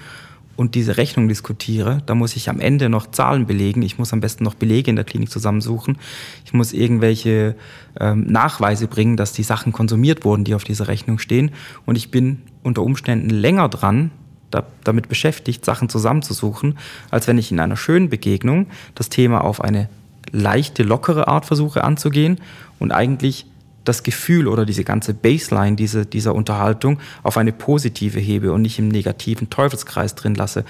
und 0.57 0.74
diese 0.74 0.96
Rechnung 0.96 1.28
diskutiere, 1.28 2.02
da 2.07 2.14
muss 2.14 2.36
ich 2.36 2.48
am 2.48 2.61
Ende 2.61 2.88
noch 2.88 3.11
Zahlen 3.11 3.46
belegen. 3.46 3.82
Ich 3.82 3.98
muss 3.98 4.12
am 4.12 4.20
besten 4.20 4.44
noch 4.44 4.55
Belege 4.55 4.90
in 4.90 4.96
der 4.96 5.05
Klinik 5.05 5.30
zusammensuchen. 5.30 5.98
Ich 6.44 6.52
muss 6.52 6.72
irgendwelche 6.72 7.57
ähm, 7.98 8.26
Nachweise 8.26 8.86
bringen, 8.86 9.16
dass 9.16 9.32
die 9.32 9.42
Sachen 9.42 9.72
konsumiert 9.72 10.24
wurden, 10.24 10.44
die 10.44 10.55
auf 10.55 10.64
dieser 10.64 10.88
Rechnung 10.88 11.18
stehen. 11.18 11.50
Und 11.86 11.96
ich 11.96 12.11
bin 12.11 12.42
unter 12.62 12.82
Umständen 12.82 13.30
länger 13.30 13.68
dran, 13.68 14.11
da, 14.50 14.64
damit 14.84 15.09
beschäftigt, 15.09 15.64
Sachen 15.64 15.88
zusammenzusuchen, 15.88 16.78
als 17.11 17.26
wenn 17.26 17.38
ich 17.38 17.50
in 17.50 17.59
einer 17.59 17.76
schönen 17.76 18.09
Begegnung 18.09 18.66
das 18.94 19.09
Thema 19.09 19.42
auf 19.42 19.61
eine 19.61 19.88
leichte, 20.30 20.82
lockere 20.82 21.28
Art 21.28 21.46
versuche 21.46 21.84
anzugehen 21.84 22.38
und 22.78 22.92
eigentlich 22.92 23.46
das 23.85 24.03
Gefühl 24.03 24.49
oder 24.49 24.64
diese 24.64 24.85
ganze 24.85 25.14
Baseline 25.14 25.76
diese, 25.76 26.07
dieser 26.07 26.35
Unterhaltung 26.35 26.99
auf 27.22 27.37
eine 27.37 27.53
positive 27.53 28.18
hebe 28.18 28.53
und 28.53 28.62
nicht 28.62 28.78
im 28.78 28.89
negativen 28.89 29.51
Teufelskreis 29.51 30.14
drin 30.14 30.35
lasse. 30.35 30.64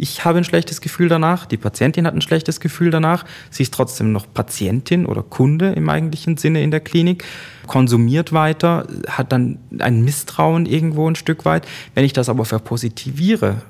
Ich 0.00 0.24
habe 0.24 0.38
ein 0.38 0.44
schlechtes 0.44 0.80
Gefühl 0.80 1.08
danach, 1.08 1.44
die 1.44 1.56
Patientin 1.56 2.06
hat 2.06 2.14
ein 2.14 2.20
schlechtes 2.20 2.60
Gefühl 2.60 2.90
danach, 2.90 3.24
sie 3.50 3.64
ist 3.64 3.74
trotzdem 3.74 4.12
noch 4.12 4.26
Patientin 4.32 5.06
oder 5.06 5.24
Kunde 5.24 5.72
im 5.72 5.88
eigentlichen 5.88 6.36
Sinne 6.36 6.62
in 6.62 6.70
der 6.70 6.80
Klinik, 6.80 7.24
konsumiert 7.66 8.32
weiter, 8.32 8.86
hat 9.08 9.32
dann 9.32 9.58
ein 9.80 10.02
Misstrauen 10.02 10.66
irgendwo 10.66 11.10
ein 11.10 11.16
Stück 11.16 11.44
weit. 11.44 11.66
Wenn 11.94 12.04
ich 12.04 12.12
das 12.12 12.28
aber 12.28 12.44
verpositiviere, 12.44 13.62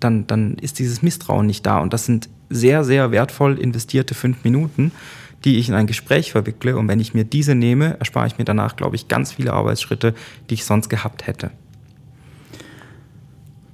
dann, 0.00 0.26
dann 0.26 0.54
ist 0.54 0.80
dieses 0.80 1.02
Misstrauen 1.02 1.46
nicht 1.46 1.64
da 1.64 1.78
und 1.78 1.92
das 1.92 2.04
sind 2.04 2.28
sehr, 2.48 2.82
sehr 2.82 3.12
wertvoll 3.12 3.58
investierte 3.58 4.14
fünf 4.14 4.42
Minuten, 4.42 4.90
die 5.44 5.58
ich 5.58 5.68
in 5.68 5.74
ein 5.74 5.86
Gespräch 5.86 6.32
verwickle. 6.32 6.76
Und 6.76 6.88
wenn 6.88 7.00
ich 7.00 7.14
mir 7.14 7.24
diese 7.24 7.54
nehme, 7.54 7.98
erspare 7.98 8.26
ich 8.26 8.38
mir 8.38 8.44
danach, 8.44 8.76
glaube 8.76 8.96
ich, 8.96 9.08
ganz 9.08 9.32
viele 9.32 9.52
Arbeitsschritte, 9.52 10.14
die 10.48 10.54
ich 10.54 10.64
sonst 10.64 10.88
gehabt 10.88 11.26
hätte. 11.26 11.50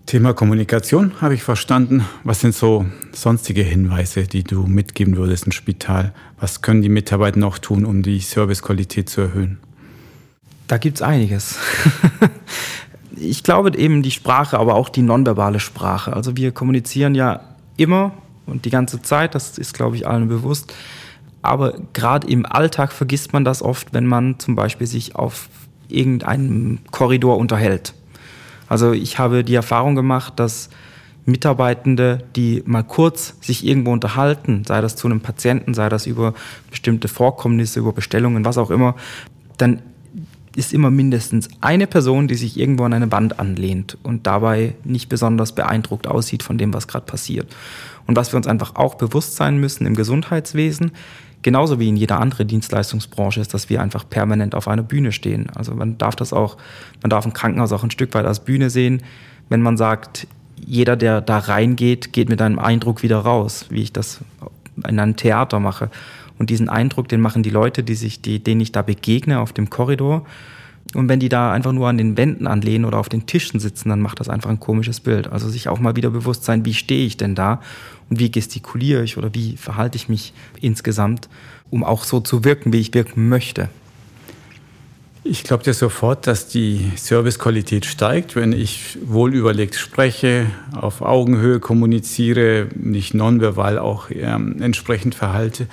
Thema 0.06 0.34
Kommunikation 0.34 1.20
habe 1.20 1.34
ich 1.34 1.42
verstanden. 1.42 2.04
Was 2.22 2.40
sind 2.40 2.54
so 2.54 2.86
sonstige 3.12 3.62
Hinweise, 3.62 4.22
die 4.22 4.44
du 4.44 4.64
mitgeben 4.68 5.16
würdest 5.16 5.46
im 5.46 5.52
Spital? 5.52 6.14
Was 6.38 6.62
können 6.62 6.80
die 6.80 6.88
Mitarbeiter 6.88 7.40
noch 7.40 7.58
tun, 7.58 7.84
um 7.84 8.02
die 8.02 8.20
Servicequalität 8.20 9.08
zu 9.08 9.22
erhöhen? 9.22 9.58
Da 10.68 10.78
gibt 10.78 10.98
es 10.98 11.02
einiges. 11.02 11.58
ich 13.16 13.42
glaube 13.42 13.76
eben 13.76 14.04
die 14.04 14.12
Sprache, 14.12 14.60
aber 14.60 14.76
auch 14.76 14.90
die 14.90 15.02
nonverbale 15.02 15.58
Sprache. 15.58 16.12
Also 16.12 16.36
wir 16.36 16.52
kommunizieren 16.52 17.16
ja 17.16 17.40
immer 17.76 18.12
und 18.46 18.64
die 18.64 18.70
ganze 18.70 19.02
Zeit, 19.02 19.34
das 19.34 19.58
ist, 19.58 19.74
glaube 19.74 19.96
ich, 19.96 20.06
allen 20.06 20.28
bewusst. 20.28 20.72
Aber 21.46 21.74
gerade 21.92 22.26
im 22.26 22.44
Alltag 22.46 22.92
vergisst 22.92 23.32
man 23.32 23.44
das 23.44 23.62
oft, 23.62 23.92
wenn 23.92 24.06
man 24.06 24.38
zum 24.38 24.54
Beispiel 24.54 24.86
sich 24.86 25.14
auf 25.16 25.48
irgendeinem 25.88 26.78
Korridor 26.90 27.38
unterhält. 27.38 27.94
Also 28.68 28.92
ich 28.92 29.18
habe 29.18 29.44
die 29.44 29.54
Erfahrung 29.54 29.94
gemacht, 29.94 30.34
dass 30.36 30.70
Mitarbeitende, 31.24 32.24
die 32.36 32.62
mal 32.66 32.82
kurz 32.82 33.34
sich 33.40 33.66
irgendwo 33.66 33.92
unterhalten, 33.92 34.62
sei 34.64 34.80
das 34.80 34.96
zu 34.96 35.08
einem 35.08 35.20
Patienten, 35.20 35.74
sei 35.74 35.88
das 35.88 36.06
über 36.06 36.34
bestimmte 36.70 37.08
Vorkommnisse, 37.08 37.80
über 37.80 37.92
Bestellungen, 37.92 38.44
was 38.44 38.58
auch 38.58 38.70
immer, 38.70 38.94
dann 39.56 39.82
ist 40.54 40.72
immer 40.72 40.90
mindestens 40.90 41.48
eine 41.60 41.86
Person, 41.86 42.28
die 42.28 42.34
sich 42.34 42.58
irgendwo 42.58 42.84
an 42.84 42.94
eine 42.94 43.12
Wand 43.12 43.38
anlehnt 43.38 43.98
und 44.02 44.26
dabei 44.26 44.74
nicht 44.84 45.08
besonders 45.08 45.52
beeindruckt 45.52 46.06
aussieht 46.06 46.42
von 46.42 46.58
dem, 46.58 46.72
was 46.72 46.88
gerade 46.88 47.04
passiert. 47.04 47.54
Und 48.06 48.16
was 48.16 48.32
wir 48.32 48.38
uns 48.38 48.46
einfach 48.46 48.76
auch 48.76 48.94
bewusst 48.94 49.36
sein 49.36 49.58
müssen 49.58 49.84
im 49.84 49.96
Gesundheitswesen, 49.96 50.92
genauso 51.46 51.78
wie 51.78 51.88
in 51.88 51.94
jeder 51.96 52.18
anderen 52.18 52.48
Dienstleistungsbranche, 52.48 53.40
ist, 53.40 53.54
dass 53.54 53.70
wir 53.70 53.80
einfach 53.80 54.08
permanent 54.10 54.56
auf 54.56 54.66
einer 54.66 54.82
Bühne 54.82 55.12
stehen. 55.12 55.46
Also 55.54 55.76
man 55.76 55.96
darf 55.96 56.16
das 56.16 56.32
auch, 56.32 56.56
man 57.02 57.10
darf 57.10 57.24
ein 57.24 57.34
Krankenhaus 57.34 57.70
auch 57.70 57.84
ein 57.84 57.92
Stück 57.92 58.14
weit 58.14 58.26
als 58.26 58.40
Bühne 58.40 58.68
sehen, 58.68 59.04
wenn 59.48 59.62
man 59.62 59.76
sagt, 59.76 60.26
jeder, 60.56 60.96
der 60.96 61.20
da 61.20 61.38
reingeht, 61.38 62.12
geht 62.12 62.28
mit 62.28 62.42
einem 62.42 62.58
Eindruck 62.58 63.04
wieder 63.04 63.18
raus, 63.18 63.66
wie 63.68 63.82
ich 63.82 63.92
das 63.92 64.22
in 64.88 64.98
einem 64.98 65.14
Theater 65.14 65.60
mache. 65.60 65.88
Und 66.36 66.50
diesen 66.50 66.68
Eindruck, 66.68 67.08
den 67.08 67.20
machen 67.20 67.44
die 67.44 67.50
Leute, 67.50 67.84
die 67.84 67.94
sich, 67.94 68.20
die, 68.20 68.42
denen 68.42 68.60
ich 68.60 68.72
da 68.72 68.82
begegne 68.82 69.38
auf 69.38 69.52
dem 69.52 69.70
Korridor. 69.70 70.26
Und 70.96 71.10
wenn 71.10 71.20
die 71.20 71.28
da 71.28 71.52
einfach 71.52 71.72
nur 71.72 71.88
an 71.88 71.98
den 71.98 72.16
Wänden 72.16 72.46
anlehnen 72.46 72.86
oder 72.86 72.98
auf 72.98 73.10
den 73.10 73.26
Tischen 73.26 73.60
sitzen, 73.60 73.90
dann 73.90 74.00
macht 74.00 74.18
das 74.18 74.30
einfach 74.30 74.48
ein 74.48 74.60
komisches 74.60 75.00
Bild. 75.00 75.30
Also 75.30 75.50
sich 75.50 75.68
auch 75.68 75.78
mal 75.78 75.94
wieder 75.94 76.08
bewusst 76.08 76.44
sein, 76.44 76.64
wie 76.64 76.72
stehe 76.72 77.04
ich 77.04 77.18
denn 77.18 77.34
da 77.34 77.60
und 78.08 78.18
wie 78.18 78.30
gestikuliere 78.30 79.04
ich 79.04 79.18
oder 79.18 79.34
wie 79.34 79.58
verhalte 79.58 79.96
ich 79.96 80.08
mich 80.08 80.32
insgesamt, 80.60 81.28
um 81.70 81.84
auch 81.84 82.04
so 82.04 82.20
zu 82.20 82.44
wirken, 82.44 82.72
wie 82.72 82.80
ich 82.80 82.94
wirken 82.94 83.28
möchte. 83.28 83.68
Ich 85.22 85.44
glaube 85.44 85.64
dir 85.64 85.74
sofort, 85.74 86.26
dass 86.26 86.48
die 86.48 86.92
Servicequalität 86.96 87.84
steigt, 87.84 88.34
wenn 88.34 88.52
ich 88.52 88.96
wohl 89.04 89.34
überlegt 89.34 89.74
spreche, 89.74 90.46
auf 90.72 91.02
Augenhöhe 91.02 91.60
kommuniziere, 91.60 92.68
nicht 92.74 93.12
nonverbal 93.12 93.78
auch 93.78 94.08
ähm, 94.10 94.62
entsprechend 94.62 95.14
verhalte. 95.14 95.66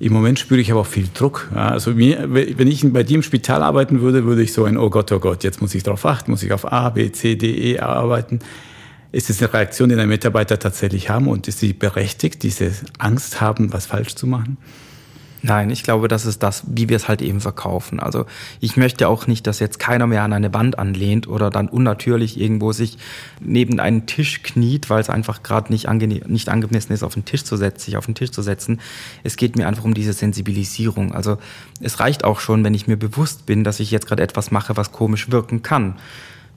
Im 0.00 0.12
Moment 0.12 0.38
spüre 0.38 0.60
ich 0.60 0.70
aber 0.70 0.80
auch 0.80 0.86
viel 0.86 1.08
Druck. 1.12 1.50
Also 1.54 1.90
mir, 1.90 2.26
wenn 2.28 2.68
ich 2.68 2.92
bei 2.92 3.02
dir 3.02 3.16
im 3.16 3.22
Spital 3.22 3.62
arbeiten 3.62 4.00
würde, 4.00 4.24
würde 4.24 4.42
ich 4.42 4.52
so 4.52 4.64
ein, 4.64 4.76
oh 4.76 4.90
Gott, 4.90 5.10
oh 5.10 5.18
Gott, 5.18 5.42
jetzt 5.42 5.60
muss 5.60 5.74
ich 5.74 5.82
darauf 5.82 6.06
achten, 6.06 6.30
muss 6.30 6.42
ich 6.44 6.52
auf 6.52 6.70
A, 6.70 6.90
B, 6.90 7.10
C, 7.10 7.34
D, 7.34 7.72
E 7.72 7.80
arbeiten. 7.80 8.38
Ist 9.10 9.28
es 9.28 9.42
eine 9.42 9.52
Reaktion, 9.52 9.88
die 9.88 9.96
deine 9.96 10.06
Mitarbeiter 10.06 10.58
tatsächlich 10.58 11.10
haben 11.10 11.26
und 11.26 11.48
ist 11.48 11.58
sie 11.58 11.72
berechtigt, 11.72 12.42
diese 12.42 12.70
Angst 12.98 13.40
haben, 13.40 13.72
was 13.72 13.86
falsch 13.86 14.14
zu 14.14 14.26
machen? 14.26 14.58
Nein, 15.42 15.70
ich 15.70 15.84
glaube, 15.84 16.08
das 16.08 16.26
ist 16.26 16.42
das, 16.42 16.64
wie 16.66 16.88
wir 16.88 16.96
es 16.96 17.06
halt 17.06 17.22
eben 17.22 17.40
verkaufen. 17.40 18.00
Also 18.00 18.26
ich 18.60 18.76
möchte 18.76 19.08
auch 19.08 19.26
nicht, 19.28 19.46
dass 19.46 19.60
jetzt 19.60 19.78
keiner 19.78 20.06
mehr 20.06 20.24
an 20.24 20.32
eine 20.32 20.52
Wand 20.52 20.78
anlehnt 20.78 21.28
oder 21.28 21.50
dann 21.50 21.68
unnatürlich 21.68 22.40
irgendwo 22.40 22.72
sich 22.72 22.98
neben 23.40 23.78
einen 23.78 24.06
Tisch 24.06 24.42
kniet, 24.42 24.90
weil 24.90 25.00
es 25.00 25.10
einfach 25.10 25.44
gerade 25.44 25.72
nicht, 25.72 25.88
nicht 26.28 26.48
angemessen 26.48 26.92
ist, 26.92 27.04
auf 27.04 27.14
den 27.14 27.24
Tisch 27.24 27.44
zu 27.44 27.56
setzen, 27.56 27.84
sich 27.84 27.96
auf 27.96 28.06
den 28.06 28.16
Tisch 28.16 28.32
zu 28.32 28.42
setzen. 28.42 28.80
Es 29.22 29.36
geht 29.36 29.56
mir 29.56 29.68
einfach 29.68 29.84
um 29.84 29.94
diese 29.94 30.12
Sensibilisierung. 30.12 31.14
Also 31.14 31.38
es 31.80 32.00
reicht 32.00 32.24
auch 32.24 32.40
schon, 32.40 32.64
wenn 32.64 32.74
ich 32.74 32.88
mir 32.88 32.96
bewusst 32.96 33.46
bin, 33.46 33.62
dass 33.62 33.78
ich 33.78 33.92
jetzt 33.92 34.06
gerade 34.06 34.22
etwas 34.22 34.50
mache, 34.50 34.76
was 34.76 34.90
komisch 34.90 35.30
wirken 35.30 35.62
kann 35.62 35.94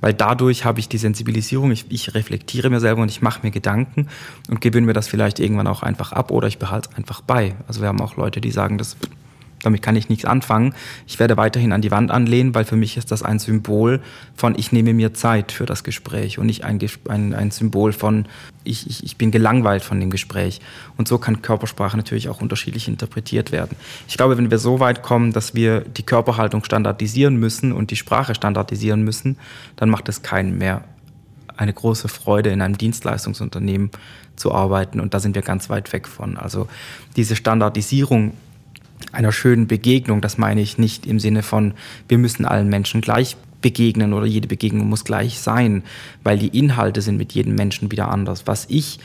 weil 0.01 0.13
dadurch 0.13 0.65
habe 0.65 0.79
ich 0.79 0.89
die 0.89 0.97
Sensibilisierung, 0.97 1.71
ich, 1.71 1.85
ich 1.89 2.13
reflektiere 2.13 2.69
mir 2.69 2.79
selber 2.79 3.01
und 3.01 3.09
ich 3.09 3.21
mache 3.21 3.41
mir 3.43 3.51
Gedanken 3.51 4.07
und 4.49 4.59
gewinne 4.59 4.87
mir 4.87 4.93
das 4.93 5.07
vielleicht 5.07 5.39
irgendwann 5.39 5.67
auch 5.67 5.83
einfach 5.83 6.11
ab 6.11 6.31
oder 6.31 6.47
ich 6.47 6.57
behalte 6.57 6.89
es 6.91 6.97
einfach 6.97 7.21
bei. 7.21 7.55
Also 7.67 7.81
wir 7.81 7.87
haben 7.87 8.01
auch 8.01 8.17
Leute, 8.17 8.41
die 8.41 8.51
sagen, 8.51 8.77
das 8.77 8.97
damit 9.63 9.81
kann 9.81 9.95
ich 9.95 10.09
nichts 10.09 10.25
anfangen. 10.25 10.73
Ich 11.07 11.19
werde 11.19 11.37
weiterhin 11.37 11.71
an 11.71 11.81
die 11.81 11.91
Wand 11.91 12.11
anlehnen, 12.11 12.55
weil 12.55 12.65
für 12.65 12.75
mich 12.75 12.97
ist 12.97 13.11
das 13.11 13.23
ein 13.23 13.39
Symbol 13.39 14.01
von, 14.35 14.57
ich 14.57 14.71
nehme 14.71 14.93
mir 14.93 15.13
Zeit 15.13 15.51
für 15.51 15.65
das 15.65 15.83
Gespräch 15.83 16.39
und 16.39 16.47
nicht 16.47 16.63
ein, 16.63 16.79
ein, 17.09 17.33
ein 17.33 17.51
Symbol 17.51 17.93
von, 17.93 18.25
ich, 18.63 18.89
ich, 18.89 19.03
ich 19.03 19.17
bin 19.17 19.31
gelangweilt 19.31 19.83
von 19.83 19.99
dem 19.99 20.09
Gespräch. 20.09 20.61
Und 20.97 21.07
so 21.07 21.17
kann 21.17 21.41
Körpersprache 21.41 21.97
natürlich 21.97 22.29
auch 22.29 22.41
unterschiedlich 22.41 22.87
interpretiert 22.87 23.51
werden. 23.51 23.75
Ich 24.07 24.17
glaube, 24.17 24.37
wenn 24.37 24.51
wir 24.51 24.59
so 24.59 24.79
weit 24.79 25.03
kommen, 25.03 25.33
dass 25.33 25.53
wir 25.53 25.81
die 25.81 26.03
Körperhaltung 26.03 26.63
standardisieren 26.63 27.35
müssen 27.37 27.71
und 27.71 27.91
die 27.91 27.95
Sprache 27.95 28.35
standardisieren 28.35 29.03
müssen, 29.03 29.37
dann 29.75 29.89
macht 29.89 30.09
es 30.09 30.21
keinen 30.21 30.57
mehr 30.57 30.83
eine 31.57 31.73
große 31.73 32.07
Freude, 32.07 32.49
in 32.49 32.61
einem 32.61 32.77
Dienstleistungsunternehmen 32.77 33.91
zu 34.35 34.51
arbeiten. 34.51 34.99
Und 34.99 35.13
da 35.13 35.19
sind 35.19 35.35
wir 35.35 35.43
ganz 35.43 35.69
weit 35.69 35.93
weg 35.93 36.07
von. 36.07 36.37
Also 36.37 36.67
diese 37.15 37.35
Standardisierung 37.35 38.33
einer 39.11 39.31
schönen 39.31 39.67
Begegnung. 39.67 40.21
Das 40.21 40.37
meine 40.37 40.61
ich 40.61 40.77
nicht 40.77 41.05
im 41.05 41.19
Sinne 41.19 41.43
von, 41.43 41.73
wir 42.07 42.17
müssen 42.17 42.45
allen 42.45 42.69
Menschen 42.69 43.01
gleich 43.01 43.37
begegnen 43.61 44.13
oder 44.13 44.25
jede 44.25 44.47
Begegnung 44.47 44.89
muss 44.89 45.05
gleich 45.05 45.39
sein, 45.39 45.83
weil 46.23 46.37
die 46.37 46.57
Inhalte 46.57 47.01
sind 47.01 47.17
mit 47.17 47.33
jedem 47.33 47.55
Menschen 47.55 47.91
wieder 47.91 48.09
anders. 48.09 48.47
Was 48.47 48.65
ich 48.69 48.99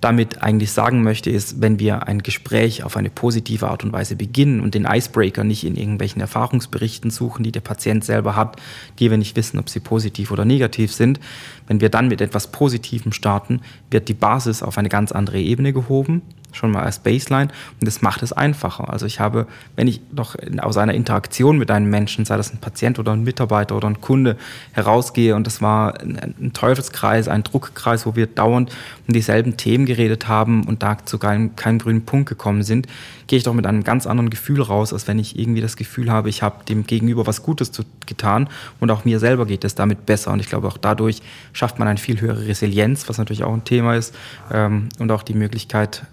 damit 0.00 0.42
eigentlich 0.42 0.72
sagen 0.72 1.02
möchte, 1.02 1.30
ist, 1.30 1.60
wenn 1.60 1.78
wir 1.78 2.06
ein 2.06 2.22
Gespräch 2.22 2.84
auf 2.84 2.96
eine 2.96 3.08
positive 3.08 3.68
Art 3.68 3.82
und 3.82 3.92
Weise 3.92 4.14
beginnen 4.14 4.60
und 4.60 4.74
den 4.74 4.84
Icebreaker 4.84 5.42
nicht 5.42 5.64
in 5.64 5.74
irgendwelchen 5.74 6.20
Erfahrungsberichten 6.20 7.10
suchen, 7.10 7.42
die 7.42 7.52
der 7.52 7.60
Patient 7.60 8.04
selber 8.04 8.36
hat, 8.36 8.56
die 8.98 9.10
wir 9.10 9.16
nicht 9.16 9.36
wissen, 9.36 9.58
ob 9.58 9.70
sie 9.70 9.80
positiv 9.80 10.30
oder 10.30 10.44
negativ 10.44 10.92
sind, 10.92 11.18
wenn 11.66 11.80
wir 11.80 11.88
dann 11.88 12.08
mit 12.08 12.20
etwas 12.20 12.48
Positivem 12.52 13.12
starten, 13.12 13.60
wird 13.90 14.08
die 14.08 14.14
Basis 14.14 14.62
auf 14.62 14.76
eine 14.76 14.90
ganz 14.90 15.12
andere 15.12 15.40
Ebene 15.40 15.72
gehoben 15.72 16.22
schon 16.56 16.70
mal 16.70 16.82
als 16.82 16.98
Baseline 16.98 17.50
und 17.80 17.86
das 17.86 18.02
macht 18.02 18.22
es 18.22 18.32
einfacher. 18.32 18.90
Also 18.92 19.06
ich 19.06 19.20
habe, 19.20 19.46
wenn 19.76 19.88
ich 19.88 20.00
noch 20.12 20.36
aus 20.58 20.76
einer 20.76 20.94
Interaktion 20.94 21.58
mit 21.58 21.70
einem 21.70 21.90
Menschen, 21.90 22.24
sei 22.24 22.36
das 22.36 22.52
ein 22.52 22.58
Patient 22.58 22.98
oder 22.98 23.12
ein 23.12 23.24
Mitarbeiter 23.24 23.76
oder 23.76 23.88
ein 23.88 24.00
Kunde, 24.00 24.36
herausgehe 24.72 25.34
und 25.34 25.46
das 25.46 25.62
war 25.62 26.00
ein 26.00 26.52
Teufelskreis, 26.52 27.28
ein 27.28 27.42
Druckkreis, 27.42 28.06
wo 28.06 28.16
wir 28.16 28.26
dauernd 28.26 28.72
um 29.06 29.14
dieselben 29.14 29.56
Themen 29.56 29.86
geredet 29.86 30.28
haben 30.28 30.64
und 30.64 30.82
da 30.82 30.98
zu 31.04 31.18
keinem, 31.18 31.56
keinem 31.56 31.78
grünen 31.78 32.04
Punkt 32.04 32.28
gekommen 32.28 32.62
sind, 32.62 32.86
gehe 33.26 33.38
ich 33.38 33.44
doch 33.44 33.54
mit 33.54 33.66
einem 33.66 33.84
ganz 33.84 34.06
anderen 34.06 34.30
Gefühl 34.30 34.62
raus, 34.62 34.92
als 34.92 35.08
wenn 35.08 35.18
ich 35.18 35.38
irgendwie 35.38 35.60
das 35.60 35.76
Gefühl 35.76 36.10
habe, 36.10 36.28
ich 36.28 36.42
habe 36.42 36.64
dem 36.64 36.86
Gegenüber 36.86 37.26
was 37.26 37.42
Gutes 37.42 37.72
getan 38.06 38.48
und 38.80 38.90
auch 38.90 39.04
mir 39.04 39.18
selber 39.18 39.46
geht 39.46 39.64
es 39.64 39.74
damit 39.74 40.06
besser. 40.06 40.32
Und 40.32 40.40
ich 40.40 40.48
glaube, 40.48 40.68
auch 40.68 40.78
dadurch 40.78 41.22
schafft 41.52 41.78
man 41.78 41.88
eine 41.88 41.98
viel 41.98 42.20
höhere 42.20 42.46
Resilienz, 42.46 43.08
was 43.08 43.18
natürlich 43.18 43.44
auch 43.44 43.52
ein 43.52 43.64
Thema 43.64 43.94
ist, 43.94 44.14
ähm, 44.52 44.88
und 44.98 45.10
auch 45.10 45.22
die 45.22 45.34
Möglichkeit, 45.34 46.04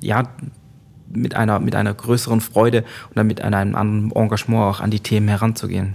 ja, 0.00 0.24
mit 1.10 1.34
einer, 1.34 1.58
mit 1.58 1.74
einer 1.74 1.94
größeren 1.94 2.40
Freude 2.40 2.84
oder 3.10 3.24
mit 3.24 3.40
einem 3.40 3.74
anderen 3.74 4.12
Engagement 4.12 4.62
auch 4.62 4.80
an 4.80 4.90
die 4.90 5.00
Themen 5.00 5.28
heranzugehen. 5.28 5.94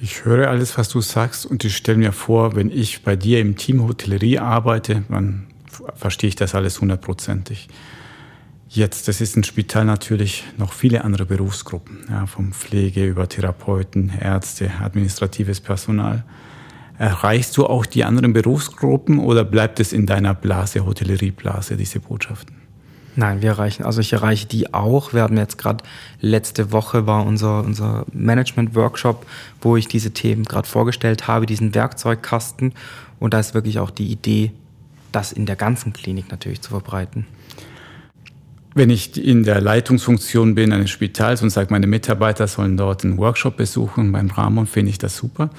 Ich 0.00 0.24
höre 0.24 0.48
alles, 0.48 0.76
was 0.76 0.88
du 0.88 1.00
sagst 1.00 1.46
und 1.46 1.64
ich 1.64 1.76
stelle 1.76 1.98
mir 1.98 2.12
vor, 2.12 2.56
wenn 2.56 2.70
ich 2.70 3.02
bei 3.02 3.16
dir 3.16 3.40
im 3.40 3.56
Team 3.56 3.82
Hotellerie 3.82 4.38
arbeite, 4.38 5.04
dann 5.08 5.46
verstehe 5.94 6.28
ich 6.28 6.36
das 6.36 6.54
alles 6.54 6.80
hundertprozentig. 6.80 7.68
Jetzt, 8.68 9.06
das 9.08 9.20
ist 9.20 9.36
ein 9.36 9.44
Spital 9.44 9.84
natürlich 9.84 10.44
noch 10.58 10.72
viele 10.72 11.04
andere 11.04 11.26
Berufsgruppen, 11.26 12.04
ja, 12.10 12.26
vom 12.26 12.52
Pflege 12.52 13.06
über 13.06 13.28
Therapeuten, 13.28 14.12
Ärzte, 14.20 14.70
administratives 14.80 15.60
Personal. 15.60 16.24
Erreichst 16.98 17.56
du 17.56 17.66
auch 17.66 17.86
die 17.86 18.04
anderen 18.04 18.32
Berufsgruppen 18.32 19.18
oder 19.18 19.44
bleibt 19.44 19.80
es 19.80 19.92
in 19.92 20.06
deiner 20.06 20.34
Blase, 20.34 20.86
Hotellerieblase, 20.86 21.76
diese 21.76 22.00
Botschaften? 22.00 22.56
Nein, 23.16 23.42
wir 23.42 23.50
erreichen, 23.50 23.84
also 23.84 24.00
ich 24.00 24.12
erreiche 24.12 24.46
die 24.46 24.74
auch. 24.74 25.12
Wir 25.12 25.22
hatten 25.22 25.36
jetzt 25.36 25.56
gerade 25.56 25.84
letzte 26.20 26.72
Woche 26.72 27.06
war 27.06 27.24
unser, 27.24 27.64
unser 27.64 28.06
Management-Workshop, 28.12 29.24
wo 29.60 29.76
ich 29.76 29.86
diese 29.86 30.12
Themen 30.12 30.44
gerade 30.44 30.66
vorgestellt 30.66 31.28
habe, 31.28 31.46
diesen 31.46 31.74
Werkzeugkasten. 31.74 32.72
Und 33.20 33.34
da 33.34 33.38
ist 33.38 33.54
wirklich 33.54 33.78
auch 33.78 33.90
die 33.90 34.10
Idee, 34.10 34.52
das 35.12 35.32
in 35.32 35.46
der 35.46 35.56
ganzen 35.56 35.92
Klinik 35.92 36.30
natürlich 36.30 36.60
zu 36.60 36.70
verbreiten. 36.70 37.26
Wenn 38.74 38.90
ich 38.90 39.16
in 39.16 39.44
der 39.44 39.60
Leitungsfunktion 39.60 40.56
bin 40.56 40.72
eines 40.72 40.90
Spitals 40.90 41.40
und 41.42 41.50
sage, 41.50 41.68
meine 41.70 41.86
Mitarbeiter 41.86 42.48
sollen 42.48 42.76
dort 42.76 43.04
einen 43.04 43.18
Workshop 43.18 43.56
besuchen 43.56 44.10
beim 44.10 44.30
Ramon, 44.30 44.66
finde 44.66 44.90
ich 44.90 44.98
das 44.98 45.16
super. 45.16 45.50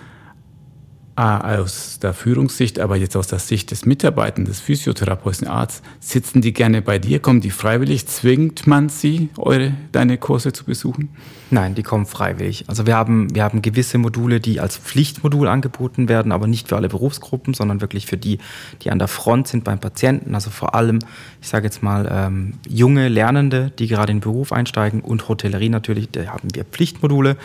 Ah, 1.18 1.60
aus 1.60 2.00
der 2.00 2.14
Führungssicht, 2.14 2.78
aber 2.78 2.98
jetzt 2.98 3.16
aus 3.16 3.28
der 3.28 3.40
Sicht 3.40 3.72
des 3.72 3.86
Mitarbeitenden, 3.86 4.52
des 4.52 4.60
Physiotherapeuten, 4.60 5.48
Arzt, 5.48 5.82
sitzen 6.02 6.42
die 6.42 6.52
gerne 6.52 6.82
bei 6.82 7.00
dir? 7.00 7.20
Kommen 7.20 7.40
die 7.40 7.52
freiwillig? 7.52 8.06
Zwingt 8.08 8.68
man 8.68 8.90
sie, 8.90 9.30
eure, 9.38 9.72
deine 9.94 10.18
Kurse 10.18 10.52
zu 10.52 10.66
besuchen? 10.66 11.08
Nein, 11.52 11.74
die 11.74 11.84
kommen 11.84 12.06
freiwillig. 12.06 12.66
Also 12.68 12.86
wir 12.86 12.98
haben, 12.98 13.34
wir 13.34 13.46
haben 13.46 13.62
gewisse 13.62 13.98
Module, 13.98 14.42
die 14.42 14.60
als 14.60 14.76
Pflichtmodul 14.76 15.48
angeboten 15.48 16.10
werden, 16.10 16.34
aber 16.34 16.48
nicht 16.48 16.68
für 16.68 16.76
alle 16.76 16.90
Berufsgruppen, 16.90 17.54
sondern 17.54 17.80
wirklich 17.80 18.08
für 18.08 18.18
die, 18.18 18.40
die 18.82 18.92
an 18.92 19.00
der 19.00 19.08
Front 19.08 19.48
sind 19.48 19.64
beim 19.64 19.80
Patienten. 19.80 20.36
Also 20.36 20.50
vor 20.50 20.76
allem, 20.76 21.00
ich 21.42 21.48
sage 21.48 21.64
jetzt 21.64 21.82
mal, 21.82 22.10
ähm, 22.12 22.56
junge 22.68 23.08
Lernende, 23.08 23.72
die 23.80 23.88
gerade 23.88 24.12
in 24.12 24.18
den 24.18 24.24
Beruf 24.24 24.52
einsteigen 24.52 25.00
und 25.00 25.30
Hotellerie 25.30 25.70
natürlich, 25.70 26.10
da 26.12 26.26
haben 26.26 26.50
wir 26.54 26.66
Pflichtmodule. 26.66 27.38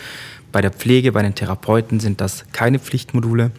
Bei 0.51 0.61
der 0.61 0.71
Pflege, 0.71 1.11
bei 1.11 1.21
den 1.21 1.35
Therapeuten 1.35 1.99
sind 1.99 2.21
das 2.21 2.45
keine 2.51 2.79
Pflichtmodule. 2.79 3.51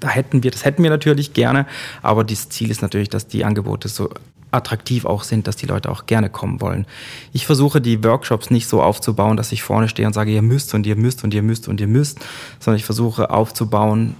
Da 0.00 0.08
hätten 0.08 0.42
wir, 0.42 0.50
das 0.50 0.64
hätten 0.64 0.82
wir 0.82 0.90
natürlich 0.90 1.32
gerne, 1.32 1.66
aber 2.02 2.22
das 2.24 2.48
Ziel 2.48 2.70
ist 2.70 2.82
natürlich, 2.82 3.08
dass 3.08 3.28
die 3.28 3.44
Angebote 3.44 3.88
so 3.88 4.10
attraktiv 4.50 5.04
auch 5.04 5.22
sind, 5.22 5.46
dass 5.46 5.56
die 5.56 5.66
Leute 5.66 5.90
auch 5.90 6.06
gerne 6.06 6.30
kommen 6.30 6.60
wollen. 6.60 6.86
Ich 7.32 7.46
versuche 7.46 7.80
die 7.80 8.02
Workshops 8.04 8.50
nicht 8.50 8.68
so 8.68 8.82
aufzubauen, 8.82 9.36
dass 9.36 9.52
ich 9.52 9.62
vorne 9.62 9.88
stehe 9.88 10.06
und 10.06 10.14
sage, 10.14 10.30
ihr 10.30 10.42
müsst 10.42 10.74
und 10.74 10.86
ihr 10.86 10.96
müsst 10.96 11.24
und 11.24 11.34
ihr 11.34 11.42
müsst 11.42 11.68
und 11.68 11.80
ihr 11.80 11.86
müsst, 11.86 12.20
sondern 12.60 12.78
ich 12.78 12.84
versuche 12.84 13.30
aufzubauen 13.30 14.14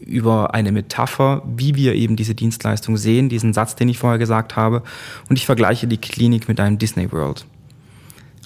über 0.00 0.54
eine 0.54 0.72
Metapher, 0.72 1.42
wie 1.44 1.74
wir 1.74 1.94
eben 1.94 2.16
diese 2.16 2.34
Dienstleistung 2.34 2.96
sehen, 2.96 3.28
diesen 3.28 3.52
Satz, 3.52 3.74
den 3.74 3.88
ich 3.88 3.98
vorher 3.98 4.18
gesagt 4.18 4.56
habe. 4.56 4.82
Und 5.28 5.36
ich 5.36 5.46
vergleiche 5.46 5.86
die 5.86 5.98
Klinik 5.98 6.48
mit 6.48 6.60
einem 6.60 6.78
Disney 6.78 7.10
World. 7.12 7.44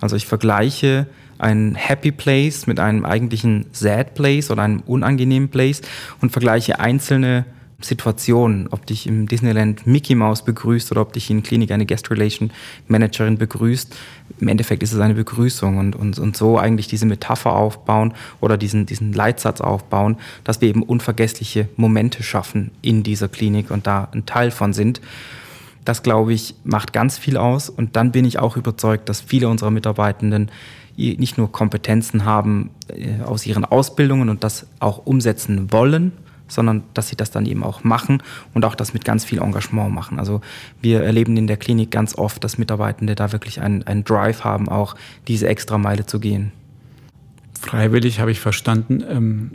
Also 0.01 0.17
ich 0.17 0.27
vergleiche 0.27 1.07
einen 1.43 1.75
Happy 1.75 2.13
Place 2.13 2.67
mit 2.67 2.81
einem 2.81 3.05
eigentlichen 3.05 3.67
Sad 3.73 4.15
Place 4.15 4.51
oder 4.51 4.63
einem 4.63 4.81
unangenehmen 4.81 5.49
Place 5.49 5.83
und 6.21 6.31
vergleiche 6.31 6.79
einzelne 6.79 7.45
Situationen, 7.85 8.69
ob 8.71 8.87
dich 8.87 9.07
im 9.07 9.27
Disneyland 9.27 9.87
Mickey 9.87 10.15
Mouse 10.15 10.45
begrüßt 10.45 10.91
oder 10.93 11.01
ob 11.01 11.13
dich 11.13 11.31
in 11.31 11.43
Klinik 11.43 11.71
eine 11.71 11.87
Guest 11.87 12.11
Relation 12.11 12.51
Managerin 12.89 13.39
begrüßt. 13.39 13.95
Im 14.41 14.49
Endeffekt 14.49 14.83
ist 14.83 14.93
es 14.93 15.01
eine 15.01 15.15
Begrüßung 15.15 15.79
und, 15.79 15.97
und, 15.97 16.19
und 16.19 16.37
so 16.37 16.59
eigentlich 16.59 16.87
diese 16.87 17.07
Metapher 17.07 17.53
aufbauen 17.53 18.15
oder 18.41 18.57
diesen, 18.57 18.87
diesen 18.87 19.13
Leitsatz 19.13 19.61
aufbauen, 19.61 20.17
dass 20.45 20.61
wir 20.61 20.69
eben 20.69 20.83
unvergessliche 20.83 21.69
Momente 21.77 22.23
schaffen 22.23 22.71
in 22.83 23.03
dieser 23.03 23.29
Klinik 23.29 23.71
und 23.71 23.87
da 23.87 24.09
ein 24.13 24.27
Teil 24.27 24.51
von 24.51 24.73
sind. 24.73 25.01
Das, 25.85 26.05
glaube 26.05 26.33
ich, 26.33 26.55
macht 26.63 26.93
ganz 26.93 27.19
viel 27.19 27.37
aus 27.37 27.69
und 27.69 27.97
dann 27.97 28.13
bin 28.13 28.25
ich 28.25 28.39
auch 28.39 28.57
überzeugt, 28.57 29.09
dass 29.09 29.21
viele 29.21 29.49
unserer 29.49 29.73
Mitarbeitenden 29.73 30.51
nicht 30.97 31.39
nur 31.39 31.51
Kompetenzen 31.51 32.25
haben 32.25 32.71
äh, 32.89 33.23
aus 33.25 33.47
ihren 33.47 33.65
Ausbildungen 33.65 34.29
und 34.29 34.45
das 34.45 34.67
auch 34.79 35.07
umsetzen 35.07 35.73
wollen, 35.73 36.13
sondern 36.49 36.83
dass 36.95 37.09
sie 37.09 37.17
das 37.17 37.31
dann 37.31 37.47
eben 37.47 37.65
auch 37.65 37.83
machen 37.83 38.23
und 38.55 38.65
auch 38.65 38.75
das 38.75 38.93
mit 38.93 39.05
ganz 39.05 39.25
viel 39.25 39.41
Engagement 39.41 39.93
machen. 39.93 40.19
Also 40.19 40.41
wir 40.81 41.03
erleben 41.03 41.37
in 41.37 41.47
der 41.47 41.57
Klinik 41.57 41.91
ganz 41.91 42.17
oft, 42.17 42.45
dass 42.45 42.59
Mitarbeitende 42.59 43.15
da 43.15 43.33
wirklich 43.33 43.61
einen, 43.61 43.83
einen 43.85 44.05
Drive 44.05 44.45
haben, 44.45 44.69
auch 44.69 44.95
diese 45.29 45.49
extra 45.49 45.79
Meile 45.79 46.07
zu 46.07 46.21
gehen. 46.21 46.53
Freiwillig 47.59 48.21
habe 48.21 48.33
ich 48.33 48.41
verstanden. 48.41 49.03
Ähm, 49.09 49.51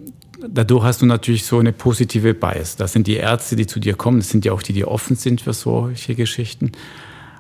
dadurch 0.48 0.84
hast 0.84 1.02
du 1.02 1.06
natürlich 1.06 1.46
so 1.46 1.60
eine 1.60 1.74
positive 1.74 2.34
Bias. 2.34 2.76
Das 2.76 2.94
sind 2.94 3.08
die 3.08 3.16
Ärzte, 3.16 3.56
die 3.56 3.68
zu 3.68 3.80
dir 3.80 3.96
kommen, 3.96 4.20
das 4.20 4.30
sind 4.30 4.46
ja 4.46 4.54
auch 4.54 4.64
die, 4.64 4.74
die 4.74 4.86
offen 4.86 5.16
sind 5.16 5.42
für 5.42 5.54
solche 5.54 6.16
Geschichten. 6.16 6.72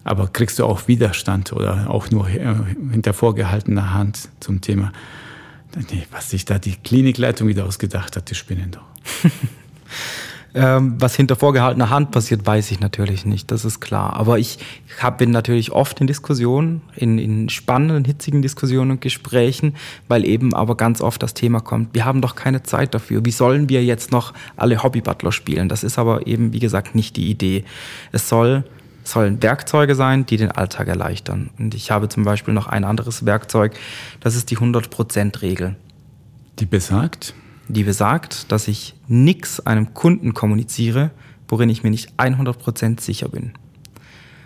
Aber 0.08 0.28
kriegst 0.28 0.58
du 0.58 0.66
auch 0.66 0.88
Widerstand 0.88 1.51
oder 1.51 1.89
auch 1.89 2.10
nur 2.12 2.30
äh, 2.30 2.55
hinter 2.91 3.14
vorgehaltener 3.14 3.93
Hand 3.93 4.30
zum 4.39 4.62
Thema, 4.62 4.93
nee, 5.91 6.08
was 6.12 6.30
sich 6.30 6.45
da 6.45 6.60
die 6.60 6.76
Klinikleitung 6.76 7.49
wieder 7.49 7.66
ausgedacht 7.66 8.16
hat, 8.16 8.30
die 8.30 8.36
spinnen 8.36 8.72
doch. 8.72 8.86
ähm, 10.55 10.95
was 10.97 11.14
hinter 11.14 11.36
vorgehaltener 11.36 11.89
Hand 11.89 12.12
passiert, 12.12 12.45
weiß 12.45 12.72
ich 12.72 12.80
natürlich 12.80 13.26
nicht, 13.26 13.51
das 13.51 13.66
ist 13.66 13.82
klar. 13.82 14.14
Aber 14.14 14.39
ich 14.39 14.60
hab, 15.01 15.18
bin 15.18 15.32
natürlich 15.32 15.74
oft 15.74 15.99
in 15.99 16.08
Diskussionen, 16.08 16.84
in, 16.95 17.18
in 17.18 17.49
spannenden, 17.49 18.05
hitzigen 18.05 18.41
Diskussionen 18.41 18.91
und 18.91 19.01
Gesprächen, 19.01 19.76
weil 20.08 20.24
eben 20.24 20.53
aber 20.53 20.78
ganz 20.78 21.01
oft 21.01 21.22
das 21.22 21.34
Thema 21.34 21.60
kommt, 21.60 21.93
wir 21.93 22.05
haben 22.05 22.22
doch 22.22 22.36
keine 22.36 22.64
Zeit 22.64 22.93
dafür. 22.93 23.26
Wie 23.26 23.32
sollen 23.32 23.68
wir 23.68 23.84
jetzt 23.84 24.14
noch 24.14 24.34
alle 24.55 24.82
Hobby-Butler 24.84 25.34
spielen? 25.34 25.68
Das 25.68 25.84
ist 25.84 25.99
aber 25.99 26.28
eben, 26.28 26.53
wie 26.53 26.60
gesagt, 26.60 26.95
nicht 26.95 27.18
die 27.18 27.30
Idee. 27.30 27.66
Es 28.14 28.30
soll 28.30 28.64
sollen 29.08 29.41
Werkzeuge 29.41 29.95
sein, 29.95 30.26
die 30.26 30.38
den 30.38 30.51
Alltag 30.51 30.88
erleichtern. 30.88 31.49
Und 31.58 31.74
ich 31.74 31.91
habe 31.91 32.10
zum 32.10 32.24
Beispiel 32.24 32.53
noch 32.53 32.68
ein 32.68 32.84
anderes 32.84 33.26
Werkzeug, 33.26 33.74
das 34.20 34.36
ist 34.36 34.51
die 34.51 34.58
100%-Regel. 34.58 35.76
Die 36.60 36.66
besagt? 36.66 37.34
Die 37.68 37.84
besagt, 37.84 38.51
dass 38.51 38.68
ich 38.68 38.95
nichts 39.08 39.66
einem 39.66 39.93
Kunden 39.93 40.34
kommuniziere, 40.34 41.12
worin 41.47 41.70
ich 41.70 41.84
mir 41.84 41.91
nicht 41.91 42.14
100% 42.18 43.01
sicher 43.01 43.30
bin. 43.30 43.53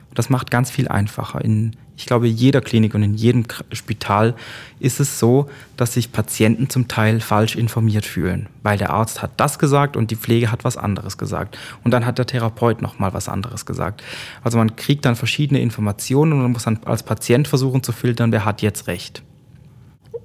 Und 0.10 0.20
das 0.20 0.30
macht 0.30 0.52
ganz 0.52 0.70
viel 0.70 0.88
einfacher. 0.88 1.42
In 1.42 1.76
ich 1.98 2.06
glaube, 2.06 2.28
in 2.28 2.36
jeder 2.36 2.62
Klinik 2.62 2.96
und 2.96 3.04
in 3.04 3.14
jedem 3.14 3.46
Spital 3.72 4.36
ist 4.80 5.00
es 5.00 5.20
so, 5.20 5.48
dass 5.78 5.94
sich 5.94 6.12
Patienten 6.12 6.70
zum 6.70 6.88
Teil 6.88 7.20
falsch 7.20 7.56
informiert 7.56 8.06
fühlen, 8.06 8.48
weil 8.64 8.78
der 8.78 8.90
Arzt 8.90 9.22
hat 9.22 9.32
das 9.38 9.60
gesagt 9.60 9.96
und 9.96 10.10
die 10.10 10.16
Pflege 10.16 10.52
hat 10.52 10.64
was 10.64 10.78
anderes 10.78 11.18
gesagt. 11.18 11.58
Und 11.84 11.92
dann 11.92 12.06
hat 12.06 12.18
der 12.18 12.26
Therapeut 12.26 12.82
nochmal 12.82 13.14
was 13.14 13.30
anderes 13.30 13.66
gesagt. 13.66 14.04
Also 14.44 14.58
man 14.58 14.76
kriegt 14.76 15.06
dann 15.06 15.16
verschiedene 15.16 15.62
Informationen 15.62 16.34
und 16.34 16.42
man 16.42 16.52
muss 16.52 16.64
dann 16.64 16.80
als 16.86 17.04
Patient 17.04 17.48
versuchen 17.48 17.84
zu 17.84 17.92
filtern, 17.92 18.32
wer 18.32 18.46
hat 18.46 18.62
jetzt 18.62 18.88
recht. 18.88 19.22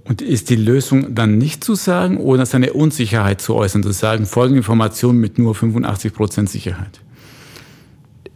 Und 0.05 0.23
ist 0.23 0.51
die 0.51 0.57
Lösung 0.57 1.15
dann 1.15 1.37
nicht 1.37 1.65
zu 1.65 1.75
sagen 1.75 2.19
oder 2.19 2.47
seine 2.47 2.73
Unsicherheit 2.73 3.41
zu 3.41 3.55
äußern, 3.57 3.83
zu 3.83 3.91
sagen, 3.91 4.25
folgende 4.25 4.59
Informationen 4.59 5.19
mit 5.19 5.39
nur 5.39 5.55
85 5.55 6.15
Prozent 6.15 6.49
Sicherheit? 6.49 7.01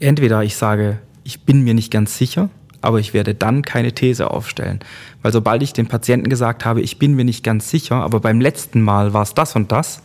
Entweder 0.00 0.42
ich 0.42 0.56
sage, 0.56 0.98
ich 1.22 1.42
bin 1.42 1.62
mir 1.62 1.74
nicht 1.74 1.92
ganz 1.92 2.18
sicher 2.18 2.50
aber 2.82 2.98
ich 2.98 3.14
werde 3.14 3.34
dann 3.34 3.62
keine 3.62 3.92
These 3.92 4.30
aufstellen. 4.30 4.80
Weil 5.22 5.32
sobald 5.32 5.62
ich 5.62 5.72
dem 5.72 5.86
Patienten 5.86 6.28
gesagt 6.28 6.64
habe, 6.64 6.80
ich 6.80 6.98
bin 6.98 7.14
mir 7.14 7.24
nicht 7.24 7.44
ganz 7.44 7.70
sicher, 7.70 7.96
aber 7.96 8.20
beim 8.20 8.40
letzten 8.40 8.80
Mal 8.80 9.12
war 9.12 9.22
es 9.22 9.34
das 9.34 9.56
und 9.56 9.72
das, 9.72 10.02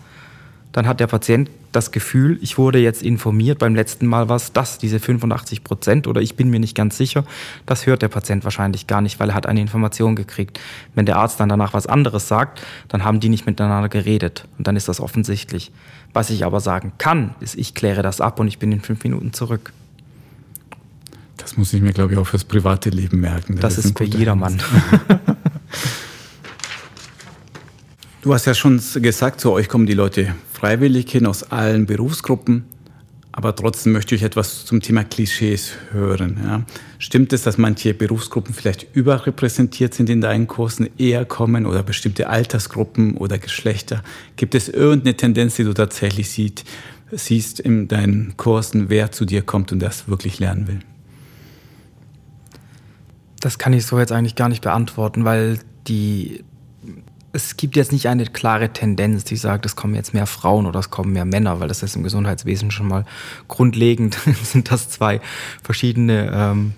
dann 0.71 0.88
hat 0.88 0.99
der 0.99 1.07
Patient 1.07 1.49
das 1.71 1.91
Gefühl, 1.91 2.39
ich 2.41 2.57
wurde 2.57 2.80
jetzt 2.80 3.03
informiert, 3.03 3.59
beim 3.59 3.76
letzten 3.76 4.07
Mal 4.07 4.30
war 4.30 4.38
es 4.38 4.53
das, 4.53 4.78
diese 4.78 4.99
85 4.99 5.63
Prozent 5.63 6.07
oder 6.07 6.21
ich 6.21 6.36
bin 6.36 6.49
mir 6.49 6.59
nicht 6.59 6.76
ganz 6.76 6.97
sicher. 6.97 7.26
Das 7.65 7.86
hört 7.86 8.01
der 8.01 8.07
Patient 8.07 8.43
wahrscheinlich 8.43 8.88
gar 8.88 9.01
nicht, 9.01 9.19
weil 9.19 9.30
er 9.30 9.36
hat 9.36 9.45
eine 9.45 9.61
Information 9.61 10.15
gekriegt. 10.15 10.59
Wenn 10.93 11.05
der 11.05 11.17
Arzt 11.17 11.39
dann 11.39 11.49
danach 11.49 11.73
was 11.73 11.88
anderes 11.88 12.28
sagt, 12.28 12.61
dann 12.88 13.03
haben 13.03 13.19
die 13.19 13.30
nicht 13.30 13.45
miteinander 13.45 13.89
geredet 13.89 14.47
und 14.57 14.67
dann 14.67 14.76
ist 14.76 14.88
das 14.88 15.01
offensichtlich. 15.01 15.71
Was 16.13 16.30
ich 16.30 16.45
aber 16.45 16.61
sagen 16.61 16.93
kann, 16.97 17.36
ist, 17.41 17.55
ich 17.55 17.73
kläre 17.73 18.01
das 18.01 18.21
ab 18.21 18.39
und 18.39 18.47
ich 18.47 18.59
bin 18.59 18.71
in 18.71 18.82
fünf 18.82 19.03
Minuten 19.03 19.34
zurück. 19.34 19.73
Das 21.45 21.57
muss 21.57 21.73
ich 21.73 21.81
mir, 21.83 21.93
glaube 21.93 22.13
ich, 22.13 22.17
auch 22.17 22.25
fürs 22.25 22.43
private 22.43 22.89
Leben 22.89 23.19
merken. 23.19 23.57
Das, 23.57 23.75
das 23.75 23.85
ist 23.85 23.95
für 23.95 24.03
jedermann. 24.03 24.57
du 28.23 28.33
hast 28.33 28.47
ja 28.47 28.55
schon 28.55 28.81
gesagt, 28.95 29.41
zu 29.41 29.51
euch 29.51 29.69
kommen 29.69 29.85
die 29.85 29.93
Leute 29.93 30.33
freiwillig 30.51 31.11
hin 31.11 31.27
aus 31.27 31.51
allen 31.51 31.85
Berufsgruppen. 31.85 32.65
Aber 33.31 33.55
trotzdem 33.55 33.93
möchte 33.93 34.15
ich 34.15 34.23
etwas 34.23 34.65
zum 34.65 34.81
Thema 34.81 35.03
Klischees 35.03 35.73
hören. 35.91 36.39
Ja. 36.43 36.63
Stimmt 36.97 37.31
es, 37.31 37.43
dass 37.43 37.59
manche 37.59 37.93
Berufsgruppen 37.93 38.55
vielleicht 38.55 38.95
überrepräsentiert 38.95 39.93
sind 39.93 40.09
in 40.09 40.21
deinen 40.21 40.47
Kursen, 40.47 40.89
eher 40.97 41.25
kommen 41.25 41.67
oder 41.67 41.83
bestimmte 41.83 42.27
Altersgruppen 42.27 43.17
oder 43.17 43.37
Geschlechter? 43.37 44.01
Gibt 44.35 44.55
es 44.55 44.67
irgendeine 44.67 45.15
Tendenz, 45.15 45.57
die 45.57 45.63
du 45.63 45.73
tatsächlich 45.73 46.31
siehst, 46.31 46.63
siehst 47.11 47.59
in 47.59 47.87
deinen 47.87 48.35
Kursen, 48.35 48.89
wer 48.89 49.11
zu 49.11 49.25
dir 49.25 49.43
kommt 49.43 49.71
und 49.71 49.77
das 49.77 50.07
wirklich 50.07 50.39
lernen 50.39 50.67
will? 50.67 50.79
Das 53.45 53.59
kann 53.59 53.73
ich 53.73 53.85
so 53.85 53.99
jetzt 53.99 54.11
eigentlich 54.11 54.33
gar 54.33 54.49
nicht 54.49 54.63
beantworten, 54.63 55.23
weil 55.23 55.59
die 55.87 56.43
es 57.31 57.57
gibt 57.57 57.75
jetzt 57.75 57.91
nicht 57.91 58.07
eine 58.07 58.25
klare 58.25 58.73
Tendenz, 58.73 59.23
die 59.23 59.35
sagt, 59.35 59.67
es 59.67 59.75
kommen 59.75 59.93
jetzt 59.93 60.15
mehr 60.15 60.25
Frauen 60.25 60.65
oder 60.65 60.79
es 60.79 60.89
kommen 60.89 61.13
mehr 61.13 61.25
Männer, 61.25 61.59
weil 61.59 61.67
das 61.67 61.83
ist 61.83 61.95
im 61.95 62.01
Gesundheitswesen 62.01 62.71
schon 62.71 62.87
mal 62.87 63.05
grundlegend 63.47 64.17
sind 64.43 64.71
das 64.71 64.89
zwei 64.89 65.21
verschiedene 65.61 66.31
ähm, 66.33 66.73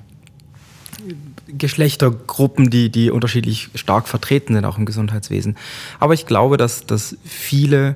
Geschlechtergruppen, 1.47 2.69
die, 2.69 2.89
die 2.89 3.11
unterschiedlich 3.11 3.69
stark 3.75 4.09
vertreten 4.09 4.53
sind, 4.53 4.65
auch 4.65 4.77
im 4.77 4.85
Gesundheitswesen. 4.85 5.55
Aber 6.01 6.15
ich 6.15 6.25
glaube, 6.25 6.57
dass, 6.57 6.85
dass 6.85 7.15
viele 7.23 7.95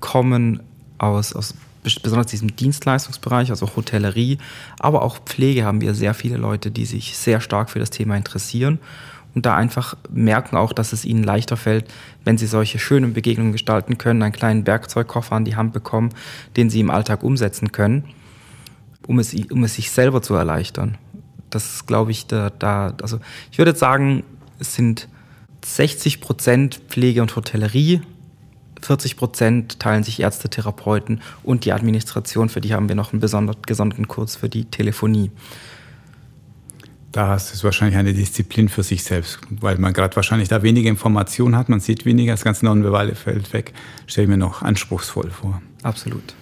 kommen 0.00 0.60
aus, 0.98 1.32
aus 1.32 1.54
besonders 1.82 2.26
diesem 2.26 2.54
Dienstleistungsbereich, 2.54 3.50
also 3.50 3.68
Hotellerie, 3.74 4.38
aber 4.78 5.02
auch 5.02 5.18
Pflege 5.18 5.64
haben 5.64 5.80
wir 5.80 5.94
sehr 5.94 6.14
viele 6.14 6.36
Leute, 6.36 6.70
die 6.70 6.86
sich 6.86 7.16
sehr 7.16 7.40
stark 7.40 7.70
für 7.70 7.78
das 7.78 7.90
Thema 7.90 8.16
interessieren 8.16 8.78
und 9.34 9.46
da 9.46 9.56
einfach 9.56 9.96
merken 10.10 10.56
auch, 10.56 10.72
dass 10.72 10.92
es 10.92 11.04
ihnen 11.04 11.24
leichter 11.24 11.56
fällt, 11.56 11.86
wenn 12.24 12.38
sie 12.38 12.46
solche 12.46 12.78
schönen 12.78 13.14
Begegnungen 13.14 13.52
gestalten 13.52 13.98
können, 13.98 14.22
einen 14.22 14.32
kleinen 14.32 14.66
Werkzeugkoffer 14.66 15.34
an 15.36 15.44
die 15.44 15.56
Hand 15.56 15.72
bekommen, 15.72 16.10
den 16.56 16.70
sie 16.70 16.80
im 16.80 16.90
Alltag 16.90 17.22
umsetzen 17.22 17.72
können, 17.72 18.04
um 19.06 19.18
es, 19.18 19.34
um 19.50 19.64
es 19.64 19.74
sich 19.74 19.90
selber 19.90 20.22
zu 20.22 20.34
erleichtern. 20.34 20.98
Das 21.50 21.86
glaube 21.86 22.10
ich, 22.10 22.26
da, 22.26 22.50
da, 22.50 22.94
also 23.02 23.20
ich 23.50 23.58
würde 23.58 23.74
sagen, 23.74 24.22
es 24.58 24.74
sind 24.74 25.08
60 25.64 26.20
Prozent 26.20 26.80
Pflege 26.88 27.22
und 27.22 27.34
Hotellerie, 27.34 28.02
40 28.82 29.16
Prozent 29.16 29.78
teilen 29.78 30.02
sich 30.02 30.20
Ärzte, 30.20 30.48
Therapeuten 30.48 31.20
und 31.42 31.64
die 31.64 31.72
Administration. 31.72 32.48
Für 32.48 32.60
die 32.60 32.74
haben 32.74 32.88
wir 32.88 32.96
noch 32.96 33.12
einen 33.12 33.20
gesonderten 33.20 34.08
Kurs 34.08 34.36
für 34.36 34.48
die 34.48 34.64
Telefonie. 34.66 35.30
Da 37.12 37.36
ist 37.36 37.52
es 37.52 37.62
wahrscheinlich 37.62 37.98
eine 37.98 38.14
Disziplin 38.14 38.70
für 38.70 38.82
sich 38.82 39.04
selbst, 39.04 39.38
weil 39.50 39.76
man 39.76 39.92
gerade 39.92 40.16
wahrscheinlich 40.16 40.48
da 40.48 40.62
weniger 40.62 40.88
Informationen 40.88 41.56
hat, 41.56 41.68
man 41.68 41.80
sieht 41.80 42.06
weniger, 42.06 42.32
das 42.32 42.42
ganze 42.42 42.64
Nonverbale 42.64 43.14
fällt 43.14 43.52
weg. 43.52 43.74
Stelle 44.06 44.24
ich 44.24 44.30
mir 44.30 44.38
noch 44.38 44.62
anspruchsvoll 44.62 45.30
vor. 45.30 45.60
Absolut. 45.82 46.34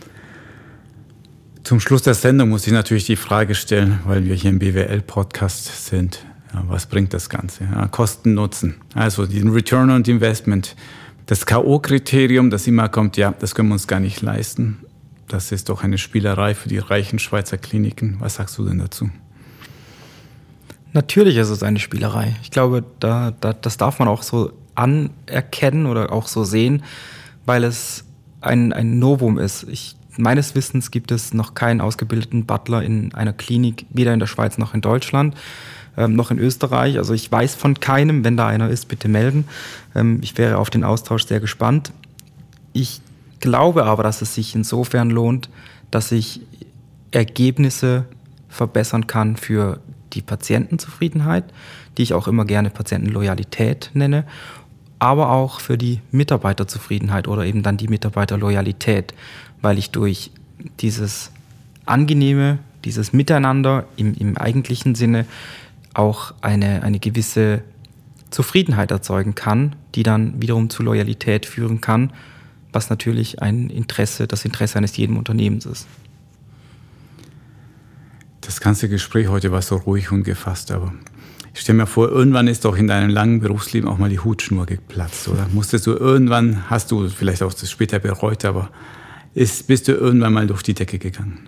Zum 1.65 1.81
Schluss 1.81 2.03
der 2.03 2.15
Sendung 2.15 2.51
muss 2.51 2.67
ich 2.67 2.73
natürlich 2.73 3.05
die 3.05 3.17
Frage 3.17 3.57
stellen, 3.57 3.99
weil 4.05 4.25
wir 4.25 4.35
hier 4.35 4.51
im 4.51 4.61
BWL-Podcast 4.61 5.87
sind. 5.87 6.25
Ja, 6.55 6.65
was 6.69 6.87
bringt 6.87 7.15
das 7.15 7.29
Ganze? 7.29 7.65
Ja, 7.65 7.87
Kosten, 7.89 8.35
Nutzen. 8.35 8.77
Also 8.95 9.27
den 9.27 9.51
Return 9.51 9.91
on 9.91 10.03
Investment. 10.05 10.77
Das 11.31 11.47
K.O.-Kriterium, 11.47 12.51
das 12.51 12.67
immer 12.67 12.89
kommt, 12.89 13.17
ja, 13.17 13.33
das 13.39 13.55
können 13.55 13.69
wir 13.69 13.75
uns 13.75 13.87
gar 13.87 14.01
nicht 14.01 14.21
leisten. 14.21 14.79
Das 15.29 15.53
ist 15.53 15.69
doch 15.69 15.85
eine 15.85 15.97
Spielerei 15.97 16.57
für 16.57 16.69
die 16.69 16.79
reichen 16.79 17.21
Schweizer 17.21 17.57
Kliniken. 17.57 18.17
Was 18.19 18.35
sagst 18.35 18.59
du 18.59 18.65
denn 18.65 18.81
dazu? 18.81 19.11
Natürlich 20.93 21.37
ist 21.37 21.51
es 21.51 21.63
eine 21.63 21.79
Spielerei. 21.79 22.35
Ich 22.43 22.51
glaube, 22.51 22.83
da, 22.99 23.31
da, 23.31 23.53
das 23.53 23.77
darf 23.77 24.01
man 24.01 24.09
auch 24.09 24.25
so 24.25 24.51
anerkennen 24.75 25.87
oder 25.87 26.11
auch 26.11 26.27
so 26.27 26.43
sehen, 26.43 26.83
weil 27.47 27.63
es 27.63 28.03
ein, 28.41 28.73
ein 28.73 28.99
Novum 28.99 29.39
ist. 29.39 29.69
Ich, 29.69 29.95
meines 30.17 30.57
Wissens 30.57 30.91
gibt 30.91 31.13
es 31.13 31.33
noch 31.33 31.55
keinen 31.55 31.81
ausgebildeten 31.81 32.45
Butler 32.45 32.83
in 32.83 33.15
einer 33.15 33.35
Klinik, 33.35 33.87
weder 33.91 34.13
in 34.13 34.19
der 34.19 34.27
Schweiz 34.27 34.59
noch 34.59 34.75
in 34.75 34.81
Deutschland, 34.81 35.37
ähm, 36.01 36.17
noch 36.17 36.31
in 36.31 36.39
Österreich. 36.39 36.97
Also 36.99 37.15
ich 37.15 37.31
weiß 37.31 37.55
von 37.55 37.79
keinem. 37.79 38.25
Wenn 38.25 38.37
da 38.37 38.47
einer 38.47 38.69
ist, 38.69 38.89
bitte 38.89 39.09
melden. 39.09 39.45
Ähm, 39.95 40.19
ich 40.23 40.37
wäre 40.39 40.59
auf 40.59 40.71
den 40.71 40.85
Austausch 40.85 41.27
sehr 41.27 41.41
gespannt. 41.41 41.93
Ich 42.73 43.01
glaube 43.41 43.85
aber, 43.85 44.03
dass 44.03 44.23
es 44.23 44.35
sich 44.35 44.55
insofern 44.55 45.11
lohnt, 45.11 45.49
dass 45.91 46.13
ich 46.13 46.41
Ergebnisse 47.11 48.05
verbessern 48.49 49.07
kann 49.07 49.37
für 49.37 49.81
die 50.13 50.23
Patientenzufriedenheit, 50.23 51.45
die 51.97 52.03
ich 52.03 52.15
auch 52.15 52.29
immer 52.29 52.45
gerne 52.45 52.71
Patientenloyalität 52.71 53.91
nenne, 53.95 54.25
aber 54.99 55.31
auch 55.31 55.61
für 55.61 55.79
die 55.79 56.01
Mitarbeiterzufriedenheit 56.11 57.29
oder 57.29 57.45
eben 57.45 57.63
dann 57.63 57.77
die 57.77 57.89
Mitarbeiterloyalität, 57.89 59.15
weil 59.63 59.79
ich 59.79 59.91
durch 59.91 60.31
dieses 60.81 61.31
angenehme, 61.87 62.59
dieses 62.85 63.13
Miteinander 63.13 63.85
im, 63.97 64.15
im 64.15 64.37
eigentlichen 64.37 64.95
Sinne 64.95 65.27
auch 65.95 66.35
eine, 66.41 66.83
eine 66.83 66.99
gewisse 66.99 67.63
Zufriedenheit 68.31 68.91
erzeugen 68.91 69.35
kann, 69.35 69.77
die 69.95 70.03
dann 70.03 70.41
wiederum 70.41 70.71
zu 70.71 70.83
Loyalität 70.83 71.47
führen 71.47 71.81
kann, 71.81 72.13
was 72.73 72.91
natürlich 72.91 73.43
ein 73.43 73.71
Interesse, 73.71 74.27
das 74.27 74.45
Interesse 74.45 74.79
eines 74.79 74.97
jeden 74.97 75.17
Unternehmens 75.17 75.67
ist. 75.67 75.87
Das 78.41 78.61
ganze 78.61 78.89
Gespräch 78.89 79.29
heute 79.29 79.53
war 79.53 79.63
so 79.63 79.77
ruhig 79.77 80.13
und 80.13 80.23
gefasst, 80.23 80.71
aber 80.71 80.93
ich 81.53 81.61
stelle 81.61 81.79
mir 81.79 81.87
vor, 81.87 82.09
irgendwann 82.09 82.47
ist 82.47 82.65
doch 82.65 82.77
in 82.77 82.87
deinem 82.87 83.11
langen 83.11 83.41
Berufsleben 83.41 83.89
auch 83.89 83.99
mal 83.99 84.09
die 84.09 84.21
Hutschnur 84.21 84.67
geplatzt, 84.67 85.29
oder? 85.29 85.49
Musstest 85.53 85.87
du 85.87 85.93
irgendwann, 85.93 86.71
hast 86.71 86.91
du 86.91 87.09
vielleicht 87.09 87.43
auch 87.43 87.53
das 87.53 87.71
später 87.71 87.99
bereut, 87.99 88.45
aber 88.45 88.71
ist, 89.35 89.67
bist 89.67 89.89
du 89.89 89.93
irgendwann 89.93 90.33
mal 90.33 90.47
durch 90.47 90.63
die 90.63 90.75
Decke 90.75 90.99
gegangen? 90.99 91.41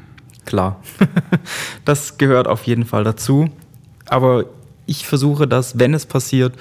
Klar, 0.44 0.82
das 1.84 2.18
gehört 2.18 2.48
auf 2.48 2.64
jeden 2.64 2.84
Fall 2.84 3.04
dazu. 3.04 3.48
Aber 4.06 4.46
ich 4.86 5.06
versuche 5.06 5.46
das, 5.46 5.78
wenn 5.78 5.94
es 5.94 6.06
passiert, 6.06 6.54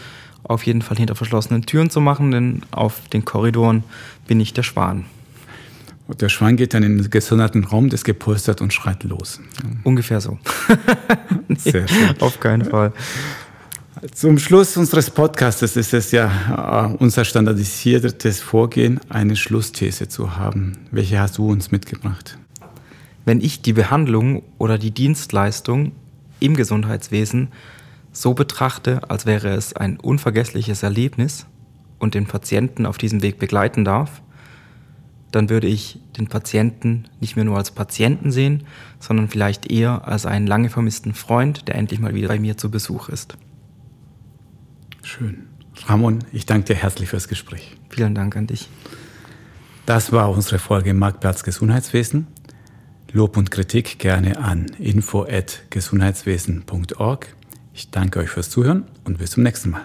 auf 0.43 0.65
jeden 0.65 0.81
Fall 0.81 0.97
hinter 0.97 1.15
verschlossenen 1.15 1.63
Türen 1.63 1.89
zu 1.89 2.01
machen, 2.01 2.31
denn 2.31 2.61
auf 2.71 3.07
den 3.09 3.25
Korridoren 3.25 3.83
bin 4.27 4.39
ich 4.39 4.53
der 4.53 4.63
Schwan. 4.63 5.05
Und 6.07 6.21
der 6.21 6.29
Schwein 6.29 6.57
geht 6.57 6.73
dann 6.73 6.83
in 6.83 6.97
den 6.97 7.09
gesonderten 7.09 7.63
Raum, 7.63 7.89
das 7.89 8.03
gepolstert 8.03 8.59
und 8.59 8.73
schreit 8.73 9.03
los. 9.03 9.39
Ungefähr 9.83 10.19
so. 10.19 10.39
nee, 11.47 11.55
Sehr 11.57 11.87
schön. 11.87 12.19
Auf 12.19 12.39
keinen 12.39 12.65
Fall. 12.65 12.91
Zum 14.13 14.39
Schluss 14.39 14.75
unseres 14.77 15.09
Podcasts 15.09 15.61
ist 15.61 15.93
es 15.93 16.11
ja 16.11 16.89
äh, 16.91 16.95
unser 16.97 17.23
standardisiertes 17.23 18.41
Vorgehen, 18.41 18.99
eine 19.09 19.35
Schlussthese 19.35 20.07
zu 20.07 20.37
haben. 20.37 20.79
Welche 20.91 21.19
hast 21.19 21.37
du 21.37 21.49
uns 21.49 21.71
mitgebracht? 21.71 22.37
Wenn 23.23 23.41
ich 23.41 23.61
die 23.61 23.73
Behandlung 23.73 24.43
oder 24.57 24.77
die 24.77 24.91
Dienstleistung 24.91 25.91
im 26.41 26.55
Gesundheitswesen 26.55 27.49
so 28.11 28.33
betrachte, 28.33 29.09
als 29.09 29.25
wäre 29.25 29.49
es 29.49 29.73
ein 29.73 29.97
unvergessliches 29.97 30.83
Erlebnis 30.83 31.45
und 31.99 32.13
den 32.13 32.25
Patienten 32.25 32.85
auf 32.85 32.97
diesem 32.97 33.21
Weg 33.21 33.39
begleiten 33.39 33.85
darf, 33.85 34.21
dann 35.31 35.49
würde 35.49 35.67
ich 35.67 35.99
den 36.17 36.27
Patienten 36.27 37.05
nicht 37.21 37.37
mehr 37.37 37.45
nur 37.45 37.57
als 37.57 37.71
Patienten 37.71 38.31
sehen, 38.31 38.65
sondern 38.99 39.29
vielleicht 39.29 39.71
eher 39.71 40.07
als 40.07 40.25
einen 40.25 40.45
lange 40.45 40.69
vermissten 40.69 41.13
Freund, 41.13 41.69
der 41.69 41.75
endlich 41.75 42.01
mal 42.01 42.13
wieder 42.13 42.27
bei 42.27 42.39
mir 42.39 42.57
zu 42.57 42.69
Besuch 42.69 43.07
ist. 43.07 43.37
Schön. 45.03 45.47
Ramon, 45.85 46.19
ich 46.33 46.45
danke 46.45 46.73
dir 46.73 46.75
herzlich 46.75 47.09
fürs 47.09 47.29
Gespräch. 47.29 47.77
Vielen 47.89 48.13
Dank 48.13 48.35
an 48.35 48.47
dich. 48.47 48.67
Das 49.85 50.11
war 50.11 50.29
unsere 50.29 50.59
Folge 50.59 50.93
Marktplatz 50.93 51.43
Gesundheitswesen. 51.43 52.27
Lob 53.13 53.35
und 53.35 53.51
Kritik 53.51 53.99
gerne 53.99 54.39
an 54.39 54.67
info@gesundheitswesen.org. 54.79 57.27
Ich 57.73 57.91
danke 57.91 58.19
euch 58.19 58.29
fürs 58.29 58.49
Zuhören 58.49 58.85
und 59.03 59.17
bis 59.17 59.31
zum 59.31 59.43
nächsten 59.43 59.71
Mal. 59.71 59.83